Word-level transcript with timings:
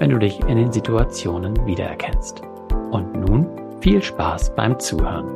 wenn 0.00 0.08
du 0.08 0.18
dich 0.18 0.40
in 0.40 0.56
den 0.56 0.72
Situationen 0.72 1.54
wiedererkennst. 1.66 2.40
Und 2.90 3.12
nun 3.12 3.46
viel 3.82 4.02
Spaß 4.02 4.54
beim 4.54 4.80
Zuhören. 4.80 5.28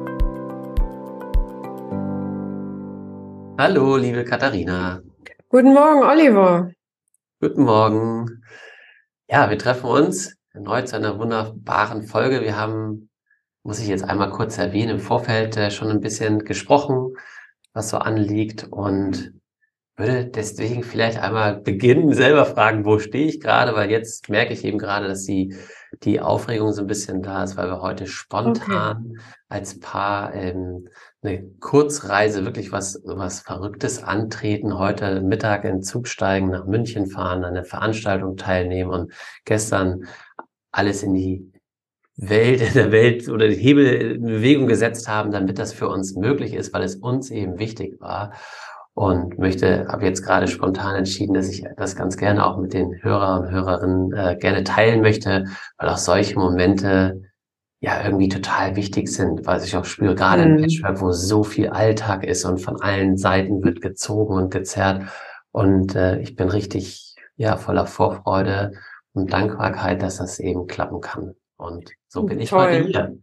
Hallo, 3.59 3.97
liebe 3.99 4.25
Katharina. 4.25 5.03
Guten 5.51 5.75
Morgen, 5.75 6.03
Oliver. 6.03 6.71
Guten 7.43 7.65
Morgen. 7.65 8.43
Ja, 9.29 9.51
wir 9.51 9.59
treffen 9.59 9.85
uns 9.85 10.35
erneut 10.55 10.89
zu 10.89 10.97
einer 10.97 11.19
wunderbaren 11.19 12.03
Folge. 12.03 12.41
Wir 12.41 12.57
haben, 12.57 13.11
muss 13.65 13.81
ich 13.81 13.89
jetzt 13.89 14.05
einmal 14.05 14.31
kurz 14.31 14.57
erwähnen, 14.57 14.93
im 14.93 14.99
Vorfeld 14.99 15.59
äh, 15.59 15.71
schon 15.71 15.91
ein 15.91 16.01
bisschen 16.01 16.39
gesprochen, 16.39 17.13
was 17.75 17.91
so 17.91 17.99
anliegt 17.99 18.65
und 18.71 19.35
würde 19.97 20.27
deswegen 20.27 20.83
vielleicht 20.83 21.19
einmal 21.19 21.61
beginnen, 21.61 22.13
selber 22.13 22.45
fragen, 22.45 22.85
wo 22.85 22.99
stehe 22.99 23.27
ich 23.27 23.41
gerade, 23.41 23.75
weil 23.75 23.91
jetzt 23.91 24.29
merke 24.29 24.53
ich 24.53 24.65
eben 24.65 24.79
gerade, 24.79 25.07
dass 25.07 25.25
die, 25.25 25.55
die 26.03 26.21
Aufregung 26.21 26.73
so 26.73 26.83
ein 26.83 26.89
bisschen 26.89 27.23
da 27.23 27.45
ist, 27.45 27.57
weil 27.57 27.69
wir 27.69 27.81
heute 27.81 28.07
spontan 28.09 29.13
okay. 29.13 29.21
als 29.49 29.79
Paar 29.79 30.35
ähm, 30.35 30.89
eine 31.23 31.45
Kurzreise, 31.61 32.45
wirklich 32.45 32.73
was, 32.73 33.01
was 33.05 33.41
Verrücktes 33.41 34.03
antreten, 34.03 34.79
heute 34.79 35.21
Mittag 35.21 35.65
in 35.65 35.77
den 35.77 35.83
Zug 35.83 36.09
steigen, 36.09 36.51
nach 36.51 36.67
München 36.67 37.07
fahren, 37.07 37.45
an 37.45 37.53
einer 37.53 37.65
Veranstaltung 37.65 38.37
teilnehmen 38.37 38.91
und 38.91 39.13
gestern 39.45 40.07
alles 40.73 41.05
in 41.05 41.15
die 41.15 41.53
Welt, 42.17 42.61
in 42.61 42.75
der 42.75 42.91
Welt 42.91 43.29
oder 43.29 43.49
die 43.49 43.57
Hebel 43.57 43.87
in 43.87 44.23
Bewegung 44.23 44.67
gesetzt 44.67 45.09
haben, 45.09 45.31
damit 45.31 45.59
das 45.59 45.73
für 45.73 45.89
uns 45.89 46.15
möglich 46.17 46.53
ist, 46.53 46.73
weil 46.73 46.83
es 46.83 46.97
uns 46.97 47.31
eben 47.31 47.59
wichtig 47.59 48.01
war 48.01 48.33
und 48.95 49.39
möchte, 49.39 49.89
habe 49.89 50.05
jetzt 50.05 50.23
gerade 50.23 50.47
spontan 50.47 50.95
entschieden, 50.95 51.35
dass 51.35 51.49
ich 51.49 51.65
das 51.77 51.97
ganz 51.97 52.17
gerne 52.17 52.47
auch 52.47 52.59
mit 52.59 52.73
den 52.73 53.03
Hörern 53.03 53.45
und 53.45 53.51
Hörerinnen 53.51 54.13
äh, 54.13 54.37
gerne 54.37 54.63
teilen 54.63 55.01
möchte, 55.01 55.47
weil 55.79 55.89
auch 55.89 55.99
solche 55.99 56.39
Momente 56.39 57.23
ja 57.81 58.03
irgendwie 58.03 58.29
total 58.29 58.77
wichtig 58.77 59.09
sind, 59.09 59.47
weil 59.47 59.63
ich 59.63 59.77
auch 59.77 59.85
spüre, 59.85 60.15
gerade 60.15 60.47
mhm. 60.47 60.57
im 60.57 60.63
Patchwork, 60.63 61.01
wo 61.01 61.11
so 61.11 61.43
viel 61.43 61.69
Alltag 61.69 62.25
ist 62.25 62.45
und 62.45 62.59
von 62.59 62.81
allen 62.81 63.17
Seiten 63.17 63.63
wird 63.65 63.81
gezogen 63.81 64.35
und 64.35 64.51
gezerrt. 64.51 65.03
Und 65.51 65.95
äh, 65.97 66.21
ich 66.21 66.37
bin 66.37 66.49
richtig 66.49 67.15
ja 67.37 67.57
voller 67.57 67.87
Vorfreude 67.87 68.73
und 69.13 69.33
Dankbarkeit, 69.33 70.03
dass 70.03 70.19
das 70.19 70.39
eben 70.39 70.67
klappen 70.67 71.01
kann. 71.01 71.35
Und 71.57 71.91
so 72.09 72.23
bin 72.23 72.41
ich 72.41 72.51
Toll. 72.51 72.61
heute 72.61 72.85
hier. 72.87 73.19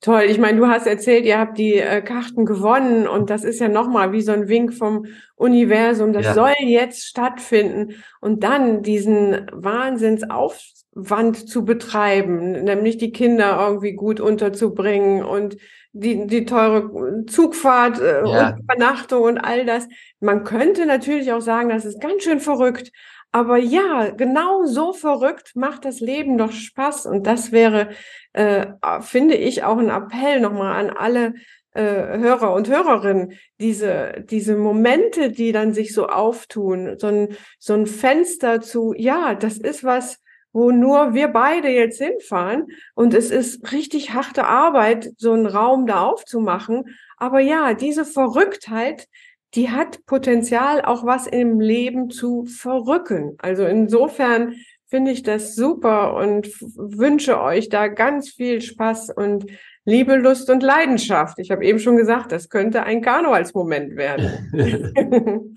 Toll. 0.00 0.22
Ich 0.28 0.38
meine, 0.38 0.58
du 0.58 0.66
hast 0.66 0.86
erzählt, 0.86 1.24
ihr 1.24 1.38
habt 1.38 1.58
die 1.58 1.74
äh, 1.74 2.02
Karten 2.02 2.44
gewonnen 2.44 3.06
und 3.06 3.30
das 3.30 3.44
ist 3.44 3.60
ja 3.60 3.68
nochmal 3.68 4.12
wie 4.12 4.22
so 4.22 4.32
ein 4.32 4.48
Wink 4.48 4.74
vom 4.74 5.06
Universum. 5.36 6.12
Das 6.12 6.26
ja. 6.26 6.34
soll 6.34 6.54
jetzt 6.60 7.04
stattfinden 7.04 8.02
und 8.20 8.42
dann 8.44 8.82
diesen 8.82 9.46
Wahnsinnsaufwand 9.52 11.48
zu 11.48 11.64
betreiben, 11.64 12.64
nämlich 12.64 12.98
die 12.98 13.12
Kinder 13.12 13.58
irgendwie 13.60 13.92
gut 13.92 14.20
unterzubringen 14.20 15.24
und 15.24 15.56
die, 15.92 16.26
die 16.26 16.44
teure 16.44 17.24
Zugfahrt 17.26 18.00
äh, 18.00 18.26
ja. 18.26 18.50
und 18.50 18.60
Übernachtung 18.60 19.22
und 19.22 19.38
all 19.38 19.64
das. 19.64 19.88
Man 20.20 20.44
könnte 20.44 20.86
natürlich 20.86 21.32
auch 21.32 21.40
sagen, 21.40 21.68
das 21.68 21.84
ist 21.84 22.00
ganz 22.00 22.22
schön 22.22 22.40
verrückt. 22.40 22.92
Aber 23.32 23.58
ja, 23.58 24.10
genau 24.10 24.64
so 24.64 24.92
verrückt 24.92 25.54
macht 25.54 25.84
das 25.84 26.00
Leben 26.00 26.36
doch 26.36 26.50
Spaß. 26.50 27.06
Und 27.06 27.26
das 27.26 27.52
wäre, 27.52 27.90
äh, 28.32 28.66
finde 29.00 29.34
ich, 29.34 29.64
auch 29.64 29.78
ein 29.78 29.90
Appell 29.90 30.40
nochmal 30.40 30.78
an 30.78 30.90
alle 30.90 31.34
äh, 31.72 31.82
Hörer 31.82 32.52
und 32.52 32.68
Hörerinnen, 32.68 33.32
diese, 33.60 34.24
diese 34.28 34.56
Momente, 34.56 35.30
die 35.30 35.52
dann 35.52 35.72
sich 35.72 35.94
so 35.94 36.08
auftun, 36.08 36.98
so 36.98 37.06
ein, 37.06 37.36
so 37.58 37.74
ein 37.74 37.86
Fenster 37.86 38.60
zu, 38.60 38.94
ja, 38.96 39.34
das 39.34 39.58
ist 39.58 39.84
was, 39.84 40.20
wo 40.52 40.72
nur 40.72 41.14
wir 41.14 41.28
beide 41.28 41.68
jetzt 41.68 42.00
hinfahren. 42.00 42.66
Und 42.94 43.14
es 43.14 43.30
ist 43.30 43.72
richtig 43.72 44.12
harte 44.14 44.46
Arbeit, 44.46 45.12
so 45.16 45.32
einen 45.32 45.46
Raum 45.46 45.86
da 45.86 46.02
aufzumachen. 46.02 46.96
Aber 47.16 47.40
ja, 47.40 47.74
diese 47.74 48.04
Verrücktheit, 48.04 49.06
die 49.54 49.70
hat 49.70 50.04
Potenzial, 50.06 50.82
auch 50.82 51.04
was 51.04 51.26
im 51.26 51.60
Leben 51.60 52.10
zu 52.10 52.46
verrücken. 52.46 53.36
Also 53.38 53.64
insofern 53.64 54.54
finde 54.90 55.12
ich 55.12 55.22
das 55.22 55.54
super 55.54 56.14
und 56.14 56.48
wünsche 56.76 57.40
euch 57.40 57.68
da 57.68 57.86
ganz 57.88 58.30
viel 58.30 58.60
Spaß 58.60 59.10
und 59.16 59.46
Liebe, 59.84 60.16
Lust 60.16 60.50
und 60.50 60.62
Leidenschaft. 60.62 61.38
Ich 61.38 61.50
habe 61.50 61.64
eben 61.64 61.78
schon 61.78 61.96
gesagt, 61.96 62.32
das 62.32 62.48
könnte 62.48 62.82
ein 62.82 63.00
Karnevalsmoment 63.00 63.96
werden. 63.96 65.56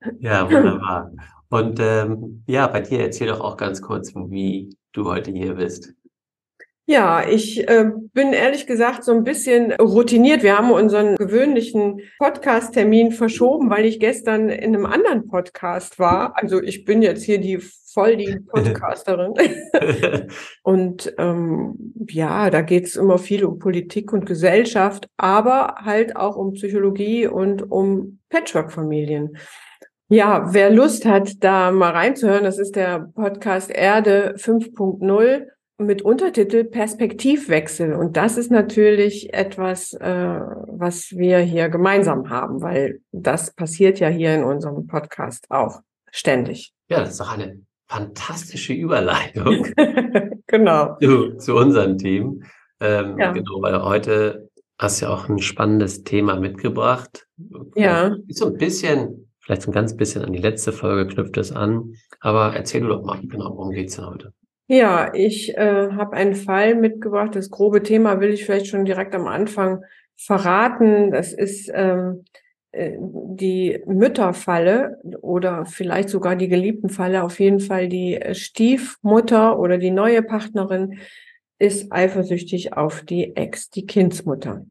ja, 0.20 0.50
wunderbar. 0.50 1.12
Und 1.50 1.78
ähm, 1.80 2.44
ja, 2.46 2.66
bei 2.66 2.80
dir 2.80 3.00
erzähl 3.00 3.28
doch 3.28 3.40
auch 3.40 3.56
ganz 3.56 3.82
kurz, 3.82 4.14
wie 4.14 4.76
du 4.92 5.04
heute 5.06 5.30
hier 5.32 5.54
bist. 5.54 5.94
Ja, 6.90 7.22
ich 7.28 7.68
äh, 7.68 7.90
bin 8.14 8.32
ehrlich 8.32 8.66
gesagt 8.66 9.04
so 9.04 9.12
ein 9.12 9.22
bisschen 9.22 9.72
routiniert. 9.72 10.42
Wir 10.42 10.56
haben 10.56 10.70
unseren 10.70 11.16
gewöhnlichen 11.16 12.00
Podcast-Termin 12.18 13.12
verschoben, 13.12 13.68
weil 13.68 13.84
ich 13.84 14.00
gestern 14.00 14.48
in 14.48 14.74
einem 14.74 14.86
anderen 14.86 15.28
Podcast 15.28 15.98
war. 15.98 16.34
Also 16.38 16.62
ich 16.62 16.86
bin 16.86 17.02
jetzt 17.02 17.24
hier 17.24 17.40
die 17.40 17.58
voll 17.58 18.16
die 18.16 18.40
Podcasterin. 18.40 19.34
und 20.62 21.12
ähm, 21.18 21.74
ja, 22.08 22.48
da 22.48 22.62
geht 22.62 22.86
es 22.86 22.96
immer 22.96 23.18
viel 23.18 23.44
um 23.44 23.58
Politik 23.58 24.14
und 24.14 24.24
Gesellschaft, 24.24 25.10
aber 25.18 25.74
halt 25.84 26.16
auch 26.16 26.36
um 26.36 26.52
Psychologie 26.52 27.26
und 27.26 27.70
um 27.70 28.18
Patchwork-Familien. 28.30 29.36
Ja, 30.08 30.54
wer 30.54 30.70
Lust 30.70 31.04
hat, 31.04 31.44
da 31.44 31.70
mal 31.70 31.90
reinzuhören, 31.90 32.44
das 32.44 32.58
ist 32.58 32.76
der 32.76 33.10
Podcast 33.14 33.70
Erde 33.70 34.36
5.0 34.38 35.48
mit 35.78 36.02
Untertitel 36.02 36.64
Perspektivwechsel. 36.64 37.94
Und 37.94 38.16
das 38.16 38.36
ist 38.36 38.50
natürlich 38.50 39.32
etwas, 39.32 39.94
äh, 39.94 40.40
was 40.66 41.12
wir 41.12 41.38
hier 41.38 41.68
gemeinsam 41.68 42.28
haben, 42.30 42.60
weil 42.60 43.00
das 43.12 43.54
passiert 43.54 44.00
ja 44.00 44.08
hier 44.08 44.34
in 44.34 44.42
unserem 44.42 44.86
Podcast 44.86 45.46
auch 45.50 45.80
ständig. 46.10 46.72
Ja, 46.88 47.00
das 47.00 47.10
ist 47.10 47.20
doch 47.20 47.32
eine 47.32 47.60
fantastische 47.86 48.72
Überleitung 48.74 49.66
genau. 50.46 50.96
zu, 51.00 51.36
zu 51.36 51.54
unseren 51.54 51.96
Themen. 51.96 52.44
Ähm, 52.80 53.16
ja. 53.18 53.32
Genau, 53.32 53.62
weil 53.62 53.80
heute 53.82 54.50
hast 54.78 55.00
du 55.00 55.06
ja 55.06 55.12
auch 55.12 55.28
ein 55.28 55.38
spannendes 55.38 56.04
Thema 56.04 56.36
mitgebracht. 56.36 57.26
Ja. 57.74 58.16
Ist 58.26 58.38
so 58.38 58.46
ein 58.46 58.58
bisschen, 58.58 59.30
vielleicht 59.40 59.62
so 59.62 59.70
ein 59.70 59.74
ganz 59.74 59.96
bisschen 59.96 60.24
an 60.24 60.32
die 60.32 60.40
letzte 60.40 60.72
Folge 60.72 61.12
knüpft 61.12 61.36
es 61.36 61.52
an. 61.52 61.94
Aber 62.20 62.54
erzähl 62.54 62.82
du 62.82 62.88
doch 62.88 63.02
mal, 63.02 63.20
genau, 63.22 63.56
worum 63.56 63.70
geht's 63.70 63.96
denn 63.96 64.06
heute? 64.06 64.32
Ja, 64.70 65.14
ich 65.14 65.56
äh, 65.56 65.90
habe 65.92 66.14
einen 66.14 66.34
Fall 66.34 66.74
mitgebracht. 66.74 67.34
Das 67.34 67.50
grobe 67.50 67.82
Thema 67.82 68.20
will 68.20 68.34
ich 68.34 68.44
vielleicht 68.44 68.66
schon 68.66 68.84
direkt 68.84 69.14
am 69.14 69.26
Anfang 69.26 69.82
verraten. 70.14 71.10
Das 71.10 71.32
ist 71.32 71.70
ähm, 71.74 72.24
äh, 72.72 72.98
die 73.00 73.82
Mütterfalle 73.86 74.98
oder 75.22 75.64
vielleicht 75.64 76.10
sogar 76.10 76.36
die 76.36 76.48
geliebten 76.48 76.90
Falle. 76.90 77.24
Auf 77.24 77.40
jeden 77.40 77.60
Fall 77.60 77.88
die 77.88 78.16
äh, 78.16 78.34
Stiefmutter 78.34 79.58
oder 79.58 79.78
die 79.78 79.90
neue 79.90 80.22
Partnerin 80.22 80.98
ist 81.58 81.90
eifersüchtig 81.90 82.74
auf 82.74 83.00
die 83.00 83.36
Ex, 83.36 83.70
die 83.70 83.86
Kindsmutter. 83.86 84.66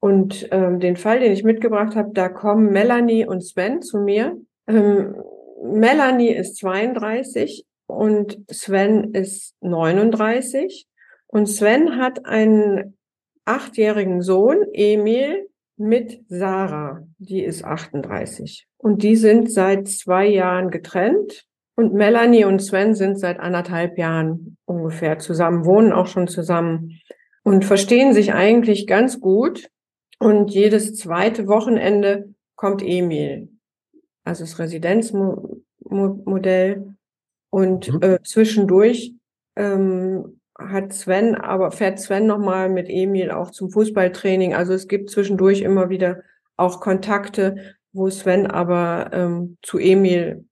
Und 0.00 0.48
ähm, 0.50 0.80
den 0.80 0.96
Fall, 0.96 1.20
den 1.20 1.30
ich 1.30 1.44
mitgebracht 1.44 1.94
habe, 1.94 2.10
da 2.12 2.28
kommen 2.28 2.72
Melanie 2.72 3.24
und 3.24 3.42
Sven 3.42 3.82
zu 3.82 4.00
mir. 4.00 4.36
Ähm, 4.66 5.14
Melanie 5.62 6.34
ist 6.34 6.56
32 6.56 7.64
und 7.86 8.38
Sven 8.50 9.14
ist 9.14 9.54
39. 9.60 10.86
Und 11.26 11.46
Sven 11.46 11.96
hat 11.96 12.26
einen 12.26 12.96
achtjährigen 13.44 14.22
Sohn, 14.22 14.58
Emil, 14.72 15.48
mit 15.76 16.22
Sarah, 16.28 17.06
die 17.18 17.44
ist 17.44 17.64
38. 17.64 18.66
Und 18.78 19.02
die 19.02 19.16
sind 19.16 19.52
seit 19.52 19.88
zwei 19.88 20.26
Jahren 20.26 20.70
getrennt. 20.70 21.44
Und 21.74 21.92
Melanie 21.92 22.44
und 22.44 22.60
Sven 22.60 22.94
sind 22.94 23.20
seit 23.20 23.38
anderthalb 23.38 23.98
Jahren 23.98 24.56
ungefähr 24.64 25.18
zusammen, 25.18 25.66
wohnen 25.66 25.92
auch 25.92 26.06
schon 26.06 26.28
zusammen 26.28 26.98
und 27.42 27.66
verstehen 27.66 28.14
sich 28.14 28.32
eigentlich 28.32 28.86
ganz 28.86 29.20
gut. 29.20 29.68
Und 30.18 30.50
jedes 30.50 30.96
zweite 30.96 31.46
Wochenende 31.46 32.32
kommt 32.54 32.82
Emil, 32.82 33.50
also 34.24 34.44
das 34.44 34.58
Residenzmodell. 34.58 36.95
Und 37.56 37.90
mhm. 37.90 38.02
äh, 38.02 38.22
zwischendurch 38.22 39.14
ähm, 39.56 40.42
hat 40.58 40.92
Sven, 40.92 41.34
aber 41.34 41.70
fährt 41.70 41.98
Sven 41.98 42.26
nochmal 42.26 42.68
mit 42.68 42.86
Emil 42.90 43.30
auch 43.30 43.50
zum 43.50 43.70
Fußballtraining. 43.70 44.54
Also 44.54 44.74
es 44.74 44.88
gibt 44.88 45.08
zwischendurch 45.08 45.62
immer 45.62 45.88
wieder 45.88 46.20
auch 46.58 46.80
Kontakte, 46.80 47.74
wo 47.94 48.10
Sven 48.10 48.46
aber 48.46 49.08
ähm, 49.14 49.56
zu 49.62 49.78
Emil 49.78 50.44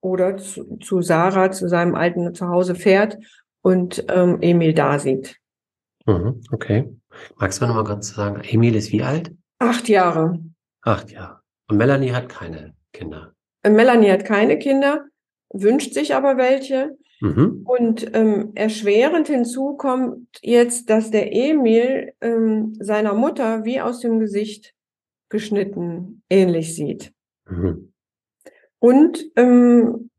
oder 0.00 0.38
zu, 0.38 0.78
zu 0.78 1.02
Sarah, 1.02 1.52
zu 1.52 1.68
seinem 1.68 1.94
alten 1.94 2.34
Zuhause 2.34 2.74
fährt 2.74 3.16
und 3.62 4.04
ähm, 4.08 4.38
Emil 4.40 4.74
da 4.74 4.98
sieht. 4.98 5.36
Mhm, 6.04 6.42
okay. 6.50 6.92
Magst 7.36 7.62
du 7.62 7.66
noch 7.68 7.76
mal 7.76 7.84
ganz 7.84 8.12
sagen, 8.12 8.42
Emil 8.42 8.74
ist 8.74 8.90
wie 8.90 9.04
alt? 9.04 9.32
Acht 9.60 9.88
Jahre. 9.88 10.40
Acht 10.82 11.12
Jahre. 11.12 11.42
Und 11.68 11.76
Melanie 11.76 12.10
hat 12.10 12.28
keine 12.28 12.74
Kinder. 12.92 13.34
Äh, 13.62 13.70
Melanie 13.70 14.10
hat 14.10 14.24
keine 14.24 14.58
Kinder, 14.58 15.04
wünscht 15.52 15.94
sich 15.94 16.14
aber 16.14 16.36
welche. 16.36 16.96
Mhm. 17.20 17.62
Und 17.66 18.14
ähm, 18.14 18.52
erschwerend 18.54 19.28
hinzu 19.28 19.76
kommt 19.76 20.26
jetzt, 20.40 20.88
dass 20.88 21.10
der 21.10 21.34
Emil 21.34 22.12
ähm, 22.20 22.74
seiner 22.80 23.12
Mutter 23.12 23.64
wie 23.64 23.80
aus 23.80 24.00
dem 24.00 24.20
Gesicht 24.20 24.74
geschnitten 25.28 26.22
ähnlich 26.30 26.74
sieht. 26.74 27.12
Mhm. 27.46 27.92
Und 28.78 29.30
ähm, 29.36 30.10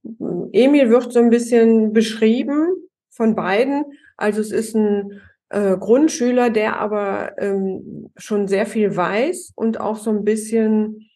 Emil 0.53 0.89
wird 0.89 1.11
so 1.11 1.19
ein 1.19 1.31
bisschen 1.31 1.93
beschrieben 1.93 2.67
von 3.09 3.35
beiden. 3.35 3.85
Also 4.17 4.41
es 4.41 4.51
ist 4.51 4.75
ein 4.75 5.21
äh, 5.49 5.75
Grundschüler, 5.77 6.51
der 6.51 6.79
aber 6.79 7.37
ähm, 7.39 8.11
schon 8.15 8.47
sehr 8.47 8.67
viel 8.67 8.95
weiß 8.95 9.53
und 9.55 9.79
auch 9.79 9.97
so 9.97 10.11
ein 10.11 10.23
bisschen, 10.23 11.09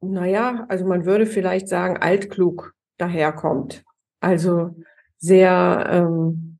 naja, 0.00 0.66
also 0.68 0.84
man 0.84 1.06
würde 1.06 1.26
vielleicht 1.26 1.68
sagen, 1.68 1.96
altklug 1.96 2.74
daherkommt. 3.00 3.84
Also 4.20 4.74
sehr 5.18 5.86
ähm, 5.90 6.58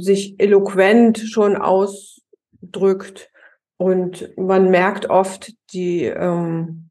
sich 0.00 0.40
eloquent 0.40 1.18
schon 1.18 1.56
ausdrückt 1.56 3.30
und 3.76 4.36
man 4.36 4.70
merkt 4.70 5.10
oft 5.10 5.52
die 5.72 6.04
ähm, 6.04 6.90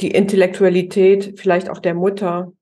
die 0.00 0.10
Intellektualität 0.10 1.40
vielleicht 1.40 1.70
auch 1.70 1.78
der 1.78 1.94
Mutter, 1.94 2.52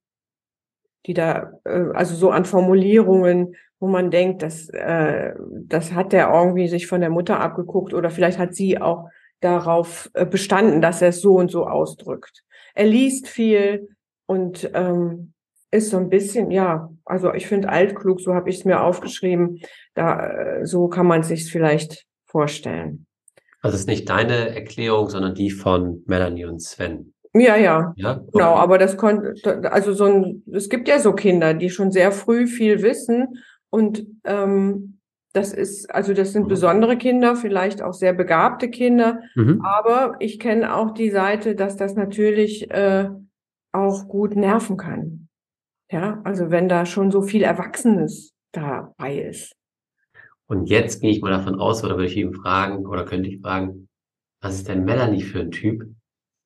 die 1.07 1.15
da 1.15 1.53
äh, 1.65 1.87
also 1.95 2.15
so 2.15 2.31
an 2.31 2.45
Formulierungen, 2.45 3.57
wo 3.81 3.89
man 3.89 4.11
denkt, 4.11 4.43
dass 4.43 4.69
äh, 4.71 5.35
das 5.51 5.93
hat 5.93 6.13
der 6.13 6.31
irgendwie 6.33 6.69
sich 6.69 6.87
von 6.87 7.01
der 7.01 7.11
Mutter 7.11 7.41
abgeguckt 7.41 7.95
oder 7.95 8.11
vielleicht 8.11 8.39
hat 8.39 8.55
sie 8.55 8.81
auch 8.81 9.09
darauf 9.41 10.11
äh, 10.15 10.25
bestanden, 10.25 10.81
dass 10.81 11.03
er 11.03 11.09
es 11.09 11.21
so 11.21 11.35
und 11.35 11.51
so 11.51 11.67
ausdrückt. 11.67 12.43
Er 12.75 12.87
liest 12.87 13.29
viel, 13.29 13.96
und 14.27 14.71
ähm, 14.75 15.33
ist 15.71 15.91
so 15.91 15.97
ein 15.97 16.09
bisschen, 16.09 16.51
ja, 16.51 16.91
also 17.05 17.33
ich 17.35 17.47
finde 17.47 17.69
altklug, 17.69 18.21
so 18.21 18.35
habe 18.35 18.51
ich 18.51 18.59
es 18.59 18.65
mir 18.65 18.83
aufgeschrieben. 18.83 19.61
Da 19.95 20.27
äh, 20.29 20.67
so 20.67 20.89
kann 20.89 21.07
man 21.07 21.23
sich 21.23 21.51
vielleicht 21.51 22.07
vorstellen. 22.25 23.07
Also 23.63 23.75
es 23.75 23.83
ist 23.83 23.89
nicht 23.89 24.09
deine 24.09 24.55
Erklärung, 24.55 25.09
sondern 25.09 25.35
die 25.35 25.51
von 25.51 26.03
Melanie 26.07 26.45
und 26.45 26.63
Sven. 26.63 27.15
Ja, 27.35 27.57
ja, 27.57 27.93
ja? 27.97 28.13
Okay. 28.13 28.31
genau. 28.33 28.55
Aber 28.55 28.79
das 28.79 28.97
konnte, 28.97 29.35
also 29.71 29.93
so 29.93 30.05
ein, 30.05 30.43
es 30.53 30.69
gibt 30.69 30.89
ja 30.89 30.99
so 30.99 31.13
Kinder, 31.13 31.53
die 31.53 31.69
schon 31.69 31.91
sehr 31.91 32.13
früh 32.13 32.47
viel 32.47 32.83
wissen 32.83 33.43
und 33.69 34.07
ähm, 34.25 35.01
das 35.33 35.53
ist, 35.53 35.95
also 35.95 36.15
das 36.15 36.33
sind 36.33 36.45
mhm. 36.45 36.49
besondere 36.49 36.97
Kinder, 36.97 37.37
vielleicht 37.37 37.83
auch 37.83 37.93
sehr 37.93 38.15
begabte 38.15 38.71
Kinder. 38.71 39.21
Mhm. 39.35 39.61
Aber 39.63 40.17
ich 40.19 40.39
kenne 40.39 40.75
auch 40.75 40.93
die 40.93 41.11
Seite, 41.11 41.55
dass 41.55 41.77
das 41.77 41.95
natürlich 41.95 42.71
äh, 42.71 43.11
auch 43.77 44.09
gut 44.09 44.37
nerven 44.37 44.77
kann. 44.77 45.29
Ja, 45.91 46.21
also 46.25 46.51
wenn 46.51 46.69
da 46.69 46.85
schon 46.85 47.11
so 47.11 47.23
viel 47.23 47.43
Erwachsenes 47.43 48.35
dabei 48.53 49.19
ist. 49.21 49.55
Und 50.49 50.67
jetzt 50.67 51.01
gehe 51.01 51.11
ich 51.11 51.21
mal 51.21 51.31
davon 51.31 51.61
aus, 51.61 51.85
oder 51.85 51.97
würde 51.97 52.07
ich 52.07 52.17
ihn 52.17 52.33
fragen, 52.33 52.87
oder 52.87 53.05
könnte 53.05 53.29
ich 53.29 53.41
fragen, 53.41 53.89
was 54.41 54.57
ist 54.57 54.69
denn 54.69 54.85
Melanie 54.85 55.23
für 55.23 55.41
ein 55.41 55.51
Typ? 55.51 55.85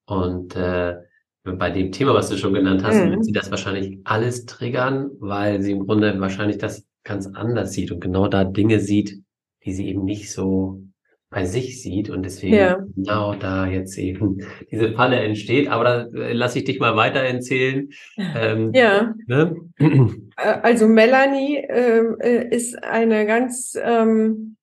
Und 0.06 0.56
äh, 0.56 0.96
bei 1.44 1.70
dem 1.70 1.92
Thema, 1.92 2.14
was 2.14 2.28
du 2.28 2.36
schon 2.36 2.54
genannt 2.54 2.82
hast, 2.84 3.02
mhm. 3.02 3.10
wird 3.10 3.24
sie 3.24 3.32
das 3.32 3.50
wahrscheinlich 3.50 3.98
alles 4.04 4.46
triggern, 4.46 5.10
weil 5.20 5.62
sie 5.62 5.72
im 5.72 5.86
Grunde 5.86 6.18
wahrscheinlich 6.20 6.58
das 6.58 6.86
ganz 7.04 7.26
anders 7.26 7.72
sieht 7.72 7.92
und 7.92 8.00
genau 8.00 8.28
da 8.28 8.44
Dinge 8.44 8.80
sieht, 8.80 9.22
die 9.64 9.72
sie 9.72 9.88
eben 9.88 10.04
nicht 10.04 10.32
so 10.32 10.82
bei 11.30 11.44
sich 11.44 11.80
sieht 11.80 12.10
und 12.10 12.24
deswegen 12.24 12.56
ja. 12.56 12.84
genau 12.96 13.34
da 13.34 13.66
jetzt 13.66 13.96
eben 13.96 14.38
diese 14.70 14.92
Falle 14.92 15.16
entsteht. 15.20 15.68
Aber 15.68 15.84
da 15.84 16.00
äh, 16.20 16.32
lasse 16.32 16.58
ich 16.58 16.64
dich 16.64 16.80
mal 16.80 16.96
weiter 16.96 17.20
erzählen. 17.20 17.88
Ähm, 18.16 18.72
ja. 18.74 19.14
Ne? 19.26 19.56
Also 20.36 20.88
Melanie 20.88 21.58
ähm, 21.68 22.16
äh, 22.18 22.48
ist 22.48 22.82
eine 22.82 23.26
ganz 23.26 23.78
ähm, 23.78 24.56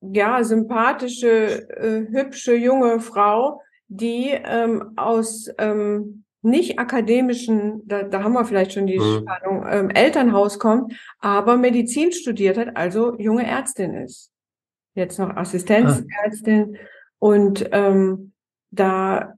ja 0.00 0.44
sympathische, 0.44 1.68
äh, 1.70 2.06
hübsche 2.08 2.54
junge 2.54 3.00
Frau, 3.00 3.60
die 3.88 4.30
ähm, 4.30 4.92
aus 4.94 5.50
ähm, 5.58 6.22
nicht 6.42 6.78
akademischen, 6.78 7.82
da, 7.84 8.04
da 8.04 8.22
haben 8.22 8.34
wir 8.34 8.44
vielleicht 8.44 8.74
schon 8.74 8.86
die 8.86 9.00
mhm. 9.00 9.22
Spannung, 9.22 9.66
ähm, 9.68 9.90
Elternhaus 9.90 10.60
kommt, 10.60 10.94
aber 11.18 11.56
Medizin 11.56 12.12
studiert 12.12 12.56
hat, 12.56 12.76
also 12.76 13.18
junge 13.18 13.44
Ärztin 13.44 13.92
ist 13.94 14.30
jetzt 14.96 15.18
noch 15.18 15.36
Assistenzärztin. 15.36 16.76
Ah. 16.76 16.86
Und 17.18 17.68
ähm, 17.72 18.32
da 18.70 19.34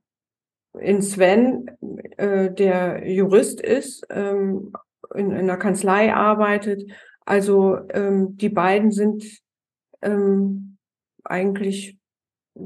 in 0.79 1.03
Sven, 1.03 1.71
äh, 2.17 2.51
der 2.51 3.09
Jurist 3.09 3.61
ist, 3.61 4.07
ähm, 4.11 4.73
in, 5.15 5.31
in 5.31 5.39
einer 5.39 5.57
Kanzlei 5.57 6.13
arbeitet. 6.13 6.91
Also 7.25 7.79
ähm, 7.91 8.37
die 8.37 8.49
beiden 8.49 8.91
sind 8.91 9.25
ähm, 10.03 10.79
eigentlich 11.25 11.99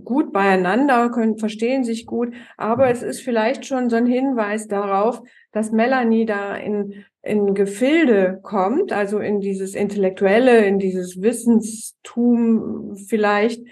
gut 0.04 0.32
beieinander, 0.32 1.10
können, 1.10 1.38
verstehen 1.38 1.84
sich 1.84 2.06
gut, 2.06 2.32
aber 2.56 2.88
es 2.88 3.02
ist 3.02 3.20
vielleicht 3.20 3.66
schon 3.66 3.90
so 3.90 3.96
ein 3.96 4.06
Hinweis 4.06 4.66
darauf, 4.66 5.22
dass 5.52 5.70
Melanie 5.70 6.26
da 6.26 6.56
in 6.56 7.04
in 7.22 7.54
Gefilde 7.54 8.40
kommt, 8.42 8.92
also 8.92 9.20
in 9.20 9.40
dieses 9.40 9.74
Intellektuelle, 9.74 10.66
in 10.66 10.78
dieses 10.78 11.22
Wissenstum 11.22 12.96
vielleicht, 12.96 13.64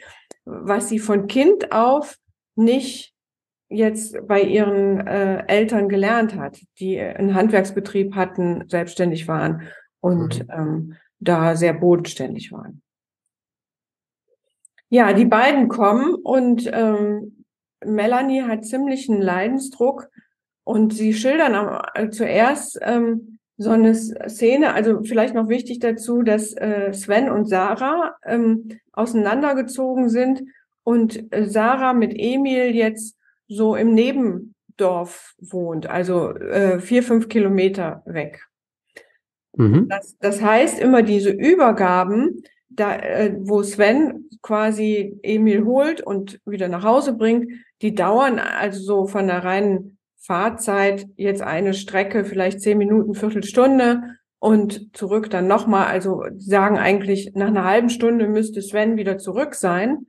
was 0.44 0.88
sie 0.88 1.00
von 1.00 1.26
Kind 1.26 1.72
auf 1.72 2.16
nicht 2.54 3.12
jetzt 3.68 4.16
bei 4.26 4.42
ihren 4.42 5.06
äh, 5.06 5.44
Eltern 5.46 5.88
gelernt 5.88 6.36
hat, 6.36 6.60
die 6.78 7.00
einen 7.00 7.34
Handwerksbetrieb 7.34 8.14
hatten, 8.14 8.68
selbstständig 8.68 9.26
waren 9.28 9.62
und 10.00 10.44
mhm. 10.44 10.50
ähm, 10.52 10.96
da 11.18 11.56
sehr 11.56 11.74
bodenständig 11.74 12.52
waren. 12.52 12.82
Ja, 14.88 15.12
die 15.12 15.24
beiden 15.24 15.68
kommen 15.68 16.14
und 16.14 16.68
ähm, 16.72 17.44
Melanie 17.84 18.42
hat 18.42 18.64
ziemlichen 18.64 19.20
Leidensdruck 19.20 20.08
Und 20.64 20.94
sie 20.94 21.14
schildern 21.14 21.54
am, 21.54 21.82
äh, 21.94 22.10
zuerst 22.10 22.78
ähm, 22.82 23.38
so 23.56 23.70
eine 23.70 23.94
Szene, 23.94 24.72
also 24.72 25.02
vielleicht 25.02 25.34
noch 25.34 25.48
wichtig 25.48 25.80
dazu, 25.80 26.22
dass 26.22 26.54
äh, 26.54 26.92
Sven 26.94 27.30
und 27.30 27.46
Sarah 27.46 28.16
ähm, 28.24 28.68
auseinandergezogen 28.92 30.08
sind 30.08 30.42
und 30.82 31.32
äh, 31.32 31.44
Sarah 31.44 31.92
mit 31.92 32.14
Emil 32.16 32.74
jetzt 32.74 33.18
so 33.48 33.74
im 33.76 33.94
Nebendorf 33.94 35.34
wohnt, 35.38 35.86
also 35.86 36.30
äh, 36.34 36.80
vier, 36.80 37.02
fünf 37.02 37.28
Kilometer 37.28 38.02
weg. 38.06 38.46
Mhm. 39.56 39.88
Das, 39.88 40.16
das 40.18 40.40
heißt, 40.40 40.78
immer 40.78 41.02
diese 41.02 41.30
Übergaben, 41.30 42.42
da, 42.68 42.96
äh, 42.96 43.34
wo 43.40 43.62
Sven 43.62 44.28
quasi 44.42 45.18
Emil 45.22 45.64
holt 45.64 46.00
und 46.00 46.40
wieder 46.46 46.68
nach 46.68 46.84
Hause 46.84 47.12
bringt, 47.12 47.52
die 47.82 47.94
dauern 47.94 48.38
also 48.38 48.80
so 48.80 49.06
von 49.06 49.26
der 49.26 49.44
reinen 49.44 49.98
Fahrzeit 50.20 51.06
jetzt 51.16 51.42
eine 51.42 51.74
Strecke, 51.74 52.24
vielleicht 52.24 52.60
zehn 52.60 52.78
Minuten, 52.78 53.14
Viertelstunde 53.14 54.02
und 54.38 54.94
zurück 54.96 55.30
dann 55.30 55.46
nochmal. 55.46 55.86
Also 55.86 56.24
sagen 56.36 56.78
eigentlich, 56.78 57.32
nach 57.34 57.48
einer 57.48 57.64
halben 57.64 57.88
Stunde 57.88 58.28
müsste 58.28 58.60
Sven 58.60 58.96
wieder 58.96 59.18
zurück 59.18 59.54
sein. 59.54 60.06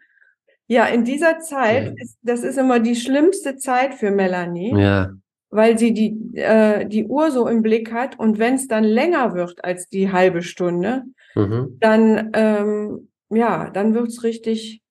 Ja, 0.68 0.86
in 0.86 1.06
dieser 1.06 1.40
Zeit, 1.40 1.94
ist, 1.98 2.18
das 2.22 2.44
ist 2.44 2.58
immer 2.58 2.80
die 2.80 2.96
schlimmste 2.96 3.58
Zeit 3.58 3.94
für 3.94 4.12
Melanie. 4.12 4.78
Ja. 4.78 5.12
Weil 5.50 5.78
sie 5.78 5.94
die, 5.94 6.18
äh, 6.38 6.86
die 6.86 7.06
Uhr 7.06 7.30
so 7.30 7.48
im 7.48 7.62
Blick 7.62 7.92
hat 7.92 8.18
und 8.18 8.40
wenn 8.40 8.56
es 8.56 8.68
dann 8.68 8.86
länger 8.86 9.34
wird 9.34 9.66
als 9.66 9.90
die 9.90 10.12
halbe 10.12 10.42
Stunde, 10.42 11.04
mhm. 11.36 11.78
dann, 11.82 12.32
ähm, 12.34 13.10
ja, 13.30 13.70
dann 13.70 13.94
wird's 13.94 14.24
richtig 14.24 14.82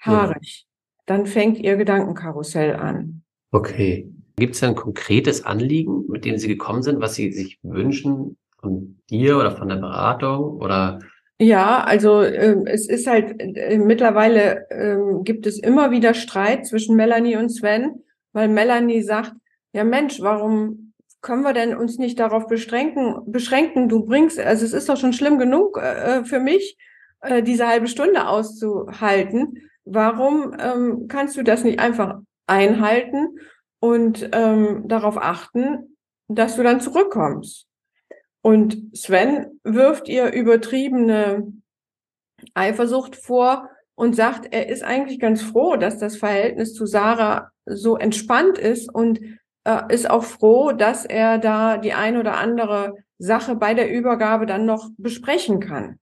haarig. 0.00 0.66
Ja. 0.66 1.14
Dann 1.14 1.26
fängt 1.26 1.58
ihr 1.58 1.76
Gedankenkarussell 1.76 2.74
an. 2.74 3.22
Okay. 3.52 4.10
Gibt 4.38 4.54
es 4.54 4.62
ein 4.62 4.74
konkretes 4.74 5.44
Anliegen, 5.44 6.04
mit 6.08 6.24
dem 6.24 6.38
Sie 6.38 6.48
gekommen 6.48 6.82
sind, 6.82 7.00
was 7.00 7.14
Sie 7.14 7.32
sich 7.32 7.58
wünschen 7.62 8.36
von 8.60 9.00
dir 9.10 9.36
oder 9.36 9.50
von 9.50 9.68
der 9.68 9.76
Beratung 9.76 10.60
oder? 10.60 11.00
Ja, 11.40 11.84
also 11.84 12.22
äh, 12.22 12.56
es 12.66 12.88
ist 12.88 13.06
halt 13.06 13.40
äh, 13.40 13.78
mittlerweile 13.78 14.68
äh, 14.70 15.22
gibt 15.22 15.46
es 15.46 15.58
immer 15.58 15.90
wieder 15.90 16.14
Streit 16.14 16.66
zwischen 16.66 16.96
Melanie 16.96 17.36
und 17.36 17.48
Sven, 17.50 18.02
weil 18.32 18.48
Melanie 18.48 19.02
sagt, 19.02 19.32
ja 19.72 19.84
Mensch, 19.84 20.20
warum 20.20 20.92
können 21.20 21.42
wir 21.42 21.52
denn 21.52 21.76
uns 21.76 21.98
nicht 21.98 22.18
darauf 22.18 22.46
beschränken, 22.46 23.20
beschränken, 23.26 23.88
du 23.88 24.04
bringst, 24.04 24.38
also 24.38 24.64
es 24.64 24.72
ist 24.72 24.88
doch 24.88 24.96
schon 24.96 25.12
schlimm 25.12 25.38
genug 25.38 25.78
äh, 25.78 26.24
für 26.24 26.40
mich, 26.40 26.76
äh, 27.20 27.42
diese 27.42 27.66
halbe 27.66 27.88
Stunde 27.88 28.28
auszuhalten. 28.28 29.62
Warum 29.84 30.54
ähm, 30.60 31.06
kannst 31.08 31.36
du 31.36 31.42
das 31.42 31.64
nicht 31.64 31.80
einfach 31.80 32.20
einhalten? 32.46 33.38
Und 33.80 34.28
ähm, 34.32 34.86
darauf 34.86 35.16
achten, 35.16 35.96
dass 36.28 36.56
du 36.56 36.62
dann 36.62 36.80
zurückkommst. 36.80 37.66
Und 38.42 38.96
Sven 38.96 39.60
wirft 39.64 40.08
ihr 40.08 40.32
übertriebene 40.32 41.52
Eifersucht 42.54 43.16
vor 43.16 43.68
und 43.94 44.14
sagt, 44.14 44.52
er 44.52 44.68
ist 44.68 44.84
eigentlich 44.84 45.18
ganz 45.18 45.42
froh, 45.42 45.76
dass 45.76 45.98
das 45.98 46.16
Verhältnis 46.16 46.72
zu 46.72 46.86
Sarah 46.86 47.50
so 47.66 47.96
entspannt 47.96 48.58
ist 48.58 48.92
und 48.94 49.20
äh, 49.64 49.92
ist 49.92 50.08
auch 50.08 50.24
froh, 50.24 50.72
dass 50.72 51.04
er 51.04 51.38
da 51.38 51.78
die 51.78 51.92
ein 51.92 52.16
oder 52.16 52.36
andere 52.38 52.94
Sache 53.18 53.56
bei 53.56 53.74
der 53.74 53.90
Übergabe 53.90 54.46
dann 54.46 54.66
noch 54.66 54.88
besprechen 54.96 55.58
kann, 55.58 55.98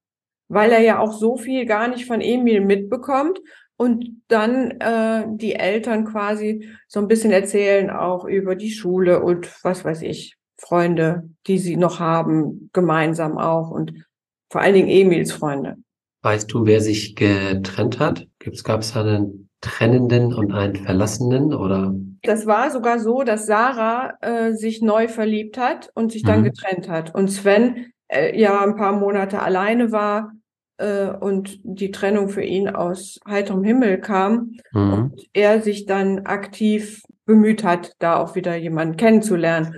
weil 0.49 0.71
er 0.73 0.81
ja 0.81 0.99
auch 0.99 1.13
so 1.13 1.37
viel 1.37 1.65
gar 1.65 1.89
nicht 1.89 2.07
von 2.07 2.21
Emil 2.21 2.61
mitbekommt 2.61 3.41
und 3.77 4.23
dann 4.29 4.71
äh, 4.81 5.25
die 5.29 5.55
Eltern 5.55 6.05
quasi 6.05 6.69
so 6.89 7.01
ein 7.01 7.09
bisschen 7.09 7.31
erzählen 7.31 7.91
auch 7.91 8.25
über 8.25 8.57
die 8.57 8.71
Schule 8.71 9.23
und 9.23 9.53
was 9.63 9.85
weiß 9.85 10.03
ich, 10.03 10.37
Freunde, 10.59 11.29
die 11.47 11.59
sie 11.59 11.77
noch 11.77 12.01
haben, 12.01 12.71
gemeinsam 12.73 13.37
auch 13.37 13.71
und 13.71 14.07
vor 14.51 14.63
allen 14.63 14.75
Dingen 14.75 14.89
Emils 14.89 15.33
Freunde. 15.33 15.77
Weißt 16.23 16.51
du, 16.53 16.65
wer 16.65 16.81
sich 16.81 17.15
getrennt 17.15 17.99
hat? 17.99 18.27
Gab 18.65 18.81
es 18.81 18.93
da 18.93 19.05
einen 19.05 19.51
Trennenden 19.61 20.33
und 20.33 20.53
einen 20.53 20.77
Verlassenen 20.77 21.55
oder? 21.55 21.95
Das 22.23 22.47
war 22.47 22.71
sogar 22.71 22.99
so, 22.99 23.23
dass 23.23 23.47
Sarah 23.47 24.15
äh, 24.21 24.53
sich 24.55 24.83
neu 24.83 25.09
verliebt 25.09 25.59
hat 25.59 25.91
und 25.95 26.13
sich 26.13 26.23
dann 26.23 26.41
mhm. 26.41 26.45
getrennt 26.45 26.89
hat 26.89 27.15
und 27.15 27.29
Sven 27.29 27.93
äh, 28.09 28.39
ja 28.39 28.63
ein 28.63 28.77
paar 28.77 28.93
Monate 28.93 29.43
alleine 29.43 29.93
war 29.93 30.33
äh, 30.79 31.09
und 31.09 31.59
die 31.63 31.91
Trennung 31.91 32.29
für 32.29 32.43
ihn 32.43 32.69
aus 32.69 33.21
heiterem 33.27 33.65
Himmel 33.65 33.99
kam 33.99 34.57
mhm. 34.73 34.93
und 34.93 35.27
er 35.33 35.63
sich 35.63 35.87
dann 35.87 36.27
aktiv 36.27 37.03
bemüht 37.25 37.65
hat, 37.65 37.93
da 37.99 38.17
auch 38.19 38.35
wieder 38.35 38.55
jemanden 38.57 38.97
kennenzulernen. 38.97 39.75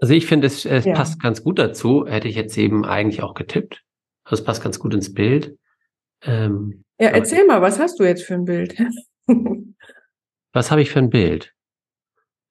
Also 0.00 0.14
ich 0.14 0.26
finde, 0.26 0.46
es, 0.46 0.64
es 0.64 0.84
ja. 0.84 0.94
passt 0.94 1.20
ganz 1.20 1.44
gut 1.44 1.58
dazu. 1.58 2.06
Hätte 2.06 2.28
ich 2.28 2.34
jetzt 2.34 2.56
eben 2.56 2.84
eigentlich 2.84 3.22
auch 3.22 3.34
getippt. 3.34 3.82
Also 4.24 4.40
es 4.40 4.44
passt 4.44 4.62
ganz 4.62 4.78
gut 4.78 4.94
ins 4.94 5.12
Bild. 5.12 5.56
Ähm, 6.22 6.84
ja, 6.98 7.08
erzähl 7.08 7.46
mal, 7.46 7.62
was 7.62 7.78
hast 7.78 8.00
du 8.00 8.04
jetzt 8.04 8.24
für 8.24 8.34
ein 8.34 8.44
Bild? 8.44 8.76
was 10.52 10.70
habe 10.70 10.82
ich 10.82 10.90
für 10.90 10.98
ein 10.98 11.10
Bild? 11.10 11.52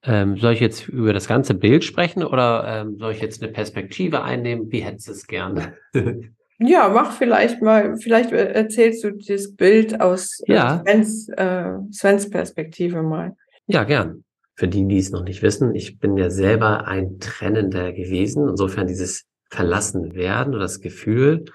Ähm, 0.03 0.37
soll 0.37 0.53
ich 0.53 0.59
jetzt 0.59 0.87
über 0.87 1.11
das 1.11 1.27
ganze 1.27 1.53
Bild 1.53 1.83
sprechen 1.83 2.23
oder 2.23 2.63
ähm, 2.67 2.97
soll 2.97 3.11
ich 3.11 3.21
jetzt 3.21 3.43
eine 3.43 3.51
Perspektive 3.51 4.23
einnehmen? 4.23 4.71
Wie 4.71 4.79
hättest 4.79 5.07
du 5.07 5.11
es 5.11 5.27
gerne? 5.27 5.77
Ja, 6.59 6.89
mach 6.89 7.13
vielleicht 7.13 7.61
mal, 7.61 7.95
vielleicht 7.97 8.31
erzählst 8.33 9.03
du 9.03 9.11
das 9.11 9.55
Bild 9.55 10.01
aus 10.01 10.41
ja. 10.45 10.81
Svens, 10.85 11.29
äh, 11.29 11.71
Svens 11.91 12.29
Perspektive 12.29 13.01
mal. 13.01 13.35
Ja, 13.67 13.85
gern. 13.85 14.25
Für 14.55 14.67
die, 14.67 14.85
die 14.85 14.97
es 14.97 15.11
noch 15.11 15.23
nicht 15.23 15.41
wissen, 15.41 15.73
ich 15.73 15.99
bin 15.99 16.17
ja 16.17 16.29
selber 16.29 16.85
ein 16.85 17.19
Trennender 17.19 17.93
gewesen. 17.93 18.49
Insofern 18.49 18.87
dieses 18.87 19.25
Verlassen 19.49 20.15
werden 20.15 20.53
oder 20.53 20.63
das 20.63 20.81
Gefühl, 20.81 21.45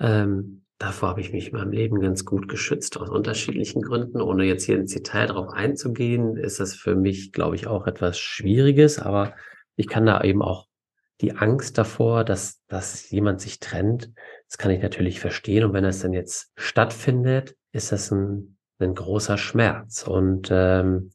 ähm, 0.00 0.64
davor 0.78 1.10
habe 1.10 1.20
ich 1.20 1.32
mich 1.32 1.52
in 1.52 1.58
meinem 1.58 1.70
Leben 1.70 2.00
ganz 2.00 2.24
gut 2.24 2.48
geschützt, 2.48 2.98
aus 2.98 3.10
unterschiedlichen 3.10 3.80
Gründen. 3.80 4.20
Ohne 4.20 4.44
jetzt 4.44 4.64
hier 4.64 4.76
ins 4.76 4.92
Detail 4.92 5.28
darauf 5.28 5.52
einzugehen, 5.52 6.36
ist 6.36 6.58
das 6.58 6.74
für 6.74 6.96
mich, 6.96 7.30
glaube 7.30 7.54
ich, 7.54 7.68
auch 7.68 7.86
etwas 7.86 8.18
Schwieriges. 8.18 8.98
Aber 8.98 9.34
ich 9.76 9.86
kann 9.86 10.04
da 10.04 10.20
eben 10.22 10.42
auch 10.42 10.66
die 11.22 11.36
Angst 11.36 11.78
davor, 11.78 12.24
dass, 12.24 12.60
dass 12.66 13.08
jemand 13.10 13.40
sich 13.40 13.60
trennt, 13.60 14.10
das 14.48 14.58
kann 14.58 14.72
ich 14.72 14.82
natürlich 14.82 15.20
verstehen. 15.20 15.64
Und 15.64 15.72
wenn 15.72 15.84
das 15.84 16.00
dann 16.00 16.12
jetzt 16.12 16.52
stattfindet, 16.56 17.56
ist 17.70 17.92
das 17.92 18.10
ein, 18.10 18.58
ein 18.78 18.94
großer 18.94 19.38
Schmerz. 19.38 20.02
Und 20.06 20.48
ähm, 20.50 21.12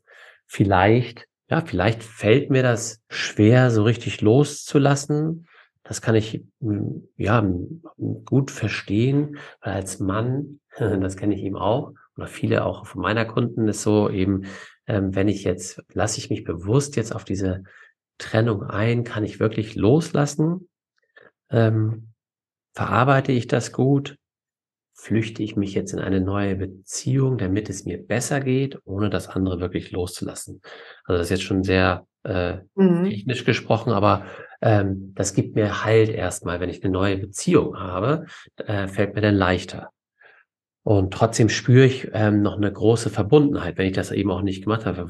vielleicht, 0.47 1.27
ja, 1.49 1.61
vielleicht 1.61 2.03
fällt 2.03 2.49
mir 2.49 2.63
das 2.63 3.03
schwer, 3.09 3.69
so 3.69 3.83
richtig 3.83 4.21
loszulassen. 4.21 5.47
Das 5.83 6.01
kann 6.01 6.15
ich 6.15 6.43
ja 7.17 7.45
gut 8.25 8.49
verstehen, 8.49 9.37
weil 9.61 9.73
als 9.73 9.99
Mann, 9.99 10.61
das 10.77 11.17
kenne 11.17 11.35
ich 11.35 11.43
eben 11.43 11.57
auch, 11.57 11.93
oder 12.15 12.27
viele 12.27 12.65
auch 12.65 12.85
von 12.85 13.01
meiner 13.01 13.25
Kunden 13.25 13.67
ist 13.67 13.83
so 13.83 14.09
eben, 14.09 14.45
ähm, 14.87 15.13
wenn 15.13 15.27
ich 15.27 15.43
jetzt, 15.43 15.83
lasse 15.93 16.17
ich 16.17 16.29
mich 16.29 16.43
bewusst 16.43 16.95
jetzt 16.95 17.13
auf 17.13 17.25
diese 17.25 17.63
Trennung 18.17 18.63
ein, 18.63 19.03
kann 19.03 19.23
ich 19.23 19.39
wirklich 19.39 19.75
loslassen. 19.75 20.69
Ähm, 21.49 22.13
Verarbeite 22.77 23.31
ich 23.31 23.47
das 23.47 23.71
gut? 23.71 24.17
Flüchte 24.93 25.41
ich 25.41 25.55
mich 25.55 25.73
jetzt 25.73 25.93
in 25.93 25.99
eine 25.99 26.21
neue 26.21 26.55
Beziehung, 26.55 27.39
damit 27.39 27.69
es 27.69 27.85
mir 27.85 27.97
besser 27.97 28.39
geht, 28.39 28.79
ohne 28.83 29.09
das 29.09 29.29
andere 29.29 29.59
wirklich 29.59 29.91
loszulassen? 29.91 30.61
Also 31.03 31.17
das 31.17 31.27
ist 31.27 31.31
jetzt 31.31 31.43
schon 31.43 31.63
sehr 31.63 32.05
äh, 32.23 32.57
mhm. 32.75 33.05
technisch 33.05 33.45
gesprochen, 33.45 33.93
aber 33.93 34.25
ähm, 34.61 35.13
das 35.15 35.33
gibt 35.33 35.55
mir 35.55 35.83
Halt 35.83 36.09
erstmal, 36.09 36.59
wenn 36.59 36.69
ich 36.69 36.83
eine 36.83 36.93
neue 36.93 37.17
Beziehung 37.17 37.79
habe, 37.79 38.25
äh, 38.57 38.87
fällt 38.87 39.15
mir 39.15 39.21
dann 39.21 39.35
leichter. 39.35 39.91
Und 40.87 41.13
trotzdem 41.13 41.49
spüre 41.49 41.83
ich 41.83 42.07
ähm, 42.13 42.41
noch 42.41 42.55
eine 42.55 42.71
große 42.71 43.09
Verbundenheit, 43.09 43.77
wenn 43.77 43.87
ich 43.87 43.93
das 43.93 44.13
eben 44.13 44.31
auch 44.31 44.41
nicht 44.41 44.63
gemacht 44.63 44.85
habe. 44.85 45.05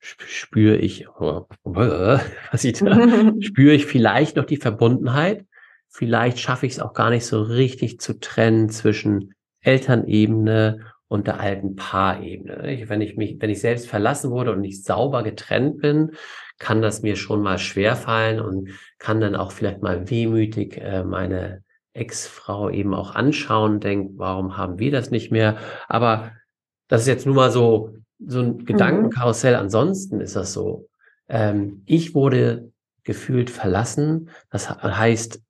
Spüre 0.00 0.76
ich, 0.78 1.06
oh, 1.06 1.46
was 1.64 2.64
ich 2.64 2.78
da, 2.78 3.34
spüre 3.40 3.74
ich 3.74 3.84
vielleicht 3.84 4.36
noch 4.36 4.46
die 4.46 4.56
Verbundenheit, 4.56 5.44
vielleicht 5.90 6.38
schaffe 6.38 6.64
ich 6.64 6.72
es 6.72 6.80
auch 6.80 6.94
gar 6.94 7.10
nicht 7.10 7.26
so 7.26 7.42
richtig 7.42 8.00
zu 8.00 8.18
trennen 8.18 8.70
zwischen 8.70 9.34
Elternebene 9.60 10.86
und 11.08 11.26
der 11.26 11.40
alten 11.40 11.76
Paarebene. 11.76 12.84
Wenn 12.86 13.02
ich 13.02 13.18
mich, 13.18 13.36
wenn 13.38 13.50
ich 13.50 13.60
selbst 13.60 13.86
verlassen 13.86 14.30
wurde 14.30 14.52
und 14.52 14.62
nicht 14.62 14.82
sauber 14.82 15.22
getrennt 15.22 15.82
bin, 15.82 16.12
kann 16.58 16.80
das 16.80 17.02
mir 17.02 17.16
schon 17.16 17.42
mal 17.42 17.58
schwer 17.58 17.96
fallen 17.96 18.40
und 18.40 18.70
kann 18.98 19.20
dann 19.20 19.36
auch 19.36 19.52
vielleicht 19.52 19.82
mal 19.82 20.08
wehmütig 20.08 20.78
äh, 20.78 21.04
meine 21.04 21.64
Ex-Frau 21.98 22.70
eben 22.70 22.94
auch 22.94 23.14
anschauen 23.14 23.80
denkt, 23.80 24.18
warum 24.18 24.56
haben 24.56 24.78
wir 24.78 24.90
das 24.90 25.10
nicht 25.10 25.30
mehr? 25.30 25.58
Aber 25.88 26.32
das 26.88 27.02
ist 27.02 27.08
jetzt 27.08 27.26
nur 27.26 27.34
mal 27.34 27.50
so, 27.50 27.94
so 28.18 28.40
ein 28.40 28.56
mhm. 28.56 28.64
Gedankenkarussell. 28.64 29.54
Ansonsten 29.54 30.20
ist 30.20 30.36
das 30.36 30.52
so. 30.52 30.88
Ähm, 31.28 31.82
ich 31.86 32.14
wurde 32.14 32.72
gefühlt 33.04 33.50
verlassen. 33.50 34.30
Das 34.50 34.70
heißt, 34.70 35.40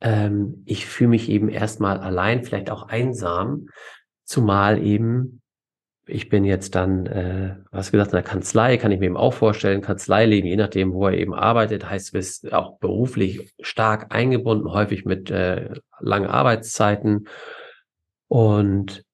ähm, 0.00 0.62
ich 0.66 0.86
fühle 0.86 1.10
mich 1.10 1.28
eben 1.28 1.48
erstmal 1.48 1.98
allein, 1.98 2.44
vielleicht 2.44 2.70
auch 2.70 2.88
einsam, 2.88 3.68
zumal 4.24 4.82
eben 4.82 5.39
ich 6.10 6.28
bin 6.28 6.44
jetzt 6.44 6.74
dann, 6.74 7.06
äh, 7.06 7.56
was 7.70 7.92
gesagt, 7.92 8.12
in 8.12 8.16
der 8.16 8.22
Kanzlei, 8.22 8.76
kann 8.76 8.92
ich 8.92 9.00
mir 9.00 9.06
eben 9.06 9.16
auch 9.16 9.32
vorstellen, 9.32 9.80
Kanzleileben, 9.80 10.48
je 10.48 10.56
nachdem, 10.56 10.92
wo 10.92 11.06
er 11.06 11.16
eben 11.16 11.34
arbeitet, 11.34 11.88
heißt, 11.88 12.08
du 12.08 12.18
bist 12.18 12.52
auch 12.52 12.78
beruflich 12.78 13.52
stark 13.60 14.14
eingebunden, 14.14 14.72
häufig 14.72 15.04
mit 15.04 15.30
äh, 15.30 15.70
langen 16.00 16.28
Arbeitszeiten 16.28 17.28
und 18.28 19.04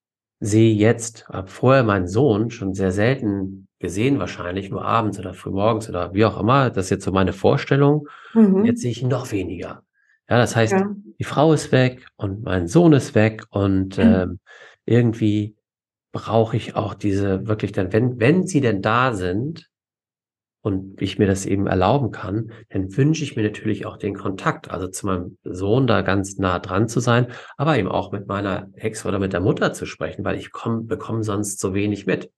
sehe 0.41 0.75
jetzt, 0.75 1.29
habe 1.29 1.49
vorher 1.49 1.85
meinen 1.85 2.09
Sohn 2.09 2.51
schon 2.51 2.75
sehr 2.75 2.93
selten 2.93 3.69
gesehen, 3.79 4.19
wahrscheinlich 4.19 4.71
nur 4.71 4.85
abends 4.85 5.19
oder 5.19 5.35
frühmorgens 5.35 5.89
oder 5.89 6.15
wie 6.15 6.25
auch 6.25 6.41
immer. 6.41 6.71
Das 6.71 6.87
ist 6.87 6.91
jetzt 6.91 7.05
so 7.05 7.13
meine 7.13 7.33
Vorstellung. 7.33 8.09
Mhm. 8.35 8.65
Jetzt 8.65 8.81
sehe 8.81 8.91
ich 8.91 9.03
ihn 9.03 9.09
noch 9.09 9.33
weniger. 9.33 9.83
Ja, 10.29 10.39
das 10.39 10.57
heißt, 10.57 10.73
ja. 10.73 10.91
die 11.19 11.25
Frau 11.25 11.53
ist 11.53 11.73
weg 11.73 12.07
und 12.17 12.43
mein 12.43 12.67
Sohn 12.67 12.93
ist 12.93 13.15
weg 13.15 13.45
und 13.51 13.99
mhm. 13.99 14.05
ähm, 14.05 14.39
irgendwie 14.85 15.56
brauche 16.17 16.57
ich 16.57 16.77
auch 16.77 16.95
diese 16.95 17.47
wirklich 17.47 17.73
dann, 17.73 17.93
wenn, 17.93 18.19
wenn 18.19 18.47
sie 18.47 18.63
denn 18.63 18.81
da 18.81 19.13
sind 19.13 19.69
und 20.63 21.03
ich 21.03 21.19
mir 21.19 21.27
das 21.27 21.45
eben 21.45 21.67
erlauben 21.67 22.11
kann, 22.11 22.53
dann 22.71 22.97
wünsche 22.97 23.23
ich 23.23 23.37
mir 23.37 23.43
natürlich 23.43 23.85
auch 23.85 23.99
den 23.99 24.15
Kontakt, 24.15 24.71
also 24.71 24.89
zu 24.89 25.05
meinem 25.05 25.37
Sohn 25.45 25.87
da 25.87 26.01
ganz 26.01 26.39
nah 26.39 26.59
dran 26.59 26.89
zu 26.89 27.01
sein, 27.01 27.27
aber 27.59 27.77
eben 27.77 27.89
auch 27.89 28.13
mit 28.13 28.29
meiner 28.29 28.71
Ex 28.77 29.05
oder 29.05 29.19
mit 29.19 29.35
der 29.35 29.41
Mutter 29.41 29.75
zu 29.75 29.85
sprechen, 29.85 30.25
weil 30.25 30.39
ich 30.39 30.53
komm, 30.53 30.87
bekomme 30.87 31.23
sonst 31.23 31.61
so 31.61 31.75
wenig 31.75 32.07
mit. 32.07 32.33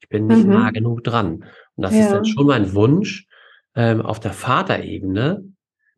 Ich 0.00 0.08
bin 0.08 0.26
nicht 0.26 0.46
mhm. 0.46 0.54
nah 0.54 0.70
genug 0.70 1.04
dran. 1.04 1.44
Und 1.76 1.82
das 1.82 1.92
ja. 1.94 2.06
ist 2.06 2.12
dann 2.12 2.24
schon 2.24 2.46
mein 2.46 2.72
Wunsch, 2.72 3.26
ähm, 3.74 4.00
auf 4.00 4.20
der 4.20 4.32
Vaterebene 4.32 5.44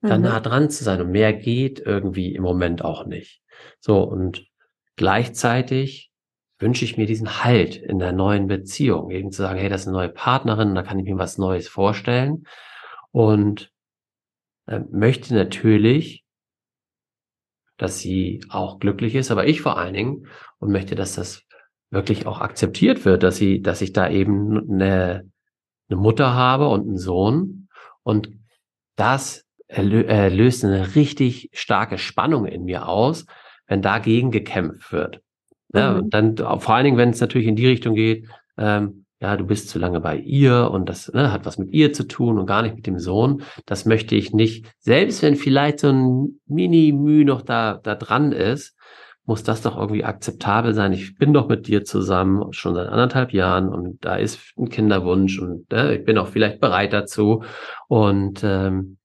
da 0.03 0.19
mhm. 0.19 0.25
nah 0.25 0.41
dran 0.41 0.69
zu 0.69 0.83
sein. 0.83 1.01
Und 1.01 1.13
mehr 1.13 1.33
geht 1.33 1.79
irgendwie 1.79 2.35
im 2.35 2.43
Moment 2.43 2.85
auch 2.85 3.07
nicht. 3.07 3.41
So, 3.79 4.03
und 4.03 4.45
gleichzeitig 4.97 6.10
wünsche 6.61 6.85
ich 6.85 6.97
mir 6.97 7.07
diesen 7.07 7.43
Halt 7.43 7.77
in 7.77 7.99
der 7.99 8.13
neuen 8.13 8.47
Beziehung, 8.47 9.11
eben 9.11 9.33
zu 9.33 9.43
sagen, 9.43 9.59
hey, 9.59 9.69
das 9.69 9.83
ist 9.83 9.89
eine 9.89 9.97
neue 9.97 10.09
Partnerin, 10.11 10.75
da 10.75 10.83
kann 10.83 10.99
ich 10.99 11.07
mir 11.07 11.19
was 11.19 11.39
Neues 11.39 11.69
vorstellen. 11.69 12.47
Und 13.11 13.73
äh, 14.67 14.81
möchte 14.91 15.35
natürlich, 15.35 16.25
dass 17.79 17.99
sie 17.99 18.45
auch 18.51 18.79
glücklich 18.79 19.15
ist, 19.15 19.31
aber 19.31 19.47
ich 19.47 19.63
vor 19.63 19.79
allen 19.79 19.95
Dingen 19.95 20.27
und 20.59 20.71
möchte, 20.71 20.95
dass 20.95 21.15
das 21.15 21.45
wirklich 21.91 22.27
auch 22.27 22.41
akzeptiert 22.41 23.05
wird, 23.05 23.23
dass 23.23 23.37
sie, 23.37 23.63
dass 23.63 23.81
ich 23.81 23.93
da 23.93 24.09
eben 24.09 24.71
eine, 24.71 25.31
eine 25.89 25.99
Mutter 25.99 26.35
habe 26.35 26.69
und 26.69 26.83
einen 26.83 26.99
Sohn. 26.99 27.69
Und 28.03 28.31
das 28.97 29.47
löst 29.69 30.65
eine 30.65 30.95
richtig 30.95 31.49
starke 31.53 31.97
Spannung 31.97 32.45
in 32.45 32.65
mir 32.65 32.87
aus, 32.87 33.25
wenn 33.67 33.83
dagegen 33.83 34.31
gekämpft 34.31 34.93
wird. 34.93 35.23
Ja, 35.73 35.95
mhm. 35.95 36.11
dann 36.11 36.37
vor 36.37 36.75
allen 36.75 36.85
Dingen, 36.85 36.97
wenn 36.97 37.11
es 37.11 37.21
natürlich 37.21 37.49
in 37.49 37.57
die 37.57 37.67
Richtung 37.67 37.95
geht, 37.95 38.27
ähm, 38.59 39.05
ja, 39.23 39.37
du 39.37 39.45
bist 39.45 39.69
zu 39.69 39.79
lange 39.79 40.01
bei 40.01 40.17
ihr 40.17 40.71
und 40.73 40.89
das 40.89 41.13
ne, 41.13 41.31
hat 41.31 41.45
was 41.45 41.59
mit 41.59 41.73
ihr 41.73 41.93
zu 41.93 42.05
tun 42.05 42.39
und 42.39 42.47
gar 42.47 42.63
nicht 42.63 42.75
mit 42.75 42.87
dem 42.87 42.99
Sohn. 42.99 43.43
Das 43.67 43.85
möchte 43.85 44.15
ich 44.15 44.33
nicht. 44.33 44.67
Selbst 44.79 45.23
wenn 45.23 45.37
vielleicht 45.37 45.81
so 45.81 45.91
ein 45.91 46.41
Mini-Müh 46.47 47.25
noch 47.25 47.43
da, 47.43 47.79
da 47.83 47.95
dran 47.95 48.33
ist, 48.33 48.75
muss 49.27 49.43
das 49.43 49.61
doch 49.61 49.77
irgendwie 49.77 50.05
akzeptabel 50.05 50.73
sein. 50.73 50.93
Ich 50.93 51.17
bin 51.17 51.35
doch 51.35 51.49
mit 51.49 51.69
dir 51.69 51.85
zusammen 51.85 52.53
schon 52.53 52.75
seit 52.75 52.89
anderthalb 52.89 53.33
Jahren 53.33 53.69
und 53.69 54.05
da 54.05 54.17
ist 54.17 54.41
ein 54.59 54.71
Kinderwunsch 54.71 55.39
und 55.39 55.71
äh, 55.73 55.97
ich 55.97 56.05
bin 56.05 56.17
auch 56.17 56.29
vielleicht 56.29 56.59
bereit 56.59 56.95
dazu. 56.95 57.45
Und 57.89 58.41
ähm, 58.43 58.97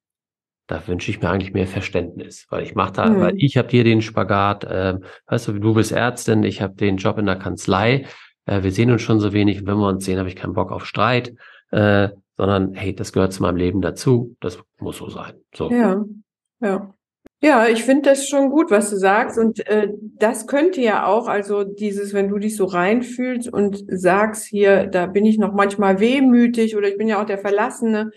da 0.67 0.87
wünsche 0.87 1.11
ich 1.11 1.21
mir 1.21 1.29
eigentlich 1.29 1.53
mehr 1.53 1.67
Verständnis, 1.67 2.47
weil 2.49 2.63
ich 2.63 2.75
mache 2.75 2.93
da, 2.93 3.09
mhm. 3.09 3.19
weil 3.19 3.33
ich 3.37 3.57
habe 3.57 3.69
hier 3.69 3.83
den 3.83 4.01
Spagat, 4.01 4.63
äh, 4.63 4.97
weißt 5.27 5.47
du, 5.49 5.53
du 5.53 5.73
bist 5.73 5.91
Ärztin, 5.91 6.43
ich 6.43 6.61
habe 6.61 6.75
den 6.75 6.97
Job 6.97 7.17
in 7.17 7.25
der 7.25 7.37
Kanzlei, 7.37 8.05
äh, 8.45 8.63
wir 8.63 8.71
sehen 8.71 8.91
uns 8.91 9.01
schon 9.01 9.19
so 9.19 9.33
wenig, 9.33 9.65
wenn 9.65 9.77
wir 9.77 9.87
uns 9.87 10.05
sehen, 10.05 10.19
habe 10.19 10.29
ich 10.29 10.35
keinen 10.35 10.53
Bock 10.53 10.71
auf 10.71 10.85
Streit, 10.85 11.33
äh, 11.71 12.09
sondern 12.37 12.73
hey, 12.73 12.95
das 12.95 13.13
gehört 13.13 13.33
zu 13.33 13.41
meinem 13.41 13.57
Leben 13.57 13.81
dazu, 13.81 14.35
das 14.39 14.59
muss 14.79 14.97
so 14.97 15.09
sein. 15.09 15.33
So. 15.53 15.71
Ja, 15.71 16.03
ja. 16.61 16.91
Ja, 17.41 17.67
ich 17.67 17.83
finde 17.83 18.09
das 18.09 18.27
schon 18.27 18.49
gut, 18.49 18.71
was 18.71 18.89
du 18.89 18.97
sagst. 18.97 19.37
Und 19.37 19.67
äh, 19.67 19.89
das 20.17 20.47
könnte 20.47 20.81
ja 20.81 21.05
auch, 21.05 21.27
also 21.27 21.63
dieses, 21.63 22.13
wenn 22.13 22.29
du 22.29 22.39
dich 22.39 22.55
so 22.55 22.65
reinfühlst 22.65 23.51
und 23.51 23.83
sagst, 23.87 24.45
hier, 24.45 24.87
da 24.87 25.05
bin 25.05 25.25
ich 25.25 25.37
noch 25.37 25.53
manchmal 25.53 25.99
wehmütig 25.99 26.75
oder 26.75 26.87
ich 26.87 26.97
bin 26.97 27.07
ja 27.07 27.21
auch 27.21 27.25
der 27.25 27.37
Verlassene, 27.37 28.11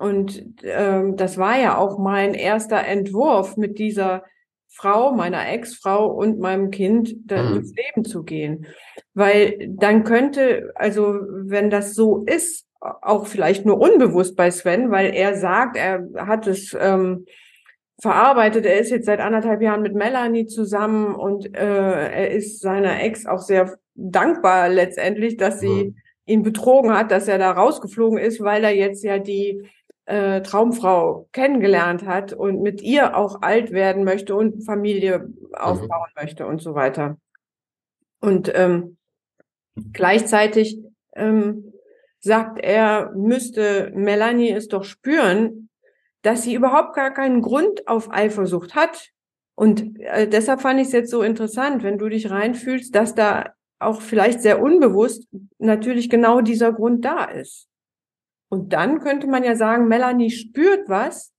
und 0.00 0.42
ähm, 0.62 1.16
das 1.16 1.36
war 1.36 1.58
ja 1.58 1.76
auch 1.76 1.98
mein 1.98 2.32
erster 2.32 2.86
Entwurf 2.86 3.58
mit 3.58 3.78
dieser 3.78 4.24
Frau, 4.68 5.12
meiner 5.12 5.46
Ex-Frau 5.46 6.06
und 6.06 6.38
meinem 6.38 6.70
Kind 6.70 7.16
da 7.26 7.42
mhm. 7.42 7.54
durchs 7.54 7.74
Leben 7.74 8.04
zu 8.06 8.22
gehen. 8.22 8.66
Weil 9.12 9.68
dann 9.68 10.04
könnte, 10.04 10.72
also 10.74 11.16
wenn 11.30 11.68
das 11.68 11.94
so 11.94 12.24
ist, 12.24 12.66
auch 12.80 13.26
vielleicht 13.26 13.66
nur 13.66 13.78
unbewusst 13.78 14.36
bei 14.36 14.50
Sven, 14.50 14.90
weil 14.90 15.12
er 15.12 15.36
sagt, 15.36 15.76
er 15.76 16.08
hat 16.16 16.46
es 16.46 16.74
ähm, 16.80 17.26
verarbeitet, 18.00 18.64
er 18.64 18.78
ist 18.78 18.90
jetzt 18.90 19.04
seit 19.04 19.20
anderthalb 19.20 19.60
Jahren 19.60 19.82
mit 19.82 19.94
Melanie 19.94 20.46
zusammen 20.46 21.14
und 21.14 21.54
äh, 21.54 22.08
er 22.10 22.30
ist 22.30 22.60
seiner 22.62 23.02
Ex 23.02 23.26
auch 23.26 23.40
sehr 23.40 23.76
dankbar 23.94 24.70
letztendlich, 24.70 25.36
dass 25.36 25.60
sie 25.60 25.84
mhm. 25.84 25.96
ihn 26.24 26.42
betrogen 26.42 26.94
hat, 26.96 27.10
dass 27.10 27.28
er 27.28 27.36
da 27.36 27.50
rausgeflogen 27.50 28.18
ist, 28.18 28.40
weil 28.42 28.64
er 28.64 28.74
jetzt 28.74 29.04
ja 29.04 29.18
die 29.18 29.68
äh, 30.06 30.42
Traumfrau 30.42 31.28
kennengelernt 31.32 32.06
hat 32.06 32.32
und 32.32 32.62
mit 32.62 32.82
ihr 32.82 33.16
auch 33.16 33.42
alt 33.42 33.70
werden 33.70 34.04
möchte 34.04 34.34
und 34.34 34.64
Familie 34.64 35.28
aufbauen 35.52 36.10
mhm. 36.16 36.22
möchte 36.22 36.46
und 36.46 36.60
so 36.60 36.74
weiter. 36.74 37.16
Und 38.20 38.52
ähm, 38.54 38.96
gleichzeitig 39.92 40.78
ähm, 41.14 41.72
sagt 42.20 42.58
er, 42.62 43.12
müsste 43.14 43.92
Melanie 43.94 44.50
es 44.50 44.68
doch 44.68 44.84
spüren, 44.84 45.68
dass 46.22 46.42
sie 46.42 46.54
überhaupt 46.54 46.94
gar 46.94 47.12
keinen 47.12 47.40
Grund 47.40 47.88
auf 47.88 48.12
Eifersucht 48.12 48.74
hat. 48.74 49.10
Und 49.54 49.98
äh, 50.00 50.28
deshalb 50.28 50.60
fand 50.60 50.80
ich 50.80 50.88
es 50.88 50.92
jetzt 50.92 51.10
so 51.10 51.22
interessant, 51.22 51.82
wenn 51.82 51.98
du 51.98 52.08
dich 52.08 52.30
reinfühlst, 52.30 52.94
dass 52.94 53.14
da 53.14 53.54
auch 53.78 54.02
vielleicht 54.02 54.42
sehr 54.42 54.60
unbewusst 54.60 55.28
natürlich 55.58 56.10
genau 56.10 56.42
dieser 56.42 56.72
Grund 56.72 57.04
da 57.04 57.24
ist. 57.24 57.69
Und 58.50 58.72
dann 58.74 59.00
könnte 59.00 59.28
man 59.28 59.44
ja 59.44 59.56
sagen, 59.56 59.88
Melanie 59.88 60.30
spürt 60.30 60.88
was, 60.88 61.32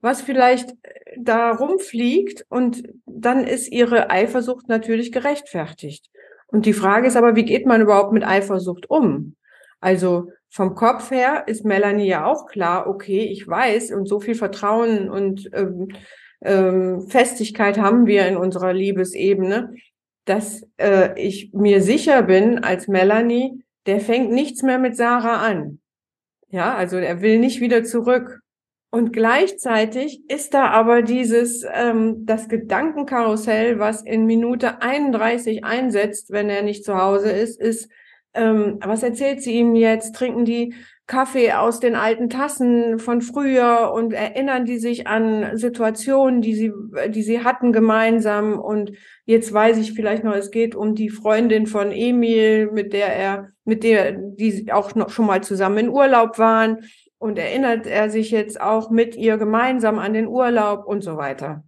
was 0.00 0.22
vielleicht 0.22 0.70
äh, 0.70 1.16
da 1.18 1.50
rumfliegt 1.50 2.46
und 2.48 2.84
dann 3.04 3.44
ist 3.44 3.70
ihre 3.70 4.10
Eifersucht 4.10 4.68
natürlich 4.68 5.12
gerechtfertigt. 5.12 6.08
Und 6.46 6.64
die 6.64 6.72
Frage 6.72 7.08
ist 7.08 7.16
aber, 7.16 7.34
wie 7.34 7.44
geht 7.44 7.66
man 7.66 7.82
überhaupt 7.82 8.12
mit 8.12 8.24
Eifersucht 8.24 8.88
um? 8.88 9.34
Also 9.80 10.30
vom 10.48 10.74
Kopf 10.74 11.10
her 11.10 11.44
ist 11.48 11.64
Melanie 11.64 12.06
ja 12.06 12.24
auch 12.24 12.46
klar, 12.46 12.86
okay, 12.86 13.24
ich 13.24 13.46
weiß 13.46 13.92
und 13.92 14.06
so 14.06 14.20
viel 14.20 14.36
Vertrauen 14.36 15.10
und 15.10 15.50
ähm, 15.52 15.88
ähm, 16.42 17.08
Festigkeit 17.08 17.78
haben 17.78 18.06
wir 18.06 18.26
in 18.28 18.36
unserer 18.36 18.72
Liebesebene, 18.72 19.74
dass 20.24 20.62
äh, 20.76 21.20
ich 21.20 21.52
mir 21.52 21.82
sicher 21.82 22.22
bin 22.22 22.60
als 22.62 22.88
Melanie, 22.88 23.64
der 23.86 24.00
fängt 24.00 24.30
nichts 24.30 24.62
mehr 24.62 24.78
mit 24.78 24.96
Sarah 24.96 25.46
an. 25.46 25.80
Ja, 26.48 26.74
also 26.74 26.96
er 26.96 27.20
will 27.22 27.38
nicht 27.38 27.60
wieder 27.60 27.84
zurück. 27.84 28.40
Und 28.90 29.12
gleichzeitig 29.12 30.22
ist 30.30 30.54
da 30.54 30.68
aber 30.68 31.02
dieses, 31.02 31.64
ähm, 31.70 32.24
das 32.24 32.48
Gedankenkarussell, 32.48 33.78
was 33.78 34.02
in 34.02 34.26
Minute 34.26 34.80
31 34.80 35.64
einsetzt, 35.64 36.30
wenn 36.30 36.48
er 36.48 36.62
nicht 36.62 36.84
zu 36.84 36.96
Hause 36.96 37.30
ist, 37.30 37.60
ist, 37.60 37.90
ähm, 38.32 38.78
was 38.82 39.02
erzählt 39.02 39.42
sie 39.42 39.54
ihm 39.54 39.74
jetzt? 39.74 40.14
Trinken 40.14 40.44
die 40.44 40.74
Kaffee 41.06 41.52
aus 41.52 41.78
den 41.78 41.94
alten 41.94 42.28
Tassen 42.28 42.98
von 42.98 43.20
früher 43.20 43.92
und 43.94 44.12
erinnern 44.12 44.64
die 44.64 44.78
sich 44.78 45.06
an 45.06 45.56
Situationen, 45.56 46.40
die 46.42 46.54
sie, 46.54 46.72
die 47.10 47.22
sie 47.22 47.44
hatten 47.44 47.72
gemeinsam. 47.72 48.58
Und 48.58 48.90
jetzt 49.24 49.52
weiß 49.52 49.78
ich 49.78 49.92
vielleicht 49.92 50.24
noch, 50.24 50.34
es 50.34 50.50
geht 50.50 50.74
um 50.74 50.96
die 50.96 51.10
Freundin 51.10 51.68
von 51.68 51.92
Emil, 51.92 52.72
mit 52.72 52.92
der 52.92 53.14
er, 53.14 53.50
mit 53.64 53.84
der, 53.84 54.12
die 54.12 54.72
auch 54.72 54.96
noch 54.96 55.10
schon 55.10 55.26
mal 55.26 55.44
zusammen 55.44 55.78
in 55.78 55.88
Urlaub 55.90 56.38
waren. 56.38 56.78
Und 57.18 57.38
erinnert 57.38 57.86
er 57.86 58.10
sich 58.10 58.30
jetzt 58.30 58.60
auch 58.60 58.90
mit 58.90 59.16
ihr 59.16 59.38
gemeinsam 59.38 59.98
an 59.98 60.12
den 60.12 60.26
Urlaub 60.26 60.86
und 60.86 61.02
so 61.02 61.16
weiter. 61.16 61.64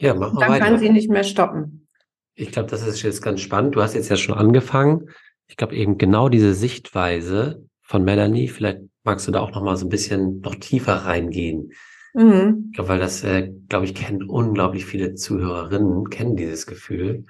Ja, 0.00 0.14
machen 0.14 0.36
wir 0.36 0.40
Dann 0.40 0.52
weiter. 0.52 0.64
kann 0.64 0.78
sie 0.78 0.90
nicht 0.90 1.10
mehr 1.10 1.24
stoppen. 1.24 1.88
Ich 2.34 2.52
glaube, 2.52 2.70
das 2.70 2.86
ist 2.86 3.02
jetzt 3.02 3.20
ganz 3.20 3.40
spannend. 3.40 3.74
Du 3.74 3.82
hast 3.82 3.94
jetzt 3.94 4.10
ja 4.10 4.16
schon 4.16 4.36
angefangen. 4.36 5.10
Ich 5.48 5.56
glaube 5.56 5.74
eben 5.74 5.98
genau 5.98 6.28
diese 6.28 6.54
Sichtweise, 6.54 7.65
von 7.86 8.04
Melanie. 8.04 8.48
Vielleicht 8.48 8.80
magst 9.04 9.26
du 9.26 9.32
da 9.32 9.40
auch 9.40 9.52
noch 9.52 9.62
mal 9.62 9.76
so 9.76 9.86
ein 9.86 9.90
bisschen 9.90 10.40
noch 10.40 10.56
tiefer 10.56 10.94
reingehen. 10.94 11.72
Mhm. 12.14 12.66
Ich 12.70 12.76
glaube, 12.76 12.90
weil 12.90 12.98
das, 12.98 13.22
äh, 13.24 13.52
glaube 13.68 13.84
ich, 13.84 13.94
kennen 13.94 14.24
unglaublich 14.24 14.84
viele 14.84 15.14
Zuhörerinnen, 15.14 16.10
kennen 16.10 16.36
dieses 16.36 16.66
Gefühl. 16.66 17.24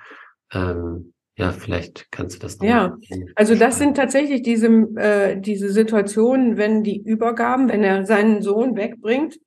Ähm, 0.53 1.12
ja, 1.37 1.53
vielleicht 1.53 2.11
kannst 2.11 2.37
du 2.37 2.40
das 2.40 2.59
noch 2.59 2.66
Ja, 2.66 2.97
also 3.35 3.55
das 3.55 3.79
sind 3.79 3.97
tatsächlich 3.97 4.42
diese, 4.42 4.69
äh, 4.97 5.38
diese 5.38 5.71
Situationen, 5.71 6.57
wenn 6.57 6.83
die 6.83 6.99
Übergaben, 6.99 7.69
wenn 7.69 7.85
er 7.85 8.07
seinen 8.07 8.40
Sohn 8.40 8.77
wegbringt. 8.77 9.38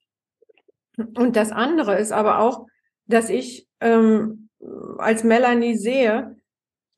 Und 0.97 1.35
das 1.35 1.51
andere 1.51 1.97
ist 1.97 2.11
aber 2.11 2.39
auch, 2.39 2.67
dass 3.07 3.29
ich 3.29 3.67
ähm, 3.79 4.49
als 4.97 5.23
Melanie 5.23 5.75
sehe, 5.75 6.35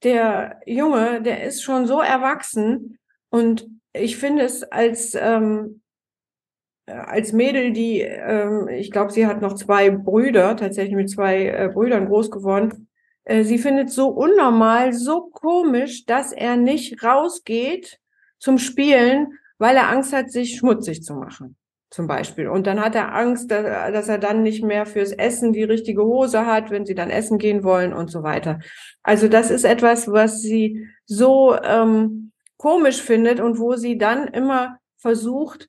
der 0.04 0.60
Junge, 0.66 1.22
der 1.22 1.44
ist 1.44 1.62
schon 1.62 1.86
so 1.86 2.02
erwachsen 2.02 2.98
und 3.30 3.68
ich 3.94 4.18
finde 4.18 4.44
es 4.44 4.64
als 4.64 5.16
ähm, 5.16 5.82
als 6.88 7.32
Mädel, 7.32 7.72
die, 7.72 8.02
ähm, 8.02 8.68
ich 8.68 8.92
glaube, 8.92 9.12
sie 9.12 9.28
hat 9.28 9.42
noch 9.42 9.54
zwei 9.54 9.90
Brüder, 9.90 10.56
tatsächlich 10.58 10.96
mit 10.96 11.10
zwei 11.10 11.48
äh, 11.48 11.70
Brüdern 11.74 12.08
groß 12.08 12.32
geworden. 12.32 12.88
Äh, 13.24 13.44
sie 13.44 13.58
findet 13.58 13.90
so 13.92 14.10
unnormal, 14.10 14.94
so 14.94 15.30
komisch, 15.32 16.06
dass 16.06 16.32
er 16.32 16.58
nicht 16.58 17.04
rausgeht 17.04 18.00
zum 18.40 18.58
Spielen, 18.58 19.34
weil 19.58 19.76
er 19.76 19.90
Angst 19.90 20.14
hat, 20.14 20.32
sich 20.32 20.58
schmutzig 20.58 21.04
zu 21.04 21.14
machen 21.14 21.56
zum 21.92 22.08
Beispiel. 22.08 22.48
Und 22.48 22.68
dann 22.68 22.80
hat 22.80 22.96
er 22.96 23.14
Angst, 23.14 23.52
dass 23.52 24.08
er 24.08 24.18
dann 24.18 24.44
nicht 24.44 24.64
mehr 24.64 24.86
fürs 24.86 25.12
Essen 25.12 25.52
die 25.52 25.64
richtige 25.64 26.04
Hose 26.04 26.46
hat, 26.46 26.72
wenn 26.72 26.86
sie 26.86 26.96
dann 26.96 27.10
essen 27.10 27.38
gehen 27.38 27.66
wollen 27.66 27.92
und 27.92 28.10
so 28.10 28.24
weiter. 28.24 28.60
Also 29.04 29.28
das 29.28 29.52
ist 29.52 29.66
etwas, 29.66 30.08
was 30.08 30.42
sie 30.42 30.88
so 31.06 31.54
ähm, 31.62 32.31
komisch 32.62 33.02
findet 33.02 33.40
und 33.40 33.58
wo 33.58 33.76
sie 33.76 33.98
dann 33.98 34.28
immer 34.28 34.78
versucht 35.00 35.68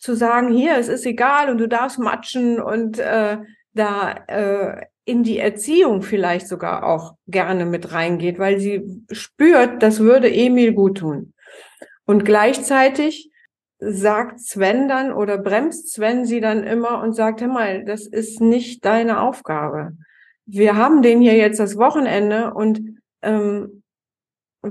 zu 0.00 0.16
sagen, 0.16 0.52
hier, 0.52 0.76
es 0.76 0.88
ist 0.88 1.06
egal 1.06 1.48
und 1.48 1.58
du 1.58 1.68
darfst 1.68 2.00
matschen 2.00 2.60
und 2.60 2.98
äh, 2.98 3.38
da 3.72 4.10
äh, 4.26 4.86
in 5.04 5.22
die 5.22 5.38
Erziehung 5.38 6.02
vielleicht 6.02 6.48
sogar 6.48 6.86
auch 6.86 7.14
gerne 7.28 7.66
mit 7.66 7.92
reingeht, 7.92 8.40
weil 8.40 8.58
sie 8.58 8.82
spürt, 9.12 9.80
das 9.80 10.00
würde 10.00 10.28
Emil 10.28 10.72
gut 10.72 10.98
tun. 10.98 11.34
Und 12.04 12.24
gleichzeitig 12.24 13.30
sagt 13.78 14.40
Sven 14.40 14.88
dann 14.88 15.12
oder 15.12 15.38
bremst 15.38 15.92
Sven 15.92 16.24
sie 16.24 16.40
dann 16.40 16.64
immer 16.64 17.00
und 17.00 17.12
sagt, 17.12 17.42
hör 17.42 17.48
mal, 17.48 17.84
das 17.84 18.08
ist 18.08 18.40
nicht 18.40 18.84
deine 18.84 19.20
Aufgabe. 19.20 19.92
Wir 20.46 20.74
haben 20.74 21.00
den 21.00 21.20
hier 21.20 21.36
jetzt 21.36 21.60
das 21.60 21.76
Wochenende 21.76 22.52
und 22.54 22.98
ähm, 23.22 23.83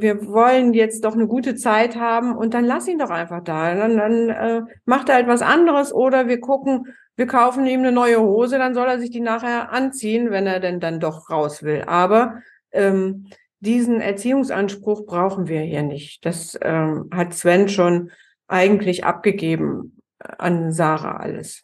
wir 0.01 0.27
wollen 0.27 0.73
jetzt 0.73 1.05
doch 1.05 1.13
eine 1.13 1.27
gute 1.27 1.55
Zeit 1.55 1.95
haben 1.95 2.35
und 2.35 2.53
dann 2.53 2.65
lass 2.65 2.87
ihn 2.87 2.99
doch 2.99 3.09
einfach 3.09 3.43
da. 3.43 3.75
Dann, 3.75 3.97
dann 3.97 4.29
äh, 4.29 4.61
macht 4.85 5.09
er 5.09 5.15
halt 5.15 5.27
was 5.27 5.41
anderes 5.41 5.93
oder 5.93 6.27
wir 6.27 6.39
gucken, 6.39 6.87
wir 7.15 7.27
kaufen 7.27 7.65
ihm 7.67 7.81
eine 7.81 7.91
neue 7.91 8.19
Hose, 8.19 8.57
dann 8.57 8.73
soll 8.73 8.87
er 8.87 8.99
sich 8.99 9.11
die 9.11 9.19
nachher 9.19 9.71
anziehen, 9.71 10.31
wenn 10.31 10.47
er 10.47 10.59
denn 10.59 10.79
dann 10.79 10.99
doch 10.99 11.29
raus 11.29 11.61
will. 11.61 11.83
Aber 11.85 12.39
ähm, 12.71 13.27
diesen 13.59 14.01
Erziehungsanspruch 14.01 15.05
brauchen 15.05 15.47
wir 15.47 15.61
hier 15.61 15.83
nicht. 15.83 16.25
Das 16.25 16.57
ähm, 16.61 17.09
hat 17.13 17.33
Sven 17.33 17.69
schon 17.69 18.11
eigentlich 18.47 19.05
abgegeben 19.05 20.01
an 20.19 20.71
Sarah 20.71 21.17
alles. 21.17 21.61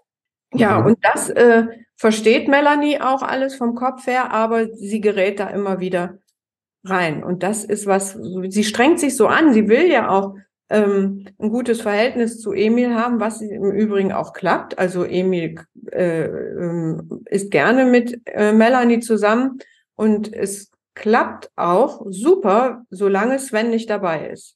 Ja, 0.54 0.80
mhm. 0.80 0.86
und 0.86 1.00
das 1.02 1.30
äh, 1.30 1.68
versteht 1.96 2.48
Melanie 2.48 3.02
auch 3.02 3.22
alles 3.22 3.56
vom 3.56 3.76
Kopf 3.76 4.08
her, 4.08 4.32
aber 4.32 4.74
sie 4.74 5.02
gerät 5.02 5.40
da 5.40 5.48
immer 5.48 5.80
wieder 5.80 6.20
rein. 6.84 7.24
Und 7.24 7.44
das 7.44 7.64
ist 7.64 7.86
was, 7.86 8.18
sie 8.50 8.64
strengt 8.64 9.00
sich 9.00 9.16
so 9.16 9.28
an, 9.28 9.54
sie 9.54 9.68
will 9.68 9.90
ja 9.90 10.10
auch 10.10 10.36
ähm, 10.70 11.26
ein 11.40 11.50
gutes 11.50 11.82
Verhältnis 11.82 12.40
zu 12.40 12.54
Emil 12.54 12.94
haben, 12.96 13.20
was 13.20 13.42
im 13.42 13.72
Übrigen 13.72 14.12
auch 14.12 14.34
klappt. 14.34 14.78
Also 14.78 15.04
Emil 15.04 15.60
äh, 15.92 16.26
ähm, 16.26 17.24
ist 17.26 17.52
gerne 17.52 17.86
mit 17.86 18.22
äh, 18.26 18.54
Melanie 18.54 19.00
zusammen 19.00 19.60
und 19.96 20.32
es 20.32 20.72
klappt 20.96 21.50
auch 21.56 22.06
super, 22.10 22.86
solange 22.90 23.40
Sven 23.40 23.70
nicht 23.70 23.90
dabei 23.90 24.30
ist. 24.30 24.56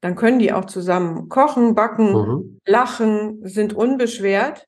Dann 0.00 0.14
können 0.14 0.38
die 0.38 0.52
auch 0.52 0.64
zusammen 0.64 1.28
kochen, 1.28 1.74
backen, 1.74 2.12
mhm. 2.12 2.60
lachen, 2.64 3.40
sind 3.46 3.74
unbeschwert. 3.74 4.66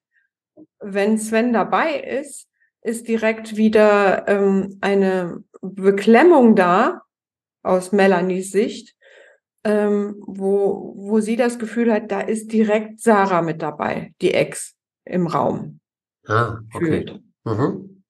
Wenn 0.81 1.19
Sven 1.19 1.53
dabei 1.53 2.01
ist, 2.01 2.50
ist 2.83 3.09
direkt 3.09 3.57
wieder 3.57 4.27
ähm, 4.29 4.79
eine 4.81 5.45
Beklemmung 5.61 6.57
da 6.57 7.03
aus 7.63 7.93
Melanies 7.93 8.53
Sicht, 8.53 8.97
ähm, 9.65 10.17
wo, 10.27 10.95
wo 10.97 11.21
sie 11.21 11.37
das 11.37 11.59
Gefühl 11.59 11.93
hat, 11.93 12.11
da 12.11 12.21
ist 12.21 12.53
direkt 12.53 13.01
Sarah 13.01 13.43
mit 13.43 13.61
dabei, 13.61 14.15
die 14.23 14.33
Ex 14.33 14.75
im 15.05 15.27
Raum. 15.27 15.81
Ah, 16.27 16.59
okay. 16.73 17.21
Mhm. 17.45 18.03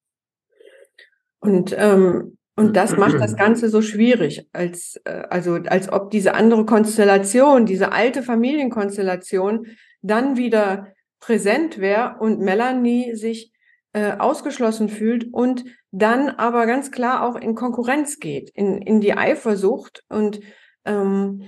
Und 1.39 1.75
ähm, 1.77 2.37
und 2.55 2.75
das 2.75 2.97
macht 2.97 3.19
das 3.19 3.35
Ganze 3.35 3.69
so 3.69 3.81
schwierig, 3.81 4.47
als, 4.51 4.99
äh, 5.05 5.23
also, 5.29 5.55
als 5.55 5.91
ob 5.91 6.11
diese 6.11 6.33
andere 6.33 6.65
Konstellation, 6.65 7.65
diese 7.65 7.91
alte 7.91 8.23
Familienkonstellation 8.23 9.67
dann 10.01 10.37
wieder 10.37 10.87
präsent 11.19 11.79
wäre 11.79 12.17
und 12.19 12.39
Melanie 12.39 13.15
sich 13.15 13.51
äh, 13.93 14.13
ausgeschlossen 14.17 14.89
fühlt 14.89 15.33
und 15.33 15.65
dann 15.91 16.29
aber 16.29 16.65
ganz 16.65 16.91
klar 16.91 17.27
auch 17.27 17.35
in 17.35 17.55
Konkurrenz 17.55 18.19
geht, 18.19 18.49
in, 18.51 18.81
in 18.81 19.01
die 19.01 19.17
Eifersucht 19.17 20.03
und 20.07 20.39
ähm, 20.85 21.43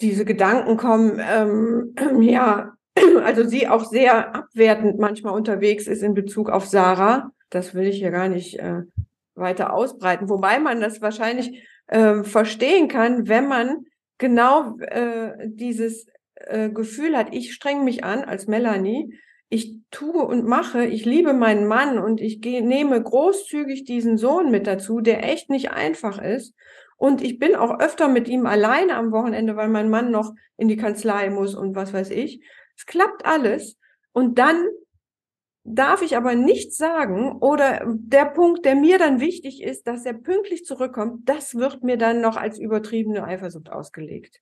diese 0.00 0.24
Gedanken 0.24 0.76
kommen, 0.76 1.20
ähm, 1.20 1.94
ja, 2.22 2.74
also 3.24 3.44
sie 3.44 3.68
auch 3.68 3.84
sehr 3.84 4.34
abwertend 4.34 4.98
manchmal 4.98 5.34
unterwegs 5.34 5.86
ist 5.86 6.02
in 6.02 6.14
Bezug 6.14 6.50
auf 6.50 6.66
Sarah. 6.66 7.30
Das 7.50 7.74
will 7.74 7.86
ich 7.86 7.98
hier 7.98 8.10
gar 8.10 8.28
nicht 8.28 8.58
äh, 8.58 8.82
weiter 9.34 9.72
ausbreiten. 9.72 10.28
Wobei 10.28 10.58
man 10.58 10.80
das 10.80 11.00
wahrscheinlich 11.00 11.66
äh, 11.86 12.24
verstehen 12.24 12.88
kann, 12.88 13.28
wenn 13.28 13.48
man 13.48 13.86
genau 14.18 14.78
äh, 14.78 15.32
dieses 15.46 16.06
äh, 16.34 16.70
Gefühl 16.70 17.16
hat, 17.16 17.34
ich 17.34 17.54
streng 17.54 17.84
mich 17.84 18.04
an 18.04 18.24
als 18.24 18.46
Melanie, 18.46 19.14
ich 19.48 19.80
tue 19.90 20.24
und 20.24 20.46
mache, 20.46 20.84
ich 20.84 21.04
liebe 21.04 21.32
meinen 21.32 21.66
Mann 21.66 21.98
und 21.98 22.20
ich 22.20 22.40
gehe, 22.40 22.66
nehme 22.66 23.00
großzügig 23.00 23.84
diesen 23.84 24.18
Sohn 24.18 24.50
mit 24.50 24.66
dazu, 24.66 25.00
der 25.00 25.24
echt 25.24 25.50
nicht 25.50 25.70
einfach 25.70 26.20
ist. 26.20 26.54
Und 26.96 27.22
ich 27.22 27.38
bin 27.38 27.54
auch 27.54 27.78
öfter 27.78 28.08
mit 28.08 28.26
ihm 28.26 28.46
alleine 28.46 28.96
am 28.96 29.12
Wochenende, 29.12 29.54
weil 29.56 29.68
mein 29.68 29.90
Mann 29.90 30.10
noch 30.10 30.34
in 30.56 30.68
die 30.68 30.76
Kanzlei 30.76 31.30
muss 31.30 31.54
und 31.54 31.76
was 31.76 31.92
weiß 31.92 32.10
ich. 32.10 32.42
Es 32.76 32.86
klappt 32.86 33.24
alles. 33.26 33.78
Und 34.12 34.38
dann 34.38 34.66
darf 35.62 36.00
ich 36.02 36.16
aber 36.16 36.34
nicht 36.34 36.74
sagen 36.74 37.32
oder 37.40 37.82
der 37.86 38.26
Punkt, 38.26 38.64
der 38.64 38.76
mir 38.76 38.98
dann 38.98 39.20
wichtig 39.20 39.62
ist, 39.62 39.86
dass 39.86 40.06
er 40.06 40.14
pünktlich 40.14 40.64
zurückkommt, 40.64 41.28
das 41.28 41.56
wird 41.56 41.82
mir 41.82 41.98
dann 41.98 42.20
noch 42.20 42.36
als 42.36 42.58
übertriebene 42.58 43.24
Eifersucht 43.24 43.70
ausgelegt. 43.70 44.40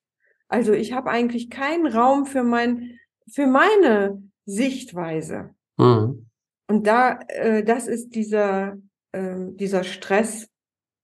Also 0.48 0.72
ich 0.72 0.92
habe 0.92 1.10
eigentlich 1.10 1.50
keinen 1.50 1.86
Raum 1.86 2.26
für 2.26 2.44
mein 2.44 2.98
für 3.26 3.46
meine 3.46 4.22
Sichtweise. 4.46 5.54
Mhm. 5.76 6.26
Und 6.66 6.86
da 6.86 7.20
äh, 7.28 7.62
das 7.62 7.86
ist 7.88 8.14
dieser 8.14 8.76
äh, 9.12 9.36
dieser 9.50 9.84
Stress, 9.84 10.48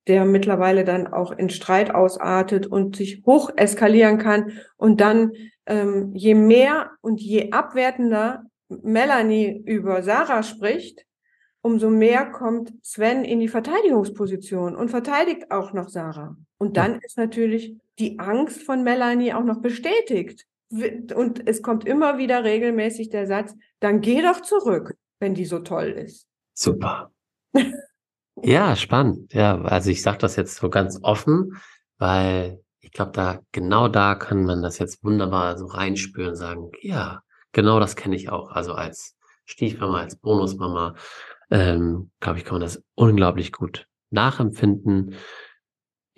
der 0.06 0.24
mittlerweile 0.24 0.84
dann 0.84 1.06
auch 1.06 1.32
in 1.32 1.50
Streit 1.50 1.94
ausartet 1.94 2.66
und 2.66 2.96
sich 2.96 3.22
hoch 3.26 3.50
eskalieren 3.56 4.18
kann 4.18 4.52
und 4.76 5.00
dann 5.00 5.32
ähm, 5.66 6.12
je 6.14 6.34
mehr 6.34 6.90
und 7.00 7.20
je 7.20 7.52
abwertender 7.52 8.44
Melanie 8.68 9.62
über 9.66 10.02
Sarah 10.02 10.42
spricht, 10.42 11.04
umso 11.62 11.90
mehr 11.90 12.26
kommt 12.26 12.72
Sven 12.82 13.24
in 13.24 13.40
die 13.40 13.48
Verteidigungsposition 13.48 14.74
und 14.74 14.88
verteidigt 14.90 15.50
auch 15.50 15.72
noch 15.72 15.88
Sarah. 15.88 16.36
Und 16.58 16.76
dann 16.76 17.00
ist 17.00 17.18
natürlich 17.18 17.76
die 17.98 18.18
Angst 18.18 18.62
von 18.62 18.82
Melanie 18.82 19.34
auch 19.34 19.44
noch 19.44 19.60
bestätigt. 19.60 20.46
Und 20.70 21.48
es 21.48 21.62
kommt 21.62 21.84
immer 21.84 22.18
wieder 22.18 22.44
regelmäßig 22.44 23.10
der 23.10 23.26
Satz, 23.26 23.54
dann 23.80 24.00
geh 24.00 24.22
doch 24.22 24.40
zurück, 24.40 24.96
wenn 25.18 25.34
die 25.34 25.44
so 25.44 25.58
toll 25.60 25.86
ist. 25.86 26.26
Super. 26.54 27.12
ja, 28.42 28.76
spannend. 28.76 29.32
Ja, 29.34 29.60
also 29.62 29.90
ich 29.90 30.02
sage 30.02 30.18
das 30.18 30.36
jetzt 30.36 30.56
so 30.56 30.70
ganz 30.70 30.98
offen, 31.02 31.60
weil 31.98 32.62
ich 32.80 32.92
glaube, 32.92 33.12
da 33.12 33.40
genau 33.52 33.88
da 33.88 34.14
kann 34.14 34.44
man 34.44 34.62
das 34.62 34.78
jetzt 34.78 35.02
wunderbar 35.02 35.58
so 35.58 35.66
reinspüren, 35.66 36.36
sagen, 36.36 36.70
ja, 36.80 37.22
Genau 37.52 37.80
das 37.80 37.96
kenne 37.96 38.16
ich 38.16 38.30
auch. 38.30 38.50
Also 38.50 38.74
als 38.74 39.16
Stiefmama, 39.44 40.00
als 40.00 40.16
Bonusmama, 40.16 40.94
ähm, 41.50 42.10
glaube 42.20 42.38
ich, 42.38 42.44
kann 42.44 42.54
man 42.54 42.62
das 42.62 42.82
unglaublich 42.94 43.52
gut 43.52 43.86
nachempfinden. 44.10 45.14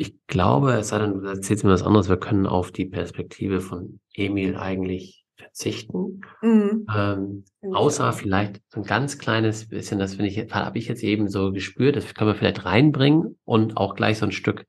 Ich 0.03 0.17
glaube, 0.27 0.73
es 0.73 0.89
sei 0.89 0.99
denn, 0.99 1.21
du 1.21 1.29
erzählst 1.29 1.63
mir 1.63 1.71
was 1.71 1.85
anderes, 1.85 2.09
wir 2.09 2.17
können 2.17 2.49
auf 2.49 2.73
die 2.73 2.87
Perspektive 2.87 3.61
von 3.61 4.01
Emil 4.15 4.57
eigentlich 4.57 5.25
verzichten. 5.37 6.23
Mhm. 6.41 6.87
Ähm, 6.93 7.45
außer 7.73 8.13
vielleicht 8.13 8.61
so 8.69 8.81
ein 8.81 8.85
ganz 8.85 9.19
kleines 9.19 9.69
bisschen, 9.69 10.01
das 10.01 10.15
finde 10.15 10.31
ich, 10.31 10.53
habe 10.53 10.77
ich 10.77 10.89
jetzt 10.89 11.05
eben 11.05 11.29
so 11.29 11.53
gespürt, 11.53 11.95
das 11.95 12.13
können 12.15 12.31
wir 12.31 12.35
vielleicht 12.35 12.65
reinbringen 12.65 13.39
und 13.45 13.77
auch 13.77 13.95
gleich 13.95 14.19
so 14.19 14.27
ein 14.27 14.33
Stück 14.33 14.67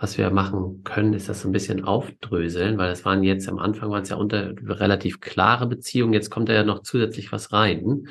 was 0.00 0.16
wir 0.16 0.30
machen 0.30 0.84
können, 0.84 1.12
ist 1.12 1.28
das 1.28 1.40
so 1.40 1.48
ein 1.48 1.52
bisschen 1.52 1.84
aufdröseln, 1.84 2.78
weil 2.78 2.92
es 2.92 3.04
waren 3.04 3.24
jetzt 3.24 3.48
am 3.48 3.58
Anfang 3.58 3.90
waren 3.90 4.02
es 4.02 4.10
ja 4.10 4.16
unter 4.16 4.52
relativ 4.62 5.20
klare 5.20 5.66
Beziehungen, 5.66 6.12
jetzt 6.12 6.30
kommt 6.30 6.48
da 6.48 6.52
ja 6.52 6.62
noch 6.62 6.82
zusätzlich 6.82 7.32
was 7.32 7.52
rein. 7.52 8.06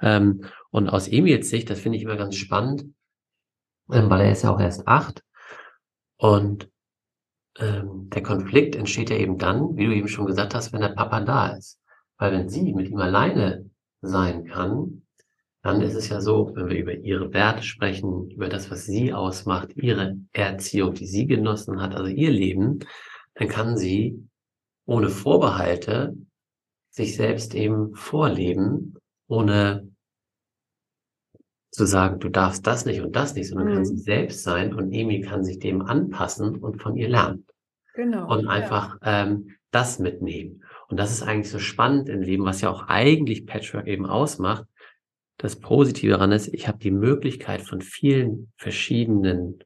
Ähm, 0.00 0.44
und 0.70 0.88
aus 0.88 1.08
Emils 1.08 1.50
Sicht, 1.50 1.68
das 1.68 1.80
finde 1.80 1.98
ich 1.98 2.04
immer 2.04 2.16
ganz 2.16 2.36
spannend, 2.36 2.84
ähm, 3.90 4.08
weil 4.08 4.20
er 4.20 4.32
ist 4.32 4.42
ja 4.42 4.54
auch 4.54 4.60
erst 4.60 4.86
acht. 4.86 5.24
Und 6.22 6.70
ähm, 7.58 8.08
der 8.10 8.22
Konflikt 8.22 8.76
entsteht 8.76 9.10
ja 9.10 9.16
eben 9.16 9.38
dann, 9.38 9.76
wie 9.76 9.86
du 9.86 9.92
eben 9.92 10.06
schon 10.06 10.26
gesagt 10.26 10.54
hast, 10.54 10.72
wenn 10.72 10.80
der 10.80 10.90
Papa 10.90 11.20
da 11.20 11.48
ist. 11.48 11.80
Weil 12.16 12.30
wenn 12.30 12.48
sie 12.48 12.72
mit 12.72 12.88
ihm 12.88 12.98
alleine 12.98 13.68
sein 14.02 14.44
kann, 14.44 15.02
dann 15.62 15.80
ist 15.80 15.96
es 15.96 16.10
ja 16.10 16.20
so, 16.20 16.52
wenn 16.54 16.68
wir 16.68 16.78
über 16.78 16.94
ihre 16.94 17.32
Werte 17.32 17.64
sprechen, 17.64 18.30
über 18.30 18.48
das, 18.48 18.70
was 18.70 18.86
sie 18.86 19.12
ausmacht, 19.12 19.74
ihre 19.74 20.16
Erziehung, 20.32 20.94
die 20.94 21.06
sie 21.06 21.26
genossen 21.26 21.82
hat, 21.82 21.96
also 21.96 22.06
ihr 22.06 22.30
Leben, 22.30 22.78
dann 23.34 23.48
kann 23.48 23.76
sie 23.76 24.28
ohne 24.86 25.08
Vorbehalte 25.08 26.16
sich 26.90 27.16
selbst 27.16 27.52
eben 27.56 27.96
vorleben, 27.96 28.94
ohne 29.26 29.91
zu 31.72 31.86
sagen, 31.86 32.20
du 32.20 32.28
darfst 32.28 32.66
das 32.66 32.84
nicht 32.84 33.00
und 33.00 33.16
das 33.16 33.34
nicht, 33.34 33.48
sondern 33.48 33.68
mhm. 33.68 33.74
kann 33.74 33.84
sie 33.86 33.96
selbst 33.96 34.44
sein 34.44 34.74
und 34.74 34.92
Emi 34.92 35.22
kann 35.22 35.42
sich 35.42 35.58
dem 35.58 35.82
anpassen 35.82 36.56
und 36.56 36.80
von 36.80 36.96
ihr 36.96 37.08
lernen. 37.08 37.46
Genau. 37.94 38.30
Und 38.30 38.46
einfach 38.46 38.98
ja. 39.02 39.24
ähm, 39.24 39.56
das 39.70 39.98
mitnehmen. 39.98 40.62
Und 40.88 40.98
das 40.98 41.10
ist 41.10 41.22
eigentlich 41.22 41.50
so 41.50 41.58
spannend 41.58 42.10
im 42.10 42.20
Leben, 42.20 42.44
was 42.44 42.60
ja 42.60 42.70
auch 42.70 42.88
eigentlich 42.88 43.46
Patchwork 43.46 43.86
eben 43.86 44.04
ausmacht. 44.04 44.66
Das 45.38 45.56
Positive 45.56 46.12
daran 46.12 46.30
ist, 46.30 46.48
ich 46.48 46.68
habe 46.68 46.78
die 46.78 46.90
Möglichkeit 46.90 47.62
von 47.62 47.80
vielen 47.80 48.52
verschiedenen 48.58 49.58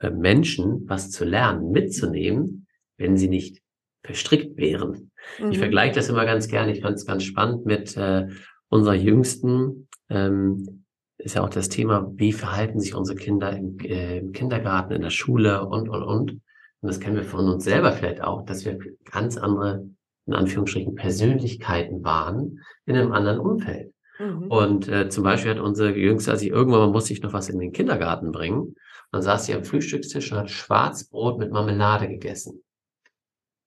äh, 0.00 0.10
Menschen 0.10 0.88
was 0.88 1.12
zu 1.12 1.24
lernen, 1.24 1.70
mitzunehmen, 1.70 2.66
wenn 2.98 3.16
sie 3.16 3.28
nicht 3.28 3.62
verstrickt 4.02 4.56
wären. 4.56 5.12
Mhm. 5.38 5.52
Ich 5.52 5.58
vergleiche 5.58 5.94
das 5.94 6.08
immer 6.08 6.24
ganz 6.24 6.48
gerne. 6.48 6.72
Ich 6.72 6.82
fand 6.82 6.96
es 6.96 7.06
ganz 7.06 7.22
spannend 7.22 7.64
mit 7.64 7.96
äh, 7.96 8.26
unserer 8.68 8.94
Jüngsten. 8.94 9.88
Ähm, 10.08 10.81
ist 11.24 11.34
ja 11.34 11.42
auch 11.42 11.50
das 11.50 11.68
Thema, 11.68 12.10
wie 12.16 12.32
verhalten 12.32 12.80
sich 12.80 12.94
unsere 12.94 13.16
Kinder 13.16 13.56
im, 13.56 13.78
äh, 13.80 14.18
im 14.18 14.32
Kindergarten, 14.32 14.92
in 14.92 15.02
der 15.02 15.10
Schule 15.10 15.66
und, 15.66 15.88
und, 15.88 16.02
und. 16.02 16.32
Und 16.32 16.88
das 16.88 16.98
kennen 16.98 17.16
wir 17.16 17.24
von 17.24 17.48
uns 17.48 17.64
selber 17.64 17.92
vielleicht 17.92 18.22
auch, 18.22 18.44
dass 18.44 18.64
wir 18.64 18.78
ganz 19.10 19.36
andere, 19.36 19.88
in 20.26 20.34
Anführungsstrichen, 20.34 20.96
Persönlichkeiten 20.96 22.02
waren 22.02 22.60
in 22.86 22.96
einem 22.96 23.12
anderen 23.12 23.38
Umfeld. 23.38 23.92
Mhm. 24.18 24.48
Und 24.48 24.88
äh, 24.88 25.08
zum 25.08 25.24
Beispiel 25.24 25.52
hat 25.52 25.60
unsere 25.60 25.96
Jüngste, 25.96 26.32
als 26.32 26.42
ich 26.42 26.50
irgendwann 26.50 26.80
mal 26.80 26.90
musste 26.90 27.12
ich 27.12 27.22
noch 27.22 27.32
was 27.32 27.48
in 27.48 27.58
den 27.58 27.72
Kindergarten 27.72 28.32
bringen, 28.32 28.74
dann 29.12 29.22
saß 29.22 29.46
sie 29.46 29.54
am 29.54 29.64
Frühstückstisch 29.64 30.32
und 30.32 30.38
hat 30.38 30.50
Schwarzbrot 30.50 31.38
mit 31.38 31.52
Marmelade 31.52 32.08
gegessen. 32.08 32.62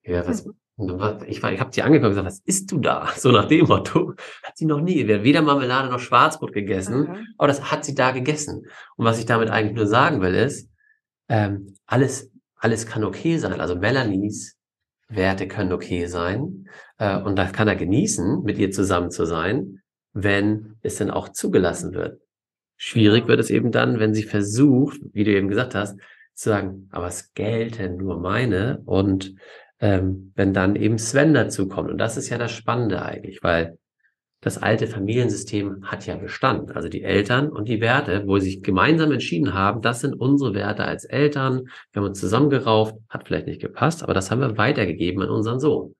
Ja, 0.04 0.28
was, 0.28 0.46
mhm. 0.46 0.54
Ich, 1.28 1.42
war, 1.42 1.54
ich 1.54 1.60
habe 1.60 1.74
sie 1.74 1.82
angeguckt 1.82 2.06
und 2.06 2.12
gesagt, 2.12 2.28
was 2.28 2.40
isst 2.40 2.72
du 2.72 2.80
da? 2.80 3.08
So 3.16 3.32
nach 3.32 3.48
dem 3.48 3.66
Motto. 3.68 4.14
Hat 4.56 4.60
sie 4.60 4.66
noch 4.68 4.80
nie, 4.80 5.06
weder 5.06 5.42
Marmelade 5.42 5.90
noch 5.90 6.00
Schwarzbrot 6.00 6.54
gegessen, 6.54 7.10
mhm. 7.10 7.28
aber 7.38 7.50
das 7.50 7.74
hat 7.74 7.84
sie 7.84 7.94
da 7.94 8.12
gegessen. 8.12 8.66
Und 8.96 9.06
was 9.06 9.20
ich 9.20 9.26
damit 9.26 9.50
eigentlich 9.50 9.76
nur 9.76 9.86
sagen 9.86 10.22
will, 10.22 10.34
ist, 10.34 10.70
ähm, 11.28 11.76
alles, 11.86 12.32
alles 12.56 12.88
kann 12.88 13.04
okay 13.04 13.38
sein. 13.38 13.60
Also 13.60 13.76
Melanies 13.76 14.56
Werte 15.10 15.50
können 15.50 15.74
okay 15.74 16.06
sein. 16.06 16.70
Äh, 17.00 17.20
und 17.20 17.36
das 17.36 17.52
kann 17.52 17.68
er 17.68 17.76
genießen, 17.76 18.44
mit 18.44 18.58
ihr 18.58 18.72
zusammen 18.72 19.12
zu 19.12 19.26
sein, 19.26 19.82
wenn 20.14 20.78
es 20.84 20.96
dann 20.96 21.12
auch 21.12 21.28
zugelassen 21.28 21.94
wird. 21.94 22.22
Schwierig 22.78 23.28
wird 23.28 23.42
es 23.42 23.50
eben 23.50 23.74
dann, 23.74 24.00
wenn 24.00 24.14
sie 24.14 24.24
versucht, 24.24 25.02
wie 25.12 25.26
du 25.26 25.32
eben 25.32 25.50
gesagt 25.50 25.76
hast, 25.76 26.00
zu 26.34 26.50
sagen, 26.50 26.88
aber 26.94 27.08
es 27.08 27.34
gelten 27.34 27.98
nur 27.98 28.22
meine 28.22 28.82
und 28.86 29.36
ähm, 29.82 30.32
wenn 30.36 30.54
dann 30.54 30.78
eben 30.78 30.98
Sven 30.98 31.34
dazukommt. 31.34 31.92
Und 31.92 31.98
das 31.98 32.16
ist 32.16 32.30
ja 32.30 32.38
das 32.38 32.54
Spannende 32.54 33.02
eigentlich, 33.04 33.44
weil 33.44 33.78
das 34.46 34.62
alte 34.62 34.86
Familiensystem 34.86 35.88
hat 35.88 36.06
ja 36.06 36.16
Bestand. 36.18 36.76
Also 36.76 36.88
die 36.88 37.02
Eltern 37.02 37.50
und 37.50 37.68
die 37.68 37.82
Werte, 37.82 38.28
wo 38.28 38.38
sie 38.38 38.52
sich 38.52 38.62
gemeinsam 38.62 39.12
entschieden 39.12 39.56
haben, 39.56 39.82
das 39.82 40.02
sind 40.02 40.14
unsere 40.14 40.54
Werte 40.54 40.86
als 40.86 41.04
Eltern. 41.04 41.64
Wir 41.92 42.02
haben 42.04 42.10
uns 42.10 42.20
zusammengerauft, 42.20 42.96
hat 43.10 43.26
vielleicht 43.26 43.48
nicht 43.48 43.60
gepasst, 43.60 44.04
aber 44.04 44.14
das 44.14 44.30
haben 44.30 44.42
wir 44.42 44.56
weitergegeben 44.56 45.24
an 45.24 45.32
unseren 45.32 45.60
Sohn. 45.60 45.96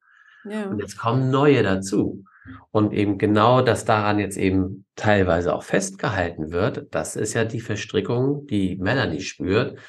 Ja. 0.48 0.70
Und 0.70 0.78
jetzt 0.78 0.96
kommen 0.96 1.32
neue 1.32 1.64
dazu. 1.64 2.24
Und 2.70 2.94
eben 2.94 3.18
genau, 3.18 3.64
dass 3.64 3.84
daran 3.84 4.20
jetzt 4.20 4.38
eben 4.38 4.86
teilweise 4.96 5.56
auch 5.56 5.64
festgehalten 5.64 6.52
wird, 6.52 6.94
das 6.94 7.16
ist 7.16 7.34
ja 7.34 7.46
die 7.46 7.62
Verstrickung, 7.62 8.46
die 8.46 8.76
Melanie 8.76 9.22
spürt. 9.22 9.80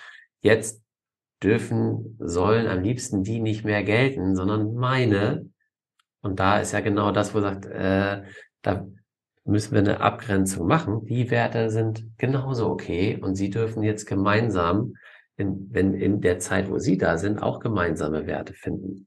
Jetzt 0.40 0.82
dürfen, 1.42 2.16
sollen 2.20 2.68
am 2.68 2.82
liebsten 2.82 3.22
die 3.22 3.38
nicht 3.38 3.66
mehr 3.66 3.82
gelten, 3.82 4.34
sondern 4.34 4.72
meine. 4.72 5.50
Und 6.22 6.40
da 6.40 6.58
ist 6.58 6.72
ja 6.72 6.80
genau 6.80 7.12
das, 7.12 7.34
wo 7.34 7.40
sagt, 7.42 7.66
äh, 7.66 8.22
da 8.66 8.86
müssen 9.44 9.72
wir 9.72 9.78
eine 9.78 10.00
Abgrenzung 10.00 10.66
machen. 10.66 11.04
Die 11.06 11.30
Werte 11.30 11.70
sind 11.70 12.04
genauso 12.18 12.68
okay 12.68 13.18
und 13.20 13.36
sie 13.36 13.48
dürfen 13.48 13.82
jetzt 13.82 14.06
gemeinsam, 14.06 14.94
in, 15.36 15.68
wenn 15.70 15.94
in 15.94 16.20
der 16.20 16.40
Zeit, 16.40 16.68
wo 16.68 16.78
sie 16.78 16.98
da 16.98 17.16
sind, 17.16 17.42
auch 17.42 17.60
gemeinsame 17.60 18.26
Werte 18.26 18.54
finden. 18.54 19.06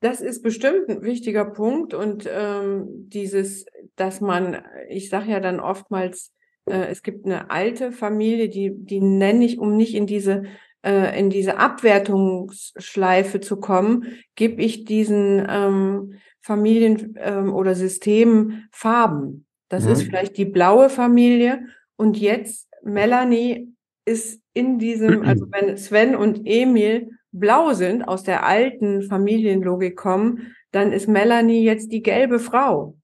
Das 0.00 0.20
ist 0.20 0.42
bestimmt 0.42 0.88
ein 0.88 1.02
wichtiger 1.02 1.44
Punkt 1.44 1.94
und 1.94 2.28
ähm, 2.30 2.86
dieses, 3.08 3.64
dass 3.94 4.20
man, 4.20 4.62
ich 4.88 5.08
sage 5.08 5.30
ja 5.30 5.40
dann 5.40 5.60
oftmals, 5.60 6.32
äh, 6.66 6.86
es 6.88 7.02
gibt 7.02 7.24
eine 7.24 7.50
alte 7.50 7.92
Familie, 7.92 8.48
die, 8.48 8.72
die 8.74 9.00
nenne 9.00 9.44
ich, 9.44 9.58
um 9.58 9.76
nicht 9.76 9.94
in 9.94 10.06
diese 10.06 10.44
äh, 10.86 11.18
in 11.18 11.30
diese 11.30 11.58
Abwertungsschleife 11.58 13.40
zu 13.40 13.56
kommen, 13.56 14.04
gebe 14.36 14.62
ich 14.62 14.84
diesen 14.84 15.44
ähm, 15.48 16.14
Familien 16.40 17.16
ähm, 17.18 17.52
oder 17.52 17.74
Systemen 17.74 18.68
Farben. 18.70 19.46
Das 19.68 19.84
mhm. 19.84 19.92
ist 19.92 20.02
vielleicht 20.04 20.36
die 20.36 20.44
blaue 20.44 20.88
Familie 20.88 21.66
und 21.96 22.16
jetzt 22.18 22.68
Melanie 22.84 23.74
ist 24.04 24.40
in 24.54 24.78
diesem, 24.78 25.22
also 25.26 25.46
wenn 25.50 25.76
Sven 25.76 26.14
und 26.14 26.42
Emil 26.44 27.10
blau 27.32 27.72
sind, 27.72 28.06
aus 28.06 28.22
der 28.22 28.46
alten 28.46 29.02
Familienlogik 29.02 29.96
kommen, 29.96 30.54
dann 30.70 30.92
ist 30.92 31.08
Melanie 31.08 31.64
jetzt 31.64 31.90
die 31.90 32.02
gelbe 32.02 32.38
Frau. 32.38 32.96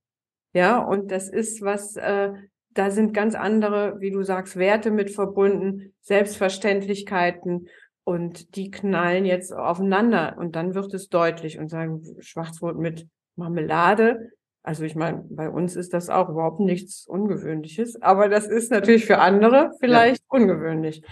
Ja, 0.55 0.79
und 0.79 1.11
das 1.11 1.29
ist 1.29 1.63
was, 1.63 1.97
äh, 1.97 2.33
da 2.75 2.91
sind 2.91 3.15
ganz 3.15 3.35
andere, 3.35 4.01
wie 4.01 4.11
du 4.11 4.23
sagst, 4.23 4.57
Werte 4.57 4.91
mit 4.91 5.11
verbunden, 5.11 5.95
Selbstverständlichkeiten 6.01 7.69
und 8.05 8.57
die 8.57 8.71
knallen 8.71 9.25
jetzt 9.25 9.53
aufeinander 9.53 10.37
und 10.39 10.57
dann 10.57 10.75
wird 10.75 10.93
es 10.95 11.09
deutlich 11.09 11.59
und 11.59 11.69
sagen 11.69 12.03
Schwarzbrot 12.21 12.79
mit 12.79 13.07
Marmelade. 13.37 14.31
Also 14.63 14.85
ich 14.85 14.95
meine, 14.95 15.25
bei 15.29 15.49
uns 15.49 15.77
ist 15.77 15.93
das 15.93 16.09
auch 16.09 16.29
überhaupt 16.29 16.61
nichts 16.61 17.07
Ungewöhnliches, 17.07 18.01
aber 18.01 18.29
das 18.29 18.47
ist 18.47 18.71
natürlich 18.71 19.07
für 19.07 19.19
andere 19.19 19.73
vielleicht 19.81 20.23
ja. 20.23 20.39
ungewöhnlich. 20.41 21.03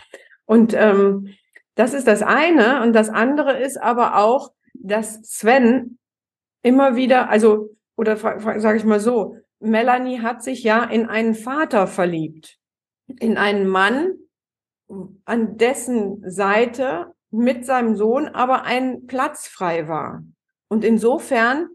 Und 0.46 0.74
ähm, 0.74 1.28
das 1.74 1.94
ist 1.94 2.06
das 2.06 2.22
eine 2.22 2.82
und 2.82 2.92
das 2.92 3.08
andere 3.08 3.58
ist 3.58 3.80
aber 3.80 4.18
auch, 4.18 4.52
dass 4.74 5.20
Sven 5.22 5.98
immer 6.62 6.96
wieder, 6.96 7.28
also 7.28 7.70
oder 7.96 8.16
sage 8.16 8.76
ich 8.76 8.84
mal 8.84 9.00
so, 9.00 9.36
Melanie 9.60 10.20
hat 10.20 10.42
sich 10.42 10.62
ja 10.62 10.84
in 10.84 11.06
einen 11.06 11.34
Vater 11.34 11.86
verliebt, 11.86 12.58
in 13.06 13.36
einen 13.36 13.68
Mann, 13.68 14.14
an 15.24 15.56
dessen 15.56 16.28
Seite 16.28 17.14
mit 17.30 17.64
seinem 17.64 17.94
Sohn 17.94 18.26
aber 18.28 18.64
ein 18.64 19.06
Platz 19.06 19.46
frei 19.46 19.86
war. 19.86 20.24
Und 20.68 20.84
insofern 20.84 21.68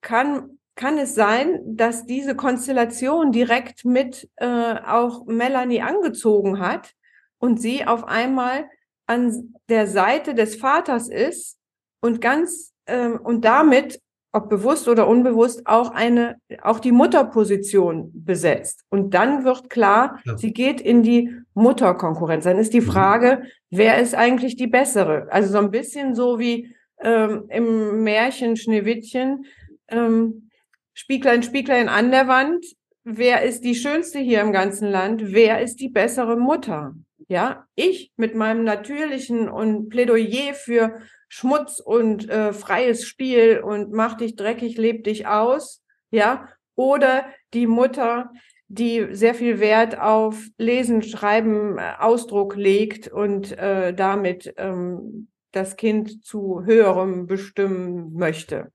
kann, 0.00 0.58
kann 0.74 0.96
es 0.98 1.14
sein, 1.14 1.60
dass 1.64 2.06
diese 2.06 2.34
Konstellation 2.34 3.32
direkt 3.32 3.84
mit 3.84 4.30
äh, 4.36 4.46
auch 4.46 5.26
Melanie 5.26 5.82
angezogen 5.82 6.60
hat 6.60 6.94
und 7.38 7.60
sie 7.60 7.86
auf 7.86 8.04
einmal 8.04 8.70
an 9.06 9.54
der 9.68 9.86
Seite 9.86 10.34
des 10.34 10.56
Vaters 10.56 11.08
ist 11.08 11.58
und 12.00 12.20
ganz 12.20 12.72
äh, 12.86 13.08
und 13.08 13.44
damit 13.44 14.00
ob 14.32 14.48
bewusst 14.48 14.88
oder 14.88 15.08
unbewusst, 15.08 15.66
auch 15.66 15.90
eine, 15.90 16.36
auch 16.62 16.78
die 16.78 16.92
Mutterposition 16.92 18.10
besetzt. 18.14 18.84
Und 18.88 19.14
dann 19.14 19.44
wird 19.44 19.70
klar, 19.70 20.20
ja. 20.24 20.36
sie 20.36 20.52
geht 20.52 20.80
in 20.80 21.02
die 21.02 21.34
Mutterkonkurrenz. 21.54 22.44
Dann 22.44 22.58
ist 22.58 22.72
die 22.72 22.80
mhm. 22.80 22.86
Frage, 22.86 23.42
wer 23.70 23.98
ist 23.98 24.14
eigentlich 24.14 24.56
die 24.56 24.68
bessere? 24.68 25.26
Also 25.30 25.52
so 25.52 25.58
ein 25.58 25.70
bisschen 25.70 26.14
so 26.14 26.38
wie 26.38 26.74
ähm, 27.00 27.44
im 27.48 28.04
Märchen 28.04 28.56
Schneewittchen, 28.56 29.46
ähm, 29.88 30.50
Spieglein, 30.94 31.42
Spieglein 31.42 31.88
an 31.88 32.10
der 32.10 32.28
Wand. 32.28 32.64
Wer 33.02 33.42
ist 33.42 33.64
die 33.64 33.74
schönste 33.74 34.18
hier 34.18 34.42
im 34.42 34.52
ganzen 34.52 34.88
Land? 34.88 35.32
Wer 35.32 35.60
ist 35.60 35.80
die 35.80 35.88
bessere 35.88 36.36
Mutter? 36.36 36.94
Ja, 37.28 37.66
ich 37.74 38.12
mit 38.16 38.34
meinem 38.34 38.64
natürlichen 38.64 39.48
und 39.48 39.88
Plädoyer 39.88 40.52
für 40.54 41.00
Schmutz 41.32 41.78
und 41.78 42.28
äh, 42.28 42.52
freies 42.52 43.06
Spiel 43.06 43.60
und 43.60 43.92
mach 43.92 44.16
dich 44.16 44.34
dreckig, 44.34 44.76
leb 44.76 45.04
dich 45.04 45.28
aus, 45.28 45.82
ja, 46.10 46.48
oder 46.74 47.24
die 47.54 47.68
Mutter, 47.68 48.32
die 48.66 49.14
sehr 49.14 49.34
viel 49.34 49.60
Wert 49.60 49.98
auf 49.98 50.44
Lesen, 50.58 51.02
Schreiben, 51.02 51.78
äh, 51.78 51.92
Ausdruck 52.00 52.56
legt 52.56 53.06
und 53.06 53.56
äh, 53.56 53.94
damit 53.94 54.52
ähm, 54.56 55.28
das 55.52 55.76
Kind 55.76 56.24
zu 56.24 56.64
höherem 56.64 57.28
bestimmen 57.28 58.12
möchte. 58.14 58.72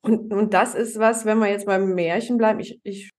Und, 0.00 0.32
und 0.32 0.54
das 0.54 0.74
ist 0.74 0.98
was, 0.98 1.26
wenn 1.26 1.38
wir 1.38 1.48
jetzt 1.48 1.66
beim 1.66 1.94
Märchen 1.94 2.38
bleiben, 2.38 2.60
ich, 2.60 2.80
ich 2.84 3.12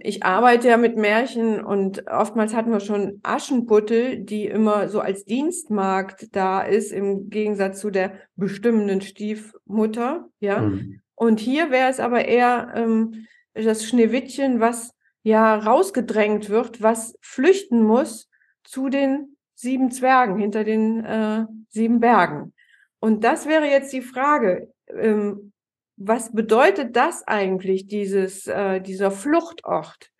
ich 0.00 0.22
arbeite 0.22 0.68
ja 0.68 0.78
mit 0.78 0.96
Märchen 0.96 1.62
und 1.62 2.06
oftmals 2.10 2.54
hatten 2.54 2.70
wir 2.70 2.80
schon 2.80 3.20
Aschenputtel, 3.22 4.20
die 4.20 4.46
immer 4.46 4.88
so 4.88 5.00
als 5.00 5.26
Dienstmarkt 5.26 6.34
da 6.34 6.62
ist, 6.62 6.92
im 6.92 7.28
Gegensatz 7.28 7.80
zu 7.80 7.90
der 7.90 8.12
bestimmenden 8.36 9.02
Stiefmutter, 9.02 10.28
ja. 10.40 10.62
Mhm. 10.62 11.00
Und 11.14 11.40
hier 11.40 11.70
wäre 11.70 11.90
es 11.90 12.00
aber 12.00 12.24
eher, 12.24 12.72
ähm, 12.74 13.26
das 13.52 13.84
Schneewittchen, 13.84 14.60
was 14.60 14.94
ja 15.22 15.56
rausgedrängt 15.56 16.50
wird, 16.50 16.82
was 16.82 17.16
flüchten 17.20 17.82
muss 17.82 18.28
zu 18.64 18.88
den 18.88 19.36
sieben 19.54 19.90
Zwergen 19.90 20.38
hinter 20.38 20.64
den 20.64 21.04
äh, 21.04 21.46
sieben 21.68 22.00
Bergen. 22.00 22.52
Und 22.98 23.24
das 23.24 23.46
wäre 23.46 23.66
jetzt 23.66 23.92
die 23.92 24.02
Frage, 24.02 24.72
ähm, 24.88 25.52
was 25.96 26.32
bedeutet 26.32 26.96
das 26.96 27.26
eigentlich, 27.26 27.86
dieses, 27.86 28.46
äh, 28.46 28.80
dieser 28.80 29.10
Fluchtort? 29.10 30.10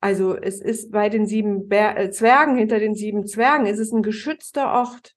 Also 0.00 0.36
es 0.36 0.60
ist 0.60 0.90
bei 0.90 1.08
den 1.08 1.26
sieben 1.26 1.68
Ber 1.68 1.96
äh, 1.96 2.10
Zwergen, 2.10 2.56
hinter 2.56 2.78
den 2.78 2.94
sieben 2.94 3.26
Zwergen, 3.26 3.66
ist 3.66 3.78
es 3.78 3.92
ein 3.92 4.02
geschützter 4.02 4.72
Ort. 4.72 5.14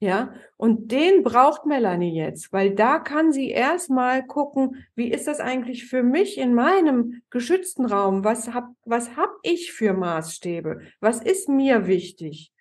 Ja, 0.00 0.34
und 0.56 0.90
den 0.90 1.22
braucht 1.22 1.64
Melanie 1.64 2.16
jetzt, 2.16 2.52
weil 2.52 2.74
da 2.74 2.98
kann 2.98 3.30
sie 3.30 3.50
erstmal 3.50 4.26
gucken, 4.26 4.84
wie 4.96 5.12
ist 5.12 5.28
das 5.28 5.38
eigentlich 5.38 5.86
für 5.86 6.02
mich 6.02 6.38
in 6.38 6.54
meinem 6.54 7.22
geschützten 7.30 7.86
Raum? 7.86 8.24
Was 8.24 8.52
hab, 8.52 8.70
was 8.84 9.16
hab 9.16 9.30
ich 9.44 9.72
für 9.72 9.92
Maßstäbe? 9.92 10.80
Was 10.98 11.22
ist 11.22 11.48
mir 11.48 11.86
wichtig? 11.86 12.52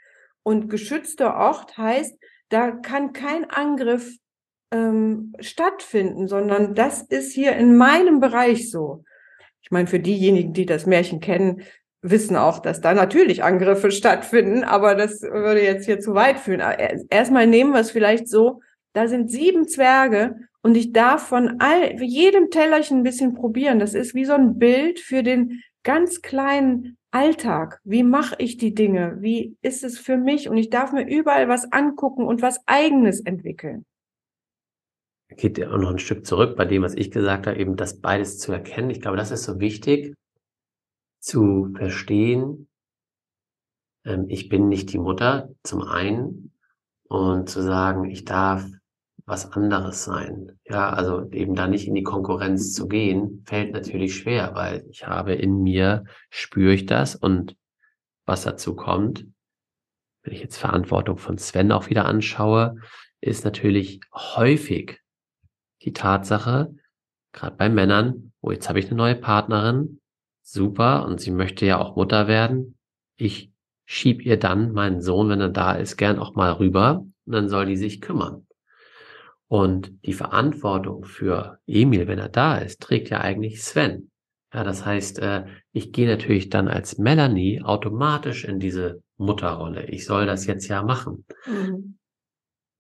Und 0.44 0.70
geschützter 0.70 1.36
Ort 1.36 1.80
heißt, 1.80 2.16
da 2.50 2.72
kann 2.72 3.12
kein 3.12 3.50
Angriff 3.50 4.18
ähm, 4.72 5.34
stattfinden, 5.40 6.28
sondern 6.28 6.76
das 6.76 7.02
ist 7.02 7.34
hier 7.34 7.56
in 7.56 7.78
meinem 7.78 8.20
Bereich 8.20 8.72
so. 8.72 9.04
Ich 9.62 9.72
meine, 9.72 9.88
für 9.88 10.00
diejenigen, 10.00 10.54
die 10.54 10.66
das 10.66 10.86
Märchen 10.86 11.20
kennen, 11.20 11.64
wissen 12.02 12.36
auch, 12.36 12.60
dass 12.60 12.82
da 12.82 12.94
natürlich 12.94 13.44
Angriffe 13.44 13.92
stattfinden, 13.92 14.64
aber 14.64 14.96
das 14.96 15.22
würde 15.22 15.64
jetzt 15.64 15.86
hier 15.86 16.00
zu 16.00 16.14
weit 16.14 16.40
führen. 16.40 16.62
Erstmal 17.10 17.48
nehmen 17.48 17.74
wir 17.74 17.80
es 17.80 17.92
vielleicht 17.92 18.28
so, 18.28 18.62
da 18.94 19.08
sind 19.08 19.30
sieben 19.30 19.68
Zwerge 19.68 20.36
und 20.64 20.76
ich 20.76 20.92
darf 20.92 21.28
von 21.28 21.60
all, 21.60 22.02
jedem 22.02 22.50
Tellerchen 22.50 23.00
ein 23.00 23.04
bisschen 23.04 23.34
probieren. 23.34 23.80
Das 23.80 23.94
ist 23.94 24.14
wie 24.14 24.26
so 24.26 24.34
ein 24.34 24.58
Bild 24.58 25.00
für 25.00 25.24
den 25.24 25.62
ganz 25.84 26.22
kleinen 26.22 26.98
Alltag. 27.12 27.80
Wie 27.84 28.04
mache 28.04 28.36
ich 28.38 28.58
die 28.58 28.74
Dinge? 28.74 29.18
Wie 29.20 29.56
ist 29.62 29.84
es 29.84 29.98
für 29.98 30.18
mich? 30.18 30.50
Und 30.50 30.58
ich 30.58 30.70
darf 30.70 30.92
mir 30.92 31.08
überall 31.08 31.50
was 31.50 31.72
angucken 31.72 32.26
und 32.26 32.42
was 32.42 32.60
eigenes 32.68 33.22
entwickeln. 33.22 33.86
Geht 35.38 35.58
ja 35.58 35.72
auch 35.72 35.78
noch 35.78 35.92
ein 35.92 36.00
Stück 36.00 36.26
zurück 36.26 36.56
bei 36.56 36.66
dem, 36.66 36.84
was 36.84 36.96
ich 36.96 37.12
gesagt 37.12 37.48
habe, 37.48 37.58
eben 37.58 37.76
das 37.76 38.00
beides 38.00 38.38
zu 38.38 38.52
erkennen. 38.52 38.90
Ich 38.90 39.02
glaube, 39.02 39.18
das 39.18 39.32
ist 39.32 39.44
so 39.44 39.60
wichtig, 39.60 40.14
zu 41.20 41.74
verstehen, 41.76 42.68
ähm, 44.06 44.26
ich 44.28 44.50
bin 44.50 44.68
nicht 44.68 44.92
die 44.92 44.98
Mutter, 44.98 45.50
zum 45.64 45.84
einen, 45.84 46.52
und 47.08 47.50
zu 47.50 47.62
sagen, 47.62 48.10
ich 48.10 48.24
darf 48.24 48.66
was 49.26 49.52
anderes 49.52 50.06
sein. 50.06 50.58
Ja, 50.66 50.92
also 50.92 51.30
eben 51.32 51.56
da 51.56 51.68
nicht 51.68 51.88
in 51.88 51.94
die 51.94 52.04
Konkurrenz 52.04 52.74
zu 52.74 52.88
gehen, 52.88 53.44
fällt 53.46 53.74
natürlich 53.74 54.16
schwer, 54.16 54.56
weil 54.56 54.86
ich 54.90 55.06
habe 55.06 55.34
in 55.34 55.62
mir, 55.62 56.06
spüre 56.30 56.74
ich 56.74 56.86
das 56.86 57.16
und 57.16 57.56
was 58.26 58.44
dazu 58.44 58.76
kommt, 58.76 59.28
wenn 60.24 60.34
ich 60.34 60.42
jetzt 60.42 60.58
Verantwortung 60.58 61.18
von 61.18 61.38
Sven 61.38 61.72
auch 61.72 61.90
wieder 61.90 62.06
anschaue, 62.06 62.78
ist 63.20 63.44
natürlich 63.44 64.00
häufig 64.14 65.01
die 65.84 65.94
Tatsache, 65.94 66.74
gerade 67.34 67.56
bei 67.56 67.70
Männern, 67.70 68.34
oh, 68.42 68.52
jetzt 68.52 68.70
habe 68.70 68.80
ich 68.80 68.88
eine 68.88 68.96
neue 68.96 69.16
Partnerin, 69.16 70.00
super 70.42 71.06
und 71.06 71.20
sie 71.22 71.32
möchte 71.32 71.66
ja 71.66 71.80
auch 71.80 71.96
Mutter 71.96 72.28
werden. 72.28 72.78
Ich 73.16 73.52
schieb 73.86 74.26
ihr 74.26 74.38
dann 74.38 74.74
meinen 74.74 75.02
Sohn, 75.02 75.30
wenn 75.30 75.42
er 75.42 75.50
da 75.50 75.74
ist, 75.74 75.98
gern 75.98 76.20
auch 76.20 76.36
mal 76.36 76.52
rüber 76.54 77.06
und 77.26 77.34
dann 77.34 77.50
soll 77.50 77.66
die 77.66 77.78
sich 77.78 78.02
kümmern. 78.02 78.48
Und 79.48 79.92
die 80.06 80.14
Verantwortung 80.14 81.04
für 81.04 81.60
Emil, 81.68 82.08
wenn 82.08 82.20
er 82.20 82.30
da 82.30 82.58
ist, 82.58 82.82
trägt 82.82 83.10
ja 83.10 83.20
eigentlich 83.20 83.62
Sven. 83.62 84.10
Ja, 84.54 84.64
das 84.64 84.86
heißt, 84.86 85.20
äh, 85.20 85.46
ich 85.72 85.92
gehe 85.92 86.08
natürlich 86.08 86.50
dann 86.50 86.68
als 86.68 86.98
Melanie 86.98 87.62
automatisch 87.62 88.46
in 88.46 88.60
diese 88.60 89.02
Mutterrolle. 89.18 89.86
Ich 89.88 90.06
soll 90.06 90.26
das 90.26 90.46
jetzt 90.46 90.68
ja 90.68 90.84
machen. 90.84 91.26
Mhm. 91.46 91.98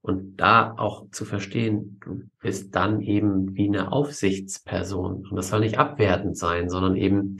Und 0.01 0.37
da 0.37 0.73
auch 0.77 1.09
zu 1.11 1.25
verstehen, 1.25 1.99
du 2.03 2.23
bist 2.41 2.75
dann 2.75 3.01
eben 3.01 3.55
wie 3.55 3.67
eine 3.67 3.91
Aufsichtsperson. 3.91 5.27
Und 5.27 5.35
das 5.35 5.49
soll 5.49 5.59
nicht 5.59 5.77
abwertend 5.77 6.37
sein, 6.37 6.69
sondern 6.69 6.95
eben 6.95 7.37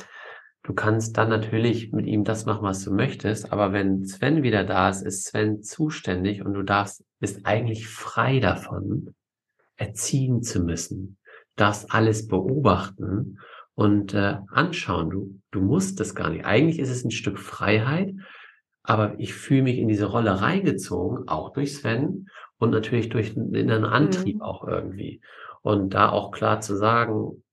Du 0.64 0.74
kannst 0.74 1.18
dann 1.18 1.30
natürlich 1.30 1.92
mit 1.92 2.06
ihm 2.06 2.24
das 2.24 2.46
machen, 2.46 2.62
was 2.62 2.84
du 2.84 2.94
möchtest, 2.94 3.52
aber 3.52 3.74
wenn 3.74 4.06
Sven 4.06 4.44
wieder 4.44 4.64
da 4.64 4.90
ist, 4.90 5.02
ist 5.02 5.26
Sven 5.26 5.64
zuständig 5.64 6.46
und 6.46 6.54
du 6.54 6.62
darfst, 6.62 7.04
bist 7.20 7.46
eigentlich 7.48 7.88
frei 7.88 8.40
davon, 8.40 9.16
erziehen 9.76 10.44
zu 10.44 10.64
müssen. 10.64 11.18
Du 11.56 11.64
darfst 11.64 11.92
alles 11.92 12.28
beobachten 12.28 13.40
und 13.74 14.14
äh, 14.14 14.38
anschauen. 14.52 15.10
Du, 15.10 15.40
du 15.50 15.62
musst 15.62 16.00
das 16.00 16.14
gar 16.14 16.30
nicht. 16.30 16.46
Eigentlich 16.46 16.78
ist 16.78 16.92
es 16.92 17.04
ein 17.04 17.12
Stück 17.12 17.40
Freiheit, 17.40 18.14
aber 18.84 19.20
ich 19.20 19.34
fühle 19.34 19.64
mich 19.64 19.80
in 19.80 19.88
diese 19.88 20.06
Rolle 20.06 20.42
reingezogen, 20.42 21.28
auch 21.28 21.54
durch 21.54 21.74
Sven 21.74 22.30
und 22.62 22.70
natürlich 22.70 23.10
durch 23.10 23.36
einen 23.36 23.56
inneren 23.56 23.86
Antrieb 23.86 24.36
mhm. 24.36 24.42
auch 24.42 24.68
irgendwie. 24.68 25.22
Und 25.62 25.94
da 25.94 26.10
auch 26.10 26.32
klar 26.32 26.62
zu 26.62 26.76
sagen, 26.76 27.44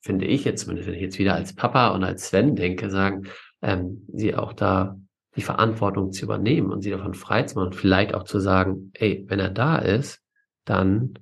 finde 0.00 0.26
ich 0.26 0.44
jetzt, 0.44 0.68
wenn 0.68 0.76
ich 0.76 0.86
jetzt 0.86 1.18
wieder 1.18 1.34
als 1.34 1.54
Papa 1.54 1.88
und 1.88 2.04
als 2.04 2.28
Sven 2.28 2.54
denke, 2.54 2.90
sagen, 2.90 3.28
ähm, 3.62 4.06
sie 4.12 4.34
auch 4.34 4.52
da 4.52 4.96
die 5.36 5.42
Verantwortung 5.42 6.12
zu 6.12 6.24
übernehmen 6.24 6.70
und 6.70 6.82
sie 6.82 6.90
davon 6.90 7.14
frei 7.14 7.42
zu 7.42 7.56
machen 7.56 7.68
und 7.68 7.74
vielleicht 7.74 8.14
auch 8.14 8.22
zu 8.22 8.38
sagen, 8.38 8.92
ey, 8.94 9.24
wenn 9.26 9.40
er 9.40 9.50
da 9.50 9.78
ist, 9.78 10.22
dann 10.64 11.18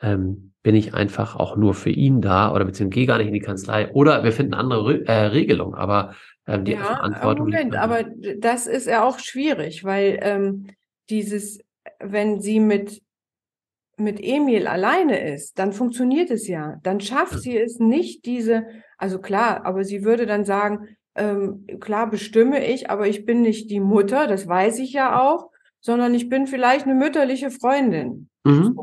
ähm, 0.00 0.54
bin 0.62 0.74
ich 0.74 0.94
einfach 0.94 1.36
auch 1.36 1.56
nur 1.56 1.74
für 1.74 1.90
ihn 1.90 2.22
da 2.22 2.52
oder 2.52 2.64
beziehungsweise 2.64 3.00
gehe 3.00 3.06
gar 3.06 3.18
nicht 3.18 3.26
in 3.26 3.34
die 3.34 3.40
Kanzlei 3.40 3.90
oder 3.92 4.24
wir 4.24 4.32
finden 4.32 4.54
andere 4.54 4.86
Re 4.86 5.06
äh, 5.06 5.26
Regelungen, 5.26 5.74
aber 5.74 6.14
ähm, 6.46 6.64
die 6.64 6.72
ja, 6.72 6.84
Verantwortung. 6.84 7.46
Moment, 7.46 7.76
aber 7.76 8.04
das 8.38 8.66
ist 8.66 8.86
ja 8.86 9.04
auch 9.04 9.18
schwierig, 9.18 9.84
weil 9.84 10.18
ähm, 10.22 10.68
dieses, 11.10 11.60
wenn 12.04 12.40
sie 12.40 12.60
mit 12.60 13.02
mit 13.96 14.20
Emil 14.22 14.66
alleine 14.66 15.32
ist, 15.32 15.58
dann 15.58 15.72
funktioniert 15.72 16.30
es 16.30 16.48
ja. 16.48 16.78
Dann 16.82 17.00
schafft 17.00 17.40
sie 17.40 17.56
es 17.56 17.78
nicht, 17.78 18.24
diese, 18.24 18.66
also 18.96 19.20
klar, 19.20 19.64
aber 19.64 19.84
sie 19.84 20.04
würde 20.04 20.26
dann 20.26 20.44
sagen, 20.44 20.96
ähm, 21.14 21.66
klar 21.80 22.08
bestimme 22.10 22.64
ich, 22.64 22.90
aber 22.90 23.06
ich 23.06 23.24
bin 23.24 23.42
nicht 23.42 23.70
die 23.70 23.80
Mutter, 23.80 24.26
das 24.26 24.48
weiß 24.48 24.78
ich 24.78 24.92
ja 24.92 25.20
auch, 25.20 25.50
sondern 25.80 26.14
ich 26.14 26.28
bin 26.28 26.46
vielleicht 26.46 26.86
eine 26.86 26.94
mütterliche 26.94 27.50
Freundin. 27.50 28.28
Mhm. 28.44 28.78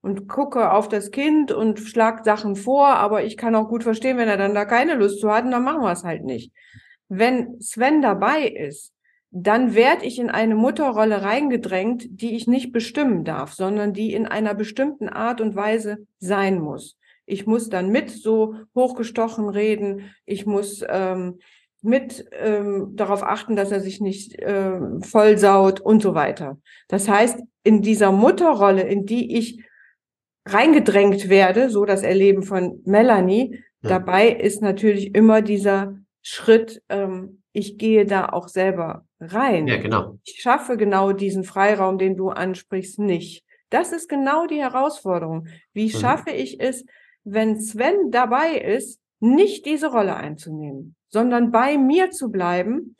Und 0.00 0.28
gucke 0.28 0.70
auf 0.70 0.88
das 0.88 1.10
Kind 1.10 1.50
und 1.50 1.80
schlag 1.80 2.26
Sachen 2.26 2.56
vor, 2.56 2.88
aber 2.88 3.24
ich 3.24 3.38
kann 3.38 3.54
auch 3.54 3.68
gut 3.68 3.82
verstehen, 3.82 4.18
wenn 4.18 4.28
er 4.28 4.36
dann 4.36 4.54
da 4.54 4.66
keine 4.66 4.94
Lust 4.94 5.18
zu 5.20 5.32
hat, 5.32 5.50
dann 5.50 5.64
machen 5.64 5.80
wir 5.80 5.92
es 5.92 6.04
halt 6.04 6.24
nicht. 6.24 6.52
Wenn 7.08 7.58
Sven 7.60 8.02
dabei 8.02 8.46
ist, 8.46 8.93
dann 9.36 9.74
werde 9.74 10.06
ich 10.06 10.20
in 10.20 10.30
eine 10.30 10.54
Mutterrolle 10.54 11.22
reingedrängt, 11.22 12.06
die 12.08 12.36
ich 12.36 12.46
nicht 12.46 12.70
bestimmen 12.70 13.24
darf, 13.24 13.52
sondern 13.52 13.92
die 13.92 14.14
in 14.14 14.26
einer 14.26 14.54
bestimmten 14.54 15.08
Art 15.08 15.40
und 15.40 15.56
Weise 15.56 16.06
sein 16.20 16.60
muss. 16.60 16.96
Ich 17.26 17.44
muss 17.44 17.68
dann 17.68 17.90
mit 17.90 18.10
so 18.10 18.54
hochgestochen 18.76 19.48
reden, 19.48 20.14
ich 20.24 20.46
muss 20.46 20.84
ähm, 20.88 21.40
mit 21.82 22.26
ähm, 22.30 22.92
darauf 22.94 23.24
achten, 23.24 23.56
dass 23.56 23.72
er 23.72 23.80
sich 23.80 24.00
nicht 24.00 24.38
äh, 24.38 24.78
vollsaut 25.00 25.80
und 25.80 26.00
so 26.00 26.14
weiter. 26.14 26.58
Das 26.86 27.08
heißt, 27.08 27.40
in 27.64 27.82
dieser 27.82 28.12
Mutterrolle, 28.12 28.82
in 28.82 29.04
die 29.04 29.36
ich 29.36 29.64
reingedrängt 30.46 31.28
werde, 31.28 31.70
so 31.70 31.84
das 31.84 32.04
Erleben 32.04 32.44
von 32.44 32.80
Melanie, 32.84 33.64
ja. 33.82 33.88
dabei 33.88 34.28
ist 34.28 34.62
natürlich 34.62 35.12
immer 35.16 35.42
dieser 35.42 35.98
Schritt, 36.22 36.82
ähm, 36.88 37.42
ich 37.54 37.78
gehe 37.78 38.04
da 38.04 38.28
auch 38.30 38.48
selber 38.48 39.06
rein. 39.20 39.68
Ja, 39.68 39.76
genau. 39.76 40.18
Ich 40.24 40.40
schaffe 40.42 40.76
genau 40.76 41.12
diesen 41.12 41.44
Freiraum, 41.44 41.98
den 41.98 42.16
du 42.16 42.30
ansprichst, 42.30 42.98
nicht. 42.98 43.44
Das 43.70 43.92
ist 43.92 44.08
genau 44.08 44.46
die 44.46 44.60
Herausforderung. 44.60 45.46
Wie 45.72 45.86
mhm. 45.86 45.98
schaffe 45.98 46.30
ich 46.30 46.60
es, 46.60 46.84
wenn 47.22 47.60
Sven 47.60 48.10
dabei 48.10 48.56
ist, 48.56 49.00
nicht 49.20 49.66
diese 49.66 49.92
Rolle 49.92 50.16
einzunehmen, 50.16 50.96
sondern 51.08 51.52
bei 51.52 51.78
mir 51.78 52.10
zu 52.10 52.30
bleiben 52.30 52.96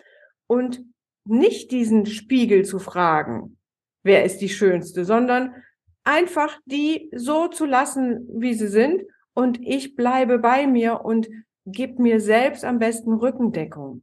und 0.46 0.82
nicht 1.26 1.72
diesen 1.72 2.06
Spiegel 2.06 2.64
zu 2.64 2.78
fragen, 2.78 3.58
wer 4.04 4.24
ist 4.24 4.38
die 4.38 4.48
Schönste, 4.48 5.04
sondern 5.04 5.52
einfach 6.04 6.60
die 6.64 7.10
so 7.12 7.48
zu 7.48 7.66
lassen, 7.66 8.28
wie 8.32 8.54
sie 8.54 8.68
sind 8.68 9.02
und 9.34 9.58
ich 9.60 9.96
bleibe 9.96 10.38
bei 10.38 10.68
mir 10.68 11.00
und 11.00 11.28
gib 11.66 11.98
mir 11.98 12.20
selbst 12.20 12.64
am 12.64 12.78
besten 12.78 13.14
Rückendeckung. 13.14 14.02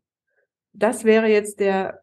Das 0.74 1.04
wäre 1.04 1.28
jetzt 1.28 1.60
der 1.60 2.02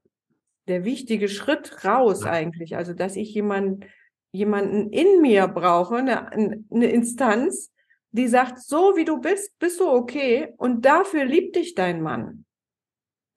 der 0.69 0.85
wichtige 0.85 1.29
Schritt 1.29 1.85
raus 1.85 2.25
eigentlich. 2.25 2.77
Also, 2.77 2.93
dass 2.93 3.17
ich 3.17 3.35
jemanden, 3.35 3.85
jemanden 4.31 4.91
in 4.91 5.21
mir 5.21 5.49
brauche, 5.49 5.97
eine, 5.97 6.31
eine 6.31 6.91
Instanz, 6.91 7.73
die 8.11 8.29
sagt, 8.29 8.61
so 8.61 8.97
wie 8.97 9.05
du 9.05 9.21
bist, 9.21 9.59
bist 9.59 9.81
du 9.81 9.89
okay 9.89 10.55
und 10.57 10.85
dafür 10.85 11.25
liebt 11.25 11.57
dich 11.57 11.75
dein 11.75 12.01
Mann. 12.03 12.45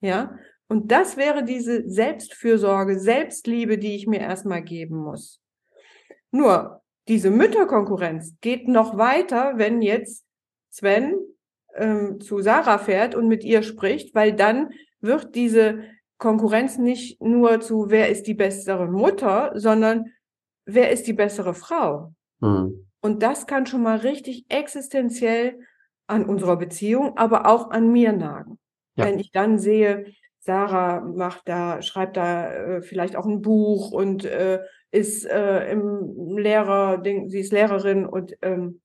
Ja. 0.01 0.37
Und 0.67 0.91
das 0.91 1.17
wäre 1.17 1.43
diese 1.43 1.89
Selbstfürsorge, 1.89 2.97
Selbstliebe, 2.97 3.77
die 3.77 3.95
ich 3.95 4.07
mir 4.07 4.21
erstmal 4.21 4.61
geben 4.61 4.97
muss. 4.97 5.41
Nur, 6.31 6.81
diese 7.09 7.29
Mütterkonkurrenz 7.29 8.35
geht 8.39 8.69
noch 8.69 8.97
weiter, 8.97 9.53
wenn 9.57 9.81
jetzt 9.81 10.25
Sven 10.69 11.15
ähm, 11.75 12.21
zu 12.21 12.39
Sarah 12.39 12.77
fährt 12.77 13.15
und 13.15 13.27
mit 13.27 13.43
ihr 13.43 13.63
spricht, 13.63 14.15
weil 14.15 14.33
dann 14.33 14.69
wird 15.01 15.35
diese 15.35 15.83
Konkurrenz 16.17 16.77
nicht 16.77 17.21
nur 17.21 17.59
zu, 17.61 17.89
wer 17.89 18.09
ist 18.09 18.27
die 18.27 18.33
bessere 18.33 18.87
Mutter, 18.87 19.51
sondern 19.55 20.11
wer 20.65 20.91
ist 20.91 21.07
die 21.07 21.13
bessere 21.13 21.53
Frau. 21.53 22.13
Mhm. 22.39 22.87
Und 23.01 23.23
das 23.23 23.47
kann 23.47 23.65
schon 23.65 23.81
mal 23.81 23.97
richtig 23.97 24.45
existenziell 24.49 25.59
an 26.07 26.25
unserer 26.25 26.57
Beziehung, 26.57 27.17
aber 27.17 27.47
auch 27.47 27.71
an 27.71 27.91
mir 27.91 28.13
nagen. 28.13 28.59
Ja. 28.95 29.05
Wenn 29.05 29.19
ich 29.19 29.31
dann 29.31 29.57
sehe, 29.57 30.05
Sarah 30.39 31.01
macht 31.01 31.47
da, 31.47 31.81
schreibt 31.81 32.17
da 32.17 32.51
äh, 32.51 32.81
vielleicht 32.81 33.15
auch 33.15 33.25
ein 33.25 33.41
Buch 33.41 33.91
und 33.91 34.25
äh, 34.25 34.59
ist 34.91 35.25
äh, 35.25 35.71
im 35.71 36.37
Lehrer, 36.37 37.01
sie 37.03 37.39
ist 37.39 37.53
Lehrerin 37.53 38.05
und 38.05 38.35
ähm, 38.41 38.80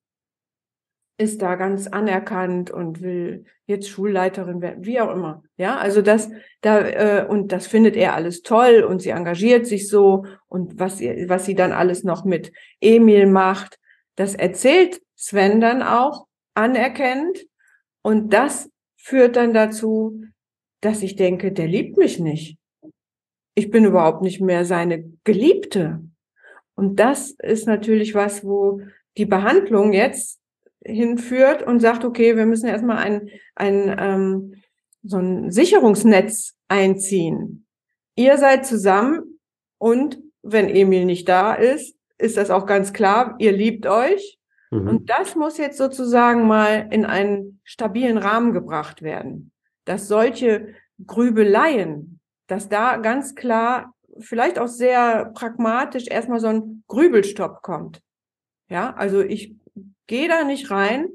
ist 1.19 1.41
da 1.41 1.55
ganz 1.55 1.87
anerkannt 1.87 2.71
und 2.71 3.01
will 3.01 3.45
jetzt 3.67 3.89
Schulleiterin 3.89 4.61
werden, 4.61 4.85
wie 4.85 5.01
auch 5.01 5.12
immer. 5.12 5.43
Ja, 5.57 5.77
also 5.79 6.03
das, 6.03 6.31
da, 6.61 6.81
äh, 6.81 7.27
und 7.27 7.53
das 7.53 7.67
findet 7.67 7.97
er 7.97 8.14
alles 8.14 8.43
toll 8.43 8.85
und 8.89 9.01
sie 9.01 9.11
engagiert 9.11 9.67
sich 9.67 9.89
so 9.89 10.27
und 10.47 10.79
was, 10.79 10.99
sie, 10.99 11.29
was 11.29 11.47
sie 11.47 11.55
dann 11.55 11.73
alles 11.73 12.05
noch 12.05 12.25
mit 12.25 12.53
Emil 12.81 13.27
macht, 13.27 13.79
das 14.14 14.35
erzählt 14.35 15.01
Sven 15.14 15.61
dann 15.61 15.83
auch 15.83 16.27
anerkennt 16.55 17.47
und 18.03 18.33
das 18.33 18.71
führt 18.97 19.37
dann 19.37 19.55
dazu, 19.55 20.23
dass 20.81 21.03
ich 21.03 21.17
denke, 21.17 21.53
der 21.53 21.67
liebt 21.67 21.97
mich 21.97 22.21
nicht. 22.21 22.59
Ich 23.55 23.71
bin 23.71 23.85
überhaupt 23.85 24.23
nicht 24.23 24.41
mehr 24.41 24.64
seine 24.64 25.05
Geliebte. 25.25 26.01
Und 26.75 27.01
das 27.01 27.31
ist 27.31 27.67
natürlich 27.67 28.14
was, 28.14 28.45
wo 28.45 28.83
die 29.17 29.25
Behandlung 29.25 29.95
jetzt 29.95 30.41
hinführt 30.87 31.62
und 31.62 31.80
sagt, 31.80 32.05
okay, 32.05 32.37
wir 32.37 32.47
müssen 32.47 32.68
erstmal 32.68 32.99
ein, 32.99 33.28
ein 33.55 33.97
ähm, 33.99 34.55
so 35.03 35.18
ein 35.18 35.51
Sicherungsnetz 35.51 36.55
einziehen. 36.68 37.66
Ihr 38.16 38.39
seid 38.39 38.66
zusammen 38.66 39.41
und 39.78 40.18
wenn 40.43 40.68
Emil 40.68 41.05
nicht 41.05 41.28
da 41.28 41.55
ist, 41.55 41.97
ist 42.18 42.37
das 42.37 42.51
auch 42.51 42.66
ganz 42.66 42.93
klar, 42.93 43.37
ihr 43.39 43.53
liebt 43.53 43.87
euch. 43.87 44.39
Mhm. 44.70 44.89
Und 44.89 45.11
das 45.11 45.37
muss 45.37 45.59
jetzt 45.59 45.78
sozusagen 45.78 46.47
mal 46.47 46.89
in 46.91 47.05
einen 47.05 47.61
stabilen 47.64 48.18
Rahmen 48.18 48.53
gebracht 48.53 49.03
werden, 49.03 49.53
dass 49.84 50.09
solche 50.09 50.74
Grübeleien, 51.05 52.20
dass 52.47 52.68
da 52.68 52.97
ganz 52.97 53.34
klar, 53.34 53.93
vielleicht 54.18 54.59
auch 54.59 54.68
sehr 54.68 55.26
pragmatisch 55.34 56.07
erstmal 56.09 56.41
so 56.41 56.47
ein 56.47 56.84
Grübelstopp 56.89 57.62
kommt. 57.62 58.01
Ja, 58.68 58.95
also 58.95 59.20
ich 59.20 59.55
Geh 60.07 60.28
da 60.28 60.44
nicht 60.44 60.70
rein, 60.70 61.09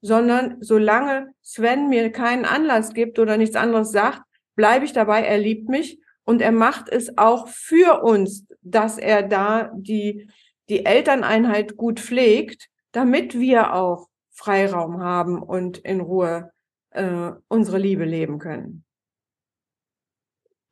sondern 0.00 0.58
solange 0.60 1.32
Sven 1.42 1.88
mir 1.88 2.12
keinen 2.12 2.44
Anlass 2.44 2.92
gibt 2.92 3.18
oder 3.18 3.36
nichts 3.36 3.56
anderes 3.56 3.90
sagt, 3.90 4.22
bleibe 4.54 4.84
ich 4.84 4.92
dabei, 4.92 5.22
er 5.22 5.38
liebt 5.38 5.68
mich 5.68 5.98
und 6.24 6.42
er 6.42 6.52
macht 6.52 6.88
es 6.88 7.16
auch 7.16 7.48
für 7.48 8.02
uns, 8.02 8.46
dass 8.60 8.98
er 8.98 9.22
da 9.22 9.70
die, 9.74 10.30
die 10.68 10.84
Elterneinheit 10.84 11.76
gut 11.76 12.00
pflegt, 12.00 12.68
damit 12.92 13.38
wir 13.38 13.74
auch 13.74 14.08
Freiraum 14.30 15.00
haben 15.00 15.42
und 15.42 15.78
in 15.78 16.00
Ruhe 16.00 16.50
äh, 16.90 17.32
unsere 17.48 17.78
Liebe 17.78 18.04
leben 18.04 18.38
können. 18.38 18.84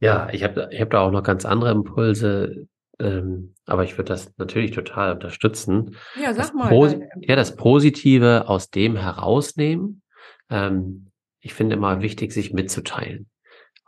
Ja, 0.01 0.29
ich 0.33 0.43
habe 0.43 0.69
ich 0.73 0.81
hab 0.81 0.91
da 0.91 1.01
auch 1.01 1.13
noch 1.13 1.23
ganz 1.23 1.45
andere 1.45 1.71
Impulse 1.71 2.67
ähm, 3.03 3.55
aber 3.67 3.83
ich 3.83 3.99
würde 3.99 4.13
das 4.13 4.33
natürlich 4.37 4.71
total 4.71 5.15
unterstützen. 5.15 5.97
Ja, 6.21 6.33
sag 6.33 6.37
das 6.37 6.55
mal. 6.55 6.69
Pos 6.69 6.97
ja, 7.21 7.35
das 7.35 7.57
Positive 7.57 8.49
aus 8.49 8.71
dem 8.71 8.97
herausnehmen. 8.97 10.03
Ähm, 10.49 11.11
ich 11.41 11.53
finde 11.53 11.75
immer 11.75 12.01
wichtig, 12.01 12.33
sich 12.33 12.53
mitzuteilen. 12.53 13.29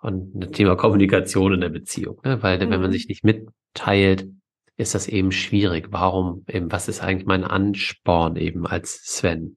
Und 0.03 0.33
das 0.35 0.51
Thema 0.51 0.77
Kommunikation 0.77 1.55
in 1.55 1.61
der 1.61 1.69
Beziehung, 1.69 2.21
ne? 2.25 2.43
weil 2.43 2.57
mhm. 2.57 2.71
wenn 2.71 2.81
man 2.81 2.91
mhm. 2.91 2.93
sich 2.93 3.09
nicht 3.09 3.25
mitteilt, 3.25 4.29
ist 4.77 4.95
das 4.95 5.07
eben 5.07 5.31
schwierig. 5.31 5.89
Warum 5.91 6.45
eben, 6.49 6.73
was 6.73 6.89
ist 6.89 7.01
eigentlich 7.01 7.27
mein 7.27 7.45
Ansporn 7.45 8.37
eben 8.37 8.67
als 8.67 9.01
Sven? 9.05 9.57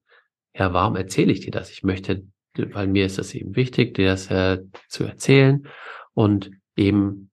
Ja, 0.55 0.71
warum 0.73 0.95
erzähle 0.95 1.31
ich 1.31 1.39
dir 1.41 1.51
das? 1.51 1.71
Ich 1.71 1.83
möchte, 1.83 2.23
weil 2.55 2.87
mir 2.87 3.05
ist 3.05 3.17
das 3.17 3.33
eben 3.33 3.55
wichtig, 3.55 3.95
dir 3.95 4.09
das 4.09 4.29
äh, 4.29 4.59
zu 4.87 5.03
erzählen 5.03 5.67
und 6.13 6.51
eben, 6.75 7.31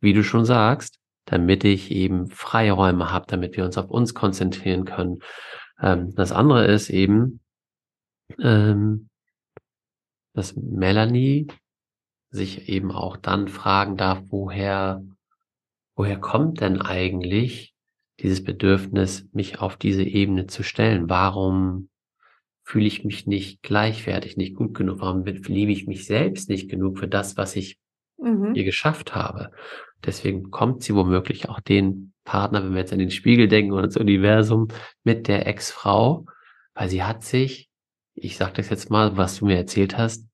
wie 0.00 0.12
du 0.12 0.24
schon 0.24 0.44
sagst, 0.44 0.99
damit 1.24 1.64
ich 1.64 1.90
eben 1.90 2.28
Freiräume 2.28 3.10
habe, 3.10 3.26
damit 3.28 3.56
wir 3.56 3.64
uns 3.64 3.78
auf 3.78 3.90
uns 3.90 4.14
konzentrieren 4.14 4.84
können. 4.84 5.20
Ähm, 5.80 6.14
das 6.14 6.32
andere 6.32 6.66
ist 6.66 6.90
eben, 6.90 7.40
ähm, 8.38 9.08
dass 10.34 10.56
Melanie 10.56 11.48
sich 12.30 12.68
eben 12.68 12.92
auch 12.92 13.16
dann 13.16 13.48
fragen 13.48 13.96
darf, 13.96 14.22
woher, 14.28 15.02
woher 15.96 16.18
kommt 16.18 16.60
denn 16.60 16.80
eigentlich 16.80 17.74
dieses 18.20 18.44
Bedürfnis, 18.44 19.26
mich 19.32 19.60
auf 19.60 19.76
diese 19.76 20.04
Ebene 20.04 20.46
zu 20.46 20.62
stellen? 20.62 21.08
Warum 21.08 21.88
fühle 22.62 22.86
ich 22.86 23.04
mich 23.04 23.26
nicht 23.26 23.62
gleichwertig, 23.62 24.36
nicht 24.36 24.54
gut 24.54 24.74
genug? 24.74 25.00
Warum 25.00 25.24
liebe 25.24 25.72
ich 25.72 25.86
mich 25.86 26.06
selbst 26.06 26.48
nicht 26.48 26.70
genug 26.70 26.98
für 26.98 27.08
das, 27.08 27.36
was 27.36 27.56
ich 27.56 27.78
mhm. 28.22 28.54
hier 28.54 28.64
geschafft 28.64 29.14
habe? 29.14 29.50
Deswegen 30.04 30.44
bekommt 30.44 30.82
sie 30.82 30.94
womöglich 30.94 31.48
auch 31.48 31.60
den 31.60 32.12
Partner, 32.24 32.62
wenn 32.62 32.72
wir 32.72 32.80
jetzt 32.80 32.92
an 32.92 32.98
den 32.98 33.10
Spiegel 33.10 33.48
denken 33.48 33.72
oder 33.72 33.86
das 33.86 33.96
Universum, 33.96 34.68
mit 35.04 35.28
der 35.28 35.46
Ex-Frau, 35.46 36.26
weil 36.74 36.88
sie 36.88 37.02
hat 37.02 37.24
sich, 37.24 37.68
ich 38.14 38.36
sag 38.36 38.54
das 38.54 38.70
jetzt 38.70 38.90
mal, 38.90 39.16
was 39.16 39.38
du 39.38 39.46
mir 39.46 39.56
erzählt 39.56 39.98
hast, 39.98 40.26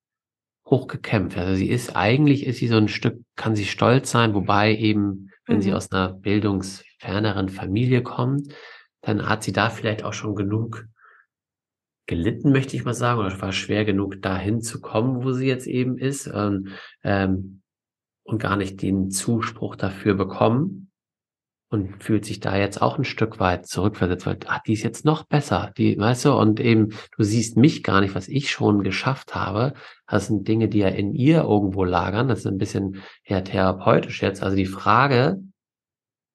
hochgekämpft. 0.66 1.38
Also 1.38 1.54
sie 1.54 1.70
ist, 1.70 1.96
eigentlich 1.96 2.46
ist 2.46 2.58
sie 2.58 2.68
so 2.68 2.76
ein 2.76 2.88
Stück, 2.88 3.20
kann 3.36 3.56
sie 3.56 3.64
stolz 3.64 4.10
sein, 4.10 4.34
wobei 4.34 4.76
eben, 4.76 5.30
wenn 5.46 5.56
mhm. 5.56 5.62
sie 5.62 5.72
aus 5.72 5.90
einer 5.92 6.12
bildungsferneren 6.12 7.48
Familie 7.48 8.02
kommt, 8.02 8.52
dann 9.00 9.28
hat 9.28 9.44
sie 9.44 9.52
da 9.52 9.70
vielleicht 9.70 10.04
auch 10.04 10.12
schon 10.12 10.34
genug 10.34 10.86
gelitten, 12.06 12.52
möchte 12.52 12.76
ich 12.76 12.84
mal 12.84 12.94
sagen, 12.94 13.20
oder 13.20 13.40
war 13.40 13.52
schwer 13.52 13.84
genug, 13.84 14.22
dahin 14.22 14.60
zu 14.60 14.80
kommen, 14.80 15.24
wo 15.24 15.32
sie 15.32 15.46
jetzt 15.46 15.66
eben 15.66 15.98
ist. 15.98 16.30
Ähm, 16.32 16.68
ähm, 17.02 17.62
und 18.26 18.38
gar 18.38 18.56
nicht 18.56 18.82
den 18.82 19.10
Zuspruch 19.10 19.76
dafür 19.76 20.14
bekommen 20.14 20.90
und 21.68 22.02
fühlt 22.02 22.24
sich 22.24 22.40
da 22.40 22.56
jetzt 22.56 22.80
auch 22.80 22.98
ein 22.98 23.04
Stück 23.04 23.40
weit 23.40 23.66
zurückversetzt, 23.66 24.26
weil, 24.26 24.38
ah, 24.46 24.60
die 24.66 24.74
ist 24.74 24.82
jetzt 24.82 25.04
noch 25.04 25.24
besser, 25.24 25.72
die, 25.76 25.98
weißt 25.98 26.26
du, 26.26 26.32
und 26.34 26.60
eben, 26.60 26.90
du 27.16 27.22
siehst 27.24 27.56
mich 27.56 27.82
gar 27.82 28.00
nicht, 28.00 28.14
was 28.14 28.28
ich 28.28 28.50
schon 28.50 28.82
geschafft 28.82 29.34
habe. 29.34 29.74
Das 30.06 30.26
sind 30.26 30.46
Dinge, 30.46 30.68
die 30.68 30.78
ja 30.78 30.88
in 30.88 31.12
ihr 31.12 31.42
irgendwo 31.42 31.84
lagern. 31.84 32.28
Das 32.28 32.40
ist 32.40 32.46
ein 32.46 32.58
bisschen 32.58 33.02
eher 33.24 33.42
therapeutisch 33.42 34.22
jetzt. 34.22 34.42
Also 34.42 34.56
die 34.56 34.66
Frage, 34.66 35.40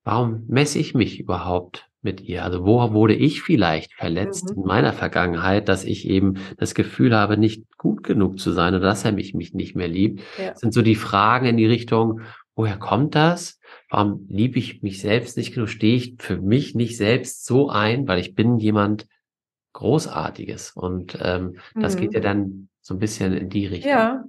warum 0.04 0.46
messe 0.48 0.80
ich 0.80 0.94
mich 0.94 1.20
überhaupt 1.20 1.91
mit 2.02 2.22
ihr? 2.22 2.44
Also 2.44 2.66
wo 2.66 2.94
wurde 2.94 3.16
ich 3.16 3.42
vielleicht 3.42 3.94
verletzt 3.94 4.50
mhm. 4.50 4.62
in 4.62 4.68
meiner 4.68 4.94
Vergangenheit, 4.94 5.70
dass 5.70 5.84
ich 5.84 6.08
eben 6.08 6.36
das 6.58 6.76
Gefühl 6.76 7.16
habe, 7.16 7.38
nicht 7.38 7.78
gut 7.78 8.04
genug 8.04 8.40
zu 8.40 8.52
sein 8.52 8.74
oder 8.76 8.86
dass 8.86 9.06
er 9.06 9.12
mich, 9.12 9.34
mich 9.34 9.54
nicht 9.54 9.76
mehr 9.76 9.88
liebt? 9.88 10.22
Ja. 10.38 10.52
Das 10.52 10.60
sind 10.60 10.74
so 10.74 10.82
die 10.82 10.96
Fragen 10.96 11.46
in 11.46 11.58
die 11.58 11.66
Richtung, 11.66 12.22
woher 12.56 12.78
kommt 12.78 13.16
das? 13.16 13.60
Warum 13.90 14.26
liebe 14.30 14.60
ich 14.60 14.82
mich 14.82 15.02
selbst 15.02 15.38
nicht 15.38 15.54
genug? 15.54 15.70
Stehe 15.70 15.96
ich 15.96 16.16
für 16.20 16.38
mich 16.38 16.76
nicht 16.76 16.98
selbst 16.98 17.46
so 17.46 17.70
ein, 17.70 18.08
weil 18.08 18.20
ich 18.20 18.36
bin 18.36 18.58
jemand 18.58 19.08
Großartiges. 19.74 20.72
Und 20.72 21.18
ähm, 21.22 21.58
mhm. 21.76 21.82
das 21.82 21.98
geht 21.98 22.14
ja 22.14 22.20
mhm. 22.20 22.24
dann 22.24 22.70
so 22.82 22.94
ein 22.94 23.00
bisschen 23.00 23.34
in 23.34 23.50
die 23.50 23.68
Richtung. 23.68 23.92
Ja, 23.92 24.24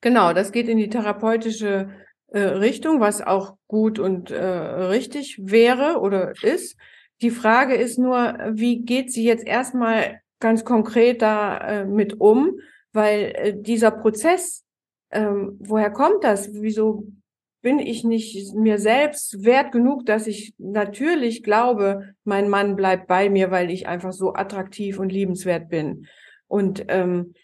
genau, 0.00 0.32
das 0.32 0.52
geht 0.52 0.68
in 0.68 0.78
die 0.78 0.88
therapeutische 0.88 1.90
äh, 2.28 2.40
Richtung, 2.40 3.00
was 3.00 3.22
auch 3.22 3.56
gut 3.68 3.98
und 3.98 4.30
äh, 4.30 4.44
richtig 4.44 5.38
wäre 5.42 6.00
oder 6.00 6.32
ist. 6.42 6.76
Die 7.20 7.30
Frage 7.30 7.74
ist 7.74 7.98
nur, 7.98 8.38
wie 8.52 8.80
geht 8.80 9.12
sie 9.12 9.24
jetzt 9.24 9.46
erstmal 9.46 10.20
ganz 10.40 10.64
konkret 10.64 11.22
da 11.22 11.58
äh, 11.58 11.84
mit 11.84 12.20
um? 12.20 12.58
Weil 12.92 13.32
äh, 13.34 13.54
dieser 13.56 13.90
Prozess, 13.90 14.64
ähm, 15.10 15.56
woher 15.58 15.90
kommt 15.90 16.22
das? 16.22 16.52
Wieso 16.52 17.06
bin 17.60 17.78
ich 17.80 18.04
nicht 18.04 18.54
mir 18.54 18.78
selbst 18.78 19.44
wert 19.44 19.72
genug, 19.72 20.06
dass 20.06 20.26
ich 20.26 20.54
natürlich 20.58 21.42
glaube, 21.42 22.14
mein 22.24 22.48
Mann 22.48 22.76
bleibt 22.76 23.08
bei 23.08 23.28
mir, 23.28 23.50
weil 23.50 23.70
ich 23.70 23.88
einfach 23.88 24.12
so 24.12 24.34
attraktiv 24.34 24.98
und 24.98 25.10
liebenswert 25.10 25.68
bin. 25.68 26.06
Und 26.46 26.84
ähm, 26.88 27.34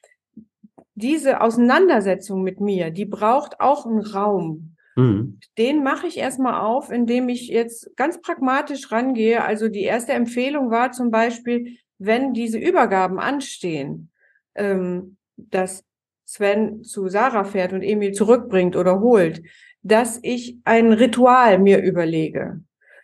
diese 0.95 1.41
Auseinandersetzung 1.41 2.43
mit 2.43 2.61
mir, 2.61 2.91
die 2.91 3.07
braucht 3.07 3.61
auch 3.61 3.87
einen 3.87 4.01
Raum, 4.01 4.74
Mhm. 4.97 5.39
Den 5.59 5.83
mache 5.83 6.07
ich 6.07 6.19
erstmal 6.19 6.61
auf, 6.61 6.91
indem 6.91 7.29
ich 7.29 7.49
jetzt 7.49 7.97
ganz 7.97 8.21
pragmatisch 8.21 8.91
rangehe. 8.93 9.45
Also 9.45 9.69
die 9.69 9.83
erste 9.83 10.13
Empfehlung 10.13 10.71
war 10.71 10.93
zum 10.93 11.11
Beispiel, 11.11 11.79
wenn 11.99 12.33
diese 12.33 12.59
Übergaben 12.59 13.19
anstehen, 13.19 14.11
ähm, 14.55 15.17
dass 15.37 15.85
Sven 16.25 16.85
zu 16.85 17.09
Sarah 17.09 17.45
fährt 17.45 17.73
und 17.73 17.83
Emil 17.83 18.13
zurückbringt 18.13 18.77
oder 18.77 19.01
holt, 19.01 19.43
dass 19.83 20.19
ich 20.23 20.59
ein 20.65 20.93
Ritual 20.93 21.59
mir 21.59 21.83
überlege. 21.83 22.61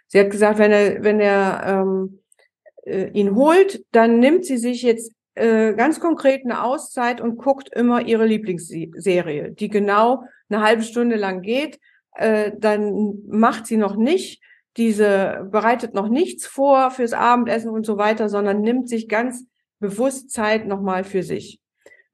Sie 0.06 0.18
hat 0.18 0.30
gesagt, 0.30 0.58
wenn 0.58 0.72
er, 0.72 1.04
wenn 1.04 1.20
er 1.20 1.62
ähm, 1.66 2.20
äh, 2.84 3.10
ihn 3.10 3.34
holt, 3.34 3.84
dann 3.92 4.18
nimmt 4.18 4.44
sie 4.44 4.56
sich 4.56 4.82
jetzt 4.82 5.12
äh, 5.40 5.74
ganz 5.74 6.00
konkret 6.00 6.44
eine 6.44 6.62
Auszeit 6.62 7.20
und 7.20 7.36
guckt 7.36 7.70
immer 7.74 8.02
ihre 8.02 8.26
Lieblingsserie, 8.26 9.52
die 9.52 9.68
genau 9.68 10.24
eine 10.48 10.62
halbe 10.62 10.82
Stunde 10.82 11.16
lang 11.16 11.40
geht. 11.40 11.80
Äh, 12.14 12.52
dann 12.58 13.14
macht 13.26 13.66
sie 13.66 13.76
noch 13.76 13.96
nicht 13.96 14.42
diese, 14.76 15.48
bereitet 15.50 15.94
noch 15.94 16.08
nichts 16.08 16.46
vor 16.46 16.90
fürs 16.90 17.12
Abendessen 17.12 17.70
und 17.70 17.86
so 17.86 17.96
weiter, 17.96 18.28
sondern 18.28 18.60
nimmt 18.60 18.88
sich 18.88 19.08
ganz 19.08 19.46
bewusst 19.78 20.30
Zeit 20.30 20.66
nochmal 20.66 21.04
für 21.04 21.22
sich. 21.22 21.58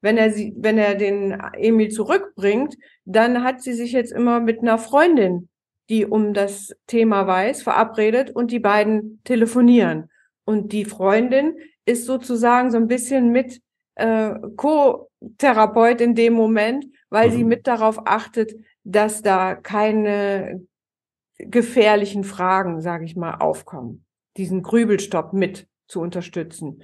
Wenn 0.01 0.17
er 0.17 0.31
sie, 0.31 0.53
wenn 0.57 0.77
er 0.77 0.95
den 0.95 1.39
Emil 1.53 1.89
zurückbringt, 1.89 2.77
dann 3.05 3.43
hat 3.43 3.61
sie 3.61 3.73
sich 3.73 3.91
jetzt 3.91 4.11
immer 4.11 4.39
mit 4.39 4.59
einer 4.59 4.77
Freundin, 4.77 5.49
die 5.89 6.05
um 6.05 6.33
das 6.33 6.73
Thema 6.87 7.27
weiß, 7.27 7.61
verabredet 7.61 8.31
und 8.31 8.51
die 8.51 8.59
beiden 8.59 9.21
telefonieren. 9.23 10.09
Und 10.45 10.71
die 10.71 10.85
Freundin 10.85 11.57
ist 11.87 12.05
sozusagen 12.05 12.69
so 12.71 12.77
ein 12.77 12.87
bisschen 12.87 13.31
mit 13.31 13.61
äh, 13.95 14.35
Co-Therapeut 14.55 16.01
in 16.01 16.13
dem 16.13 16.33
Moment, 16.33 16.85
weil 17.09 17.29
mhm. 17.29 17.33
sie 17.33 17.43
mit 17.43 17.67
darauf 17.67 18.05
achtet, 18.05 18.53
dass 18.83 19.21
da 19.21 19.55
keine 19.55 20.65
gefährlichen 21.37 22.23
Fragen, 22.23 22.81
sage 22.81 23.05
ich 23.05 23.15
mal, 23.15 23.35
aufkommen. 23.35 24.05
Diesen 24.37 24.63
Grübelstopp 24.63 25.33
mit 25.33 25.67
zu 25.87 26.01
unterstützen. 26.01 26.81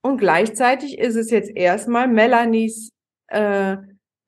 Und 0.00 0.18
gleichzeitig 0.18 0.98
ist 0.98 1.16
es 1.16 1.30
jetzt 1.30 1.50
erstmal 1.54 2.08
Melanies 2.08 2.92
äh, 3.28 3.76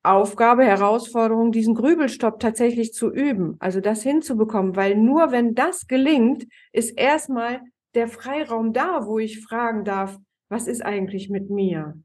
Aufgabe, 0.03 0.63
Herausforderung, 0.63 1.51
diesen 1.51 1.75
Grübelstopp 1.75 2.39
tatsächlich 2.39 2.93
zu 2.93 3.11
üben, 3.11 3.55
also 3.59 3.81
das 3.81 4.01
hinzubekommen, 4.01 4.75
weil 4.75 4.95
nur 4.95 5.31
wenn 5.31 5.53
das 5.53 5.87
gelingt, 5.87 6.47
ist 6.71 6.97
erstmal 6.97 7.61
der 7.93 8.07
Freiraum 8.07 8.73
da, 8.73 9.05
wo 9.05 9.19
ich 9.19 9.41
fragen 9.41 9.83
darf, 9.83 10.17
was 10.49 10.67
ist 10.67 10.83
eigentlich 10.83 11.29
mit 11.29 11.49
mir? 11.49 11.95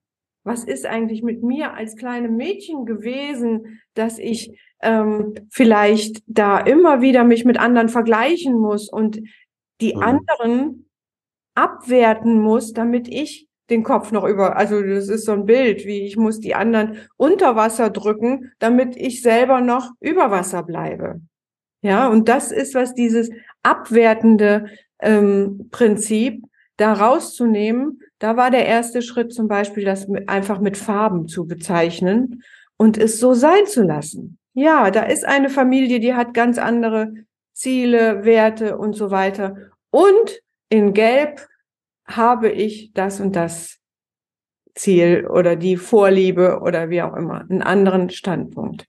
Was 0.45 0.62
ist 0.64 0.87
eigentlich 0.87 1.22
mit 1.22 1.43
mir 1.43 1.74
als 1.74 1.97
kleine 1.97 2.28
Mädchen 2.28 2.87
gewesen, 2.87 3.80
dass 3.95 4.18
ich 4.18 4.57
ähm, 4.80 5.34
vielleicht 5.51 6.22
da 6.26 6.61
immer 6.61 7.01
wieder 7.01 7.24
mich 7.24 7.45
mit 7.45 7.59
anderen 7.59 7.89
vergleichen 7.89 8.57
muss 8.57 8.89
und 8.89 9.20
die 9.80 9.95
mhm. 9.95 10.03
anderen 10.03 10.89
abwerten 11.55 12.41
muss, 12.41 12.72
damit 12.72 13.09
ich 13.09 13.49
den 13.70 13.82
Kopf 13.82 14.12
noch 14.12 14.24
über, 14.24 14.57
also 14.57 14.80
das 14.80 15.09
ist 15.09 15.24
so 15.24 15.32
ein 15.32 15.47
Bild, 15.47 15.84
wie 15.87 16.07
ich 16.07 16.16
muss 16.16 16.39
die 16.39 16.55
anderen 16.55 16.99
unter 17.16 17.57
Wasser 17.57 17.91
drücken, 17.91 18.53
damit 18.61 18.97
ich 18.97 19.22
selber 19.22 19.61
noch 19.61 19.91
über 20.01 20.30
Wasser 20.30 20.62
bleibe. 20.62 21.20
Ja, 21.82 22.09
und 22.09 22.28
das 22.28 22.53
ist, 22.53 22.74
was 22.74 22.95
dieses 22.95 23.30
abwertende 23.62 24.66
ähm, 25.01 25.68
Prinzip 25.70 26.44
da 26.76 26.92
rauszunehmen. 26.92 28.01
Da 28.18 28.36
war 28.36 28.51
der 28.51 28.66
erste 28.66 29.03
Schritt 29.03 29.32
zum 29.32 29.49
Beispiel, 29.49 29.84
das 29.84 30.07
einfach 30.26 30.61
mit 30.61 30.76
Farben 30.76 31.28
zu 31.28 31.47
bezeichnen 31.47 32.42
und 32.76 32.99
es 32.99 33.18
so 33.18 33.34
sein 33.34 33.66
zu 33.66 33.82
lassen. 33.82 34.38
Ja, 34.55 34.90
da 34.90 35.03
ist 35.03 35.24
eine 35.24 35.51
Familie, 35.51 36.01
die 36.01 36.14
hat 36.14 36.34
ganz 36.34 36.59
andere 36.59 37.12
Ziele, 37.53 38.24
Werte 38.24 38.78
und 38.78 38.94
so 38.94 39.11
weiter. 39.11 39.57
Und 39.90 40.40
in 40.68 40.94
Gelb 40.94 41.47
habe 42.07 42.51
ich 42.51 42.92
das 42.92 43.20
und 43.20 43.36
das 43.36 43.78
Ziel 44.74 45.26
oder 45.26 45.57
die 45.57 45.76
Vorliebe 45.76 46.61
oder 46.61 46.90
wie 46.90 47.03
auch 47.03 47.14
immer, 47.14 47.40
einen 47.40 47.62
anderen 47.62 48.11
Standpunkt. 48.11 48.86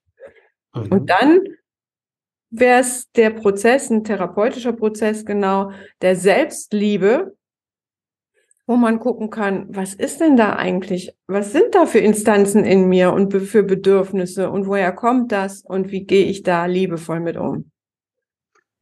Mhm. 0.74 0.92
Und 0.92 1.10
dann 1.10 1.40
wäre 2.50 2.80
es 2.82 3.10
der 3.12 3.32
Prozess, 3.32 3.90
ein 3.90 4.04
therapeutischer 4.04 4.74
Prozess 4.74 5.26
genau, 5.26 5.72
der 6.02 6.16
Selbstliebe, 6.16 7.36
wo 8.68 8.76
man 8.76 9.00
gucken 9.00 9.30
kann, 9.30 9.66
was 9.70 9.94
ist 9.94 10.20
denn 10.20 10.36
da 10.36 10.58
eigentlich? 10.58 11.16
Was 11.28 11.54
sind 11.54 11.74
da 11.74 11.86
für 11.86 12.00
Instanzen 12.00 12.66
in 12.66 12.90
mir 12.90 13.14
und 13.14 13.32
für 13.34 13.64
Bedürfnisse 13.64 14.50
und 14.50 14.68
woher 14.68 14.92
kommt 14.92 15.32
das 15.32 15.62
und 15.62 15.90
wie 15.92 16.04
gehe 16.04 16.26
ich 16.26 16.44
da 16.44 16.66
liebevoll 16.66 17.22
mit 17.22 17.38
um? 17.38 17.72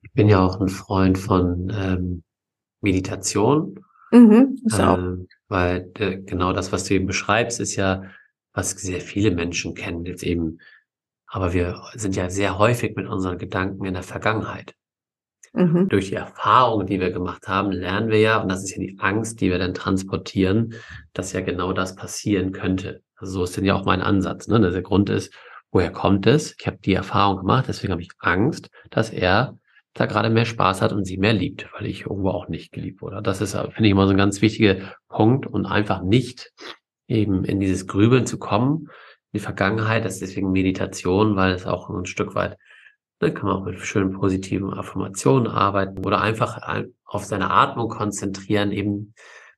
Ich 0.02 0.12
bin 0.14 0.28
ja 0.28 0.44
auch 0.44 0.60
ein 0.60 0.70
Freund 0.70 1.20
von 1.20 1.72
ähm, 1.76 2.24
Meditation, 2.82 3.80
mhm, 4.12 4.60
ähm, 4.76 5.28
weil 5.50 5.92
äh, 6.00 6.18
genau 6.18 6.52
das, 6.52 6.72
was 6.72 6.86
du 6.86 6.96
eben 6.96 7.06
beschreibst, 7.06 7.60
ist 7.60 7.76
ja, 7.76 8.04
was 8.54 8.72
sehr 8.72 9.02
viele 9.02 9.32
Menschen 9.32 9.76
kennen 9.76 10.06
jetzt 10.06 10.24
eben. 10.24 10.60
Aber 11.28 11.54
wir 11.54 11.82
sind 11.94 12.16
ja 12.16 12.30
sehr 12.30 12.58
häufig 12.58 12.96
mit 12.96 13.08
unseren 13.08 13.38
Gedanken 13.38 13.86
in 13.86 13.94
der 13.94 14.04
Vergangenheit. 14.04 14.74
Mhm. 15.54 15.88
Durch 15.88 16.10
die 16.10 16.16
Erfahrungen, 16.16 16.86
die 16.86 17.00
wir 17.00 17.12
gemacht 17.12 17.48
haben, 17.48 17.72
lernen 17.72 18.10
wir 18.10 18.20
ja, 18.20 18.42
und 18.42 18.50
das 18.50 18.64
ist 18.64 18.76
ja 18.76 18.80
die 18.80 18.98
Angst, 19.00 19.40
die 19.40 19.50
wir 19.50 19.58
dann 19.58 19.74
transportieren, 19.74 20.74
dass 21.14 21.34
ja 21.34 21.42
genau 21.42 21.72
das 21.72 21.96
passieren 21.96 22.52
könnte. 22.52 23.02
Also 23.16 23.34
so 23.34 23.44
ist 23.46 23.56
denn 23.56 23.66
ja 23.66 23.76
auch 23.76 23.86
mein 23.86 24.02
Ansatz. 24.02 24.48
Ne? 24.48 24.60
Der 24.60 24.82
Grund 24.82 25.10
ist, 25.10 25.34
woher 25.72 25.92
kommt 25.92 26.28
es? 26.28 26.56
Ich 26.60 26.68
habe 26.68 26.78
die 26.78 26.94
Erfahrung 26.94 27.38
gemacht, 27.38 27.66
deswegen 27.68 27.94
habe 27.94 28.02
ich 28.02 28.12
Angst, 28.20 28.70
dass 28.90 29.10
er 29.10 29.58
da 29.94 30.06
gerade 30.08 30.30
mehr 30.30 30.46
Spaß 30.46 30.82
hat 30.82 30.92
und 30.92 31.06
sie 31.06 31.18
mehr 31.18 31.34
liebt, 31.34 31.70
weil 31.74 31.86
ich 31.86 32.02
irgendwo 32.02 32.30
auch 32.30 32.50
nicht 32.50 32.74
geliebt 32.74 33.02
wurde. 33.02 33.22
Das 33.22 33.40
ist, 33.40 33.54
finde 33.54 33.86
ich, 33.86 33.92
immer 33.92 34.08
so 34.08 34.12
ein 34.12 34.18
ganz 34.18 34.42
wichtiger 34.42 34.76
Punkt 35.08 35.48
und 35.48 35.66
einfach 35.66 36.02
nicht 36.02 36.52
eben 37.08 37.46
in 37.46 37.62
dieses 37.62 37.88
Grübeln 37.88 38.26
zu 38.26 38.38
kommen, 38.38 38.90
die 39.36 39.40
Vergangenheit, 39.40 40.06
das 40.06 40.16
ist 40.16 40.22
deswegen 40.22 40.52
Meditation, 40.52 41.36
weil 41.36 41.54
es 41.54 41.66
auch 41.68 41.90
ein 41.90 42.06
Stück 42.06 42.34
weit 42.36 42.58
dann 43.20 43.34
kann 43.34 43.48
man 43.48 43.58
auch 43.58 43.66
mit 43.66 43.80
schönen 43.80 44.12
positiven 44.12 44.74
Affirmationen 44.74 45.48
arbeiten 45.48 46.06
oder 46.06 46.22
einfach 46.22 46.62
auf 47.06 47.24
seine 47.24 47.50
Atmung 47.52 47.90
konzentrieren, 47.90 48.72
eben 48.72 49.14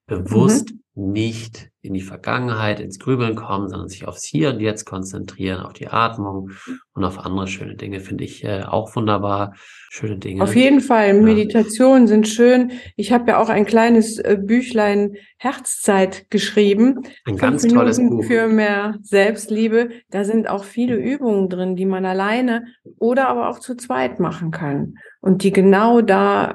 bewusst 0.07 0.73
mhm. 0.95 1.11
nicht 1.11 1.69
in 1.81 1.93
die 1.93 2.01
Vergangenheit, 2.01 2.79
ins 2.79 2.99
Grübeln 2.99 3.35
kommen, 3.35 3.69
sondern 3.69 3.87
sich 3.87 4.07
aufs 4.07 4.25
Hier 4.25 4.49
und 4.49 4.59
Jetzt 4.59 4.85
konzentrieren, 4.85 5.61
auf 5.61 5.73
die 5.73 5.87
Atmung 5.87 6.49
und 6.93 7.03
auf 7.03 7.19
andere 7.19 7.47
schöne 7.47 7.75
Dinge, 7.75 7.99
finde 7.99 8.25
ich 8.25 8.43
äh, 8.43 8.63
auch 8.63 8.93
wunderbar. 8.95 9.53
Schöne 9.89 10.17
Dinge. 10.17 10.43
Auf 10.43 10.55
jeden 10.55 10.81
Fall, 10.81 11.13
Meditationen 11.13 12.03
ja. 12.03 12.07
sind 12.07 12.27
schön. 12.27 12.71
Ich 12.97 13.13
habe 13.13 13.31
ja 13.31 13.39
auch 13.39 13.47
ein 13.47 13.65
kleines 13.65 14.17
äh, 14.17 14.37
Büchlein 14.41 15.15
Herzzeit 15.37 16.29
geschrieben. 16.29 17.03
Ein 17.25 17.37
ganz 17.37 17.65
tolles 17.65 17.99
Buch. 17.99 18.25
Für 18.25 18.47
mehr 18.47 18.95
Selbstliebe. 19.01 19.89
Da 20.09 20.25
sind 20.25 20.49
auch 20.49 20.65
viele 20.65 20.95
Übungen 20.95 21.47
drin, 21.47 21.75
die 21.75 21.85
man 21.85 22.05
alleine 22.05 22.65
oder 22.97 23.29
aber 23.29 23.49
auch 23.49 23.59
zu 23.59 23.75
zweit 23.75 24.19
machen 24.19 24.51
kann. 24.51 24.95
Und 25.21 25.43
die 25.43 25.51
genau 25.51 26.01
da 26.01 26.51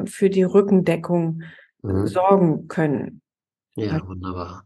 äh, 0.00 0.06
für 0.06 0.30
die 0.30 0.44
Rückendeckung 0.44 1.42
mhm. 1.82 2.06
sorgen 2.06 2.68
können. 2.68 3.22
Ja, 3.74 4.06
wunderbar. 4.06 4.64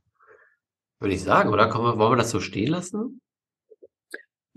Würde 0.98 1.14
ich 1.14 1.22
sagen, 1.22 1.50
oder? 1.50 1.68
Wir, 1.68 1.98
wollen 1.98 2.12
wir 2.12 2.16
das 2.16 2.30
so 2.30 2.40
stehen 2.40 2.70
lassen? 2.70 3.20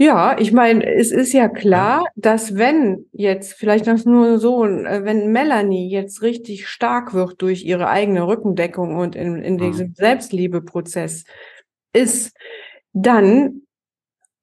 Ja, 0.02 0.38
ich 0.40 0.54
meine, 0.54 0.86
es 0.86 1.12
ist 1.12 1.34
ja 1.34 1.50
klar, 1.50 2.04
ja. 2.04 2.12
dass 2.16 2.56
wenn 2.56 3.06
jetzt, 3.12 3.54
vielleicht 3.54 3.86
das 3.86 4.06
nur 4.06 4.40
so, 4.40 4.66
äh, 4.66 5.04
wenn 5.04 5.34
Melanie 5.34 5.90
jetzt 5.90 6.22
richtig 6.22 6.70
stark 6.70 7.14
wird 7.14 7.42
durch 7.42 7.66
ihre 7.66 7.90
eigene 7.90 8.26
Rückendeckung 8.26 8.96
und 8.96 9.18
in, 9.18 9.44
in 9.44 9.56
mhm. 9.56 9.58
diesem 9.58 9.94
Selbstliebeprozess 9.94 11.26
ist, 11.92 12.34
dann 12.94 13.64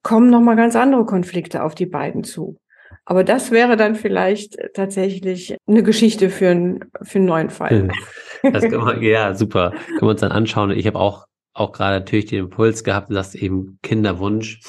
kommen 0.03 0.29
nochmal 0.29 0.57
ganz 0.57 0.77
andere 0.77 1.07
Konflikte 1.07 1.65
auf 1.65 1.75
die 1.75 1.87
beiden 1.87 2.23
zu. 2.23 2.59
Aber 3.07 3.23
das 3.23 3.53
wäre 3.53 3.77
dann 3.77 3.95
vielleicht 3.95 4.59
tatsächlich 4.75 5.57
eine 5.67 5.83
Geschichte 5.83 6.29
für, 6.29 6.49
einen 6.49 6.81
für 7.03 7.19
einen 7.19 7.27
neuen 7.27 7.51
Fall. 7.51 7.89
Das 8.43 8.63
kann 8.63 8.85
man, 8.85 9.03
ja, 9.03 9.35
super. 9.35 9.71
Können 9.71 10.03
wir 10.03 10.11
uns 10.11 10.21
dann 10.21 10.31
anschauen. 10.31 10.71
Ich 10.71 10.87
habe 10.87 11.01
auch, 11.01 11.27
auch 11.53 11.73
gerade 11.73 11.99
natürlich 11.99 12.27
den 12.27 12.45
Impuls 12.45 12.85
gehabt, 12.85 13.11
dass 13.11 13.35
eben 13.35 13.79
Kinderwunsch, 13.83 14.61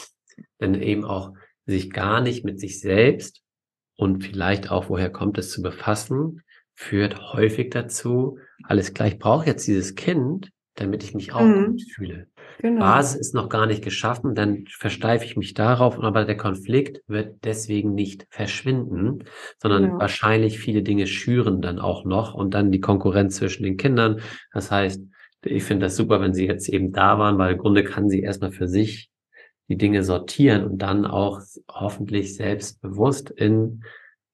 denn 0.59 0.81
eben 0.81 1.05
auch 1.05 1.33
sich 1.67 1.91
gar 1.91 2.21
nicht 2.21 2.43
mit 2.43 2.59
sich 2.59 2.79
selbst 2.79 3.43
und 3.97 4.23
vielleicht 4.23 4.71
auch, 4.71 4.89
woher 4.89 5.11
kommt 5.11 5.38
es 5.38 5.51
zu 5.51 5.61
befassen, 5.61 6.41
führt 6.73 7.33
häufig 7.33 7.69
dazu, 7.69 8.39
alles 8.63 8.93
gleich, 8.93 9.19
brauche 9.19 9.45
jetzt 9.45 9.67
dieses 9.67 9.95
Kind, 9.95 10.49
damit 10.75 11.03
ich 11.03 11.13
mich 11.13 11.33
auch 11.33 11.41
mhm. 11.41 11.65
gut 11.71 11.81
fühle. 11.93 12.27
Genau. 12.60 12.80
Basis 12.80 13.16
ist 13.20 13.34
noch 13.36 13.49
gar 13.49 13.68
nicht 13.68 13.84
geschaffen, 13.84 14.34
dann 14.34 14.66
versteife 14.68 15.26
ich 15.26 15.38
mich 15.38 15.53
darauf, 15.53 15.99
aber 15.99 16.26
der 16.26 16.38
Konflikt 16.38 17.01
wird 17.08 17.43
deswegen 17.43 17.93
nicht 17.93 18.26
verschwinden, 18.30 19.26
sondern 19.62 19.84
genau. 19.84 19.99
wahrscheinlich 19.99 20.58
viele 20.58 20.82
Dinge 20.82 21.05
schüren 21.05 21.62
dann 21.62 21.80
auch 21.80 22.03
noch 22.03 22.34
und 22.34 22.55
dann 22.55 22.72
die 22.72 22.82
Konkurrenz 22.82 23.36
zwischen 23.36 23.64
den 23.64 23.78
Kindern. 23.78 24.22
Das 24.53 24.72
heißt, 24.72 25.03
ich 25.45 25.64
finde 25.64 25.86
das 25.86 25.95
super, 25.95 26.20
wenn 26.20 26.34
sie 26.34 26.47
jetzt 26.47 26.68
eben 26.68 26.91
da 26.91 27.20
waren, 27.20 27.38
weil 27.38 27.53
im 27.53 27.60
Grunde 27.60 27.84
kann 27.84 28.10
sie 28.10 28.22
erstmal 28.22 28.51
für 28.51 28.68
sich 28.68 29.12
die 29.70 29.78
Dinge 29.78 30.03
sortieren 30.03 30.64
und 30.64 30.80
dann 30.80 31.05
auch 31.05 31.41
hoffentlich 31.70 32.36
selbstbewusst 32.36 33.30
in 33.30 33.84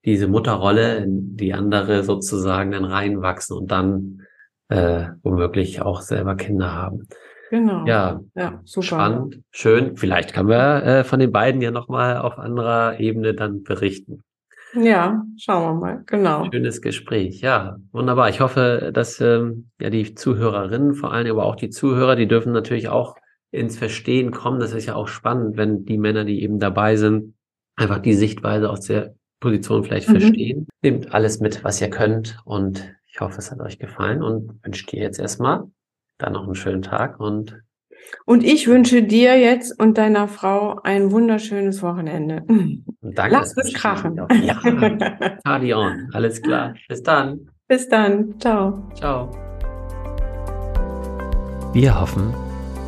diese 0.05 0.27
Mutterrolle, 0.27 0.97
in 0.97 1.35
die 1.35 1.53
andere 1.53 2.03
sozusagen 2.03 2.71
dann 2.71 2.85
reinwachsen 2.85 3.57
und 3.57 3.71
dann 3.71 4.21
äh, 4.69 5.07
womöglich 5.23 5.81
auch 5.81 6.01
selber 6.01 6.35
Kinder 6.35 6.71
haben. 6.73 7.07
Genau. 7.53 7.85
Ja, 7.85 8.19
ja 8.33 8.61
super. 8.63 8.87
Spannend, 8.87 9.41
schön. 9.51 9.95
Vielleicht 9.95 10.33
können 10.33 10.49
wir 10.49 10.83
äh, 10.83 11.03
von 11.03 11.19
den 11.19 11.31
beiden 11.31 11.61
ja 11.61 11.69
nochmal 11.69 12.17
auf 12.17 12.39
anderer 12.39 12.99
Ebene 12.99 13.35
dann 13.35 13.61
berichten. 13.61 14.23
Ja, 14.73 15.23
schauen 15.37 15.61
wir 15.61 15.79
mal, 15.79 16.03
genau. 16.07 16.49
Schönes 16.51 16.81
Gespräch, 16.81 17.41
ja, 17.41 17.77
wunderbar. 17.91 18.29
Ich 18.29 18.41
hoffe, 18.41 18.89
dass 18.91 19.21
ähm, 19.21 19.69
ja 19.79 19.91
die 19.91 20.15
Zuhörerinnen, 20.15 20.95
vor 20.95 21.13
allem 21.13 21.29
aber 21.29 21.45
auch 21.45 21.55
die 21.55 21.69
Zuhörer, 21.69 22.15
die 22.15 22.27
dürfen 22.27 22.53
natürlich 22.53 22.89
auch 22.89 23.17
ins 23.51 23.77
Verstehen 23.77 24.31
kommen. 24.31 24.59
Das 24.59 24.73
ist 24.73 24.87
ja 24.87 24.95
auch 24.95 25.07
spannend, 25.07 25.55
wenn 25.55 25.85
die 25.85 25.99
Männer, 25.99 26.25
die 26.25 26.41
eben 26.41 26.57
dabei 26.57 26.95
sind, 26.95 27.35
einfach 27.75 27.99
die 27.99 28.15
Sichtweise 28.15 28.67
aus 28.67 28.81
der 28.81 29.13
Position 29.39 29.83
vielleicht 29.83 30.09
mhm. 30.09 30.19
verstehen. 30.19 30.67
Nehmt 30.81 31.13
alles 31.13 31.39
mit, 31.39 31.63
was 31.63 31.79
ihr 31.79 31.91
könnt 31.91 32.39
und 32.45 32.95
ich 33.11 33.21
hoffe, 33.21 33.37
es 33.37 33.51
hat 33.51 33.59
euch 33.59 33.77
gefallen 33.77 34.23
und 34.23 34.59
wünsche 34.65 34.87
dir 34.87 35.03
jetzt 35.03 35.19
erstmal 35.19 35.65
dann 36.17 36.33
noch 36.33 36.43
einen 36.43 36.55
schönen 36.55 36.81
Tag 36.81 37.19
und 37.19 37.63
und 38.25 38.43
ich 38.43 38.67
wünsche 38.67 39.03
dir 39.03 39.39
jetzt 39.39 39.79
und 39.79 39.97
deiner 39.97 40.27
Frau 40.27 40.79
ein 40.83 41.11
wunderschönes 41.11 41.81
Wochenende. 41.81 42.43
Danke. 43.01 43.31
Lass 43.31 43.55
es 43.57 43.73
krachen. 43.73 44.19
Ja, 44.43 44.59
Party 45.43 45.73
on. 45.73 46.09
Alles 46.13 46.41
klar. 46.41 46.73
Bis 46.87 47.01
dann. 47.01 47.49
Bis 47.67 47.87
dann. 47.89 48.39
Ciao. 48.39 48.89
Ciao. 48.93 49.31
Wir 51.73 51.99
hoffen, 51.99 52.33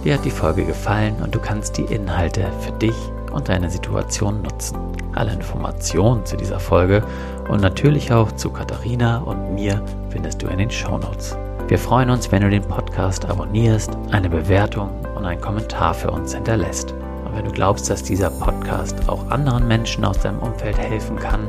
dir 0.03 0.13
hat 0.13 0.25
die 0.25 0.31
Folge 0.31 0.63
gefallen 0.63 1.15
und 1.23 1.33
du 1.33 1.39
kannst 1.39 1.77
die 1.77 1.85
Inhalte 1.93 2.51
für 2.61 2.71
dich 2.73 2.95
und 3.33 3.49
deine 3.49 3.69
Situation 3.69 4.43
nutzen. 4.43 4.77
Alle 5.13 5.33
Informationen 5.33 6.25
zu 6.25 6.37
dieser 6.37 6.59
Folge 6.59 7.03
und 7.49 7.61
natürlich 7.61 8.11
auch 8.11 8.31
zu 8.33 8.51
Katharina 8.51 9.19
und 9.19 9.55
mir 9.55 9.83
findest 10.09 10.43
du 10.43 10.47
in 10.47 10.59
den 10.59 10.69
Show 10.69 10.97
Notes. 10.97 11.35
Wir 11.67 11.79
freuen 11.79 12.11
uns, 12.11 12.31
wenn 12.31 12.43
du 12.43 12.49
den 12.51 12.61
Podcast 12.61 13.25
abonnierst, 13.25 13.89
eine 14.11 14.29
Bewertung 14.29 14.91
und 15.15 15.25
einen 15.25 15.41
Kommentar 15.41 15.95
für 15.95 16.11
uns 16.11 16.35
hinterlässt. 16.35 16.91
Und 16.91 17.35
wenn 17.35 17.45
du 17.45 17.51
glaubst, 17.51 17.89
dass 17.89 18.03
dieser 18.03 18.29
Podcast 18.29 19.09
auch 19.09 19.31
anderen 19.31 19.67
Menschen 19.67 20.05
aus 20.05 20.19
deinem 20.19 20.37
Umfeld 20.43 20.77
helfen 20.77 21.15
kann, 21.15 21.47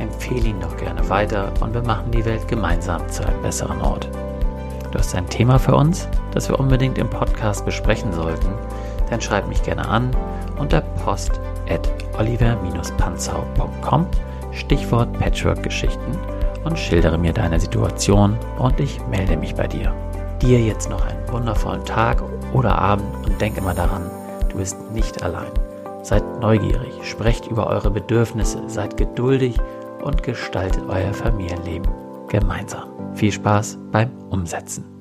empfehle 0.00 0.48
ihn 0.48 0.60
doch 0.60 0.76
gerne 0.78 1.08
weiter 1.08 1.52
und 1.60 1.72
wir 1.74 1.82
machen 1.82 2.10
die 2.10 2.24
Welt 2.24 2.48
gemeinsam 2.48 3.08
zu 3.08 3.24
einem 3.24 3.40
besseren 3.40 3.80
Ort. 3.82 4.08
Du 4.90 4.98
hast 4.98 5.14
ein 5.14 5.28
Thema 5.28 5.60
für 5.60 5.76
uns, 5.76 6.08
das 6.32 6.48
wir 6.48 6.58
unbedingt 6.58 6.98
im 6.98 7.08
Podcast 7.08 7.64
besprechen 7.64 8.12
sollten, 8.12 8.48
dann 9.10 9.20
schreib 9.20 9.46
mich 9.46 9.62
gerne 9.62 9.86
an 9.86 10.10
unter 10.58 10.80
post 10.80 11.40
at 11.68 11.88
oliver-panzau.com 12.18 14.08
Stichwort 14.50 15.12
Patchwork-Geschichten 15.20 16.18
und 16.64 16.78
schildere 16.78 17.18
mir 17.18 17.32
deine 17.32 17.60
Situation 17.60 18.38
und 18.58 18.78
ich 18.80 19.00
melde 19.08 19.36
mich 19.36 19.54
bei 19.54 19.66
dir. 19.66 19.94
Dir 20.40 20.60
jetzt 20.60 20.90
noch 20.90 21.04
einen 21.04 21.28
wundervollen 21.30 21.84
Tag 21.84 22.22
oder 22.52 22.76
Abend 22.76 23.26
und 23.26 23.40
denk 23.40 23.56
immer 23.56 23.74
daran, 23.74 24.10
du 24.50 24.58
bist 24.58 24.76
nicht 24.92 25.22
allein. 25.22 25.50
Seid 26.02 26.24
neugierig, 26.40 26.92
sprecht 27.02 27.46
über 27.46 27.68
eure 27.68 27.90
Bedürfnisse, 27.90 28.62
seid 28.66 28.96
geduldig 28.96 29.56
und 30.02 30.22
gestaltet 30.22 30.82
euer 30.88 31.14
Familienleben 31.14 31.88
gemeinsam. 32.28 32.88
Viel 33.14 33.30
Spaß 33.30 33.78
beim 33.92 34.10
Umsetzen. 34.30 34.91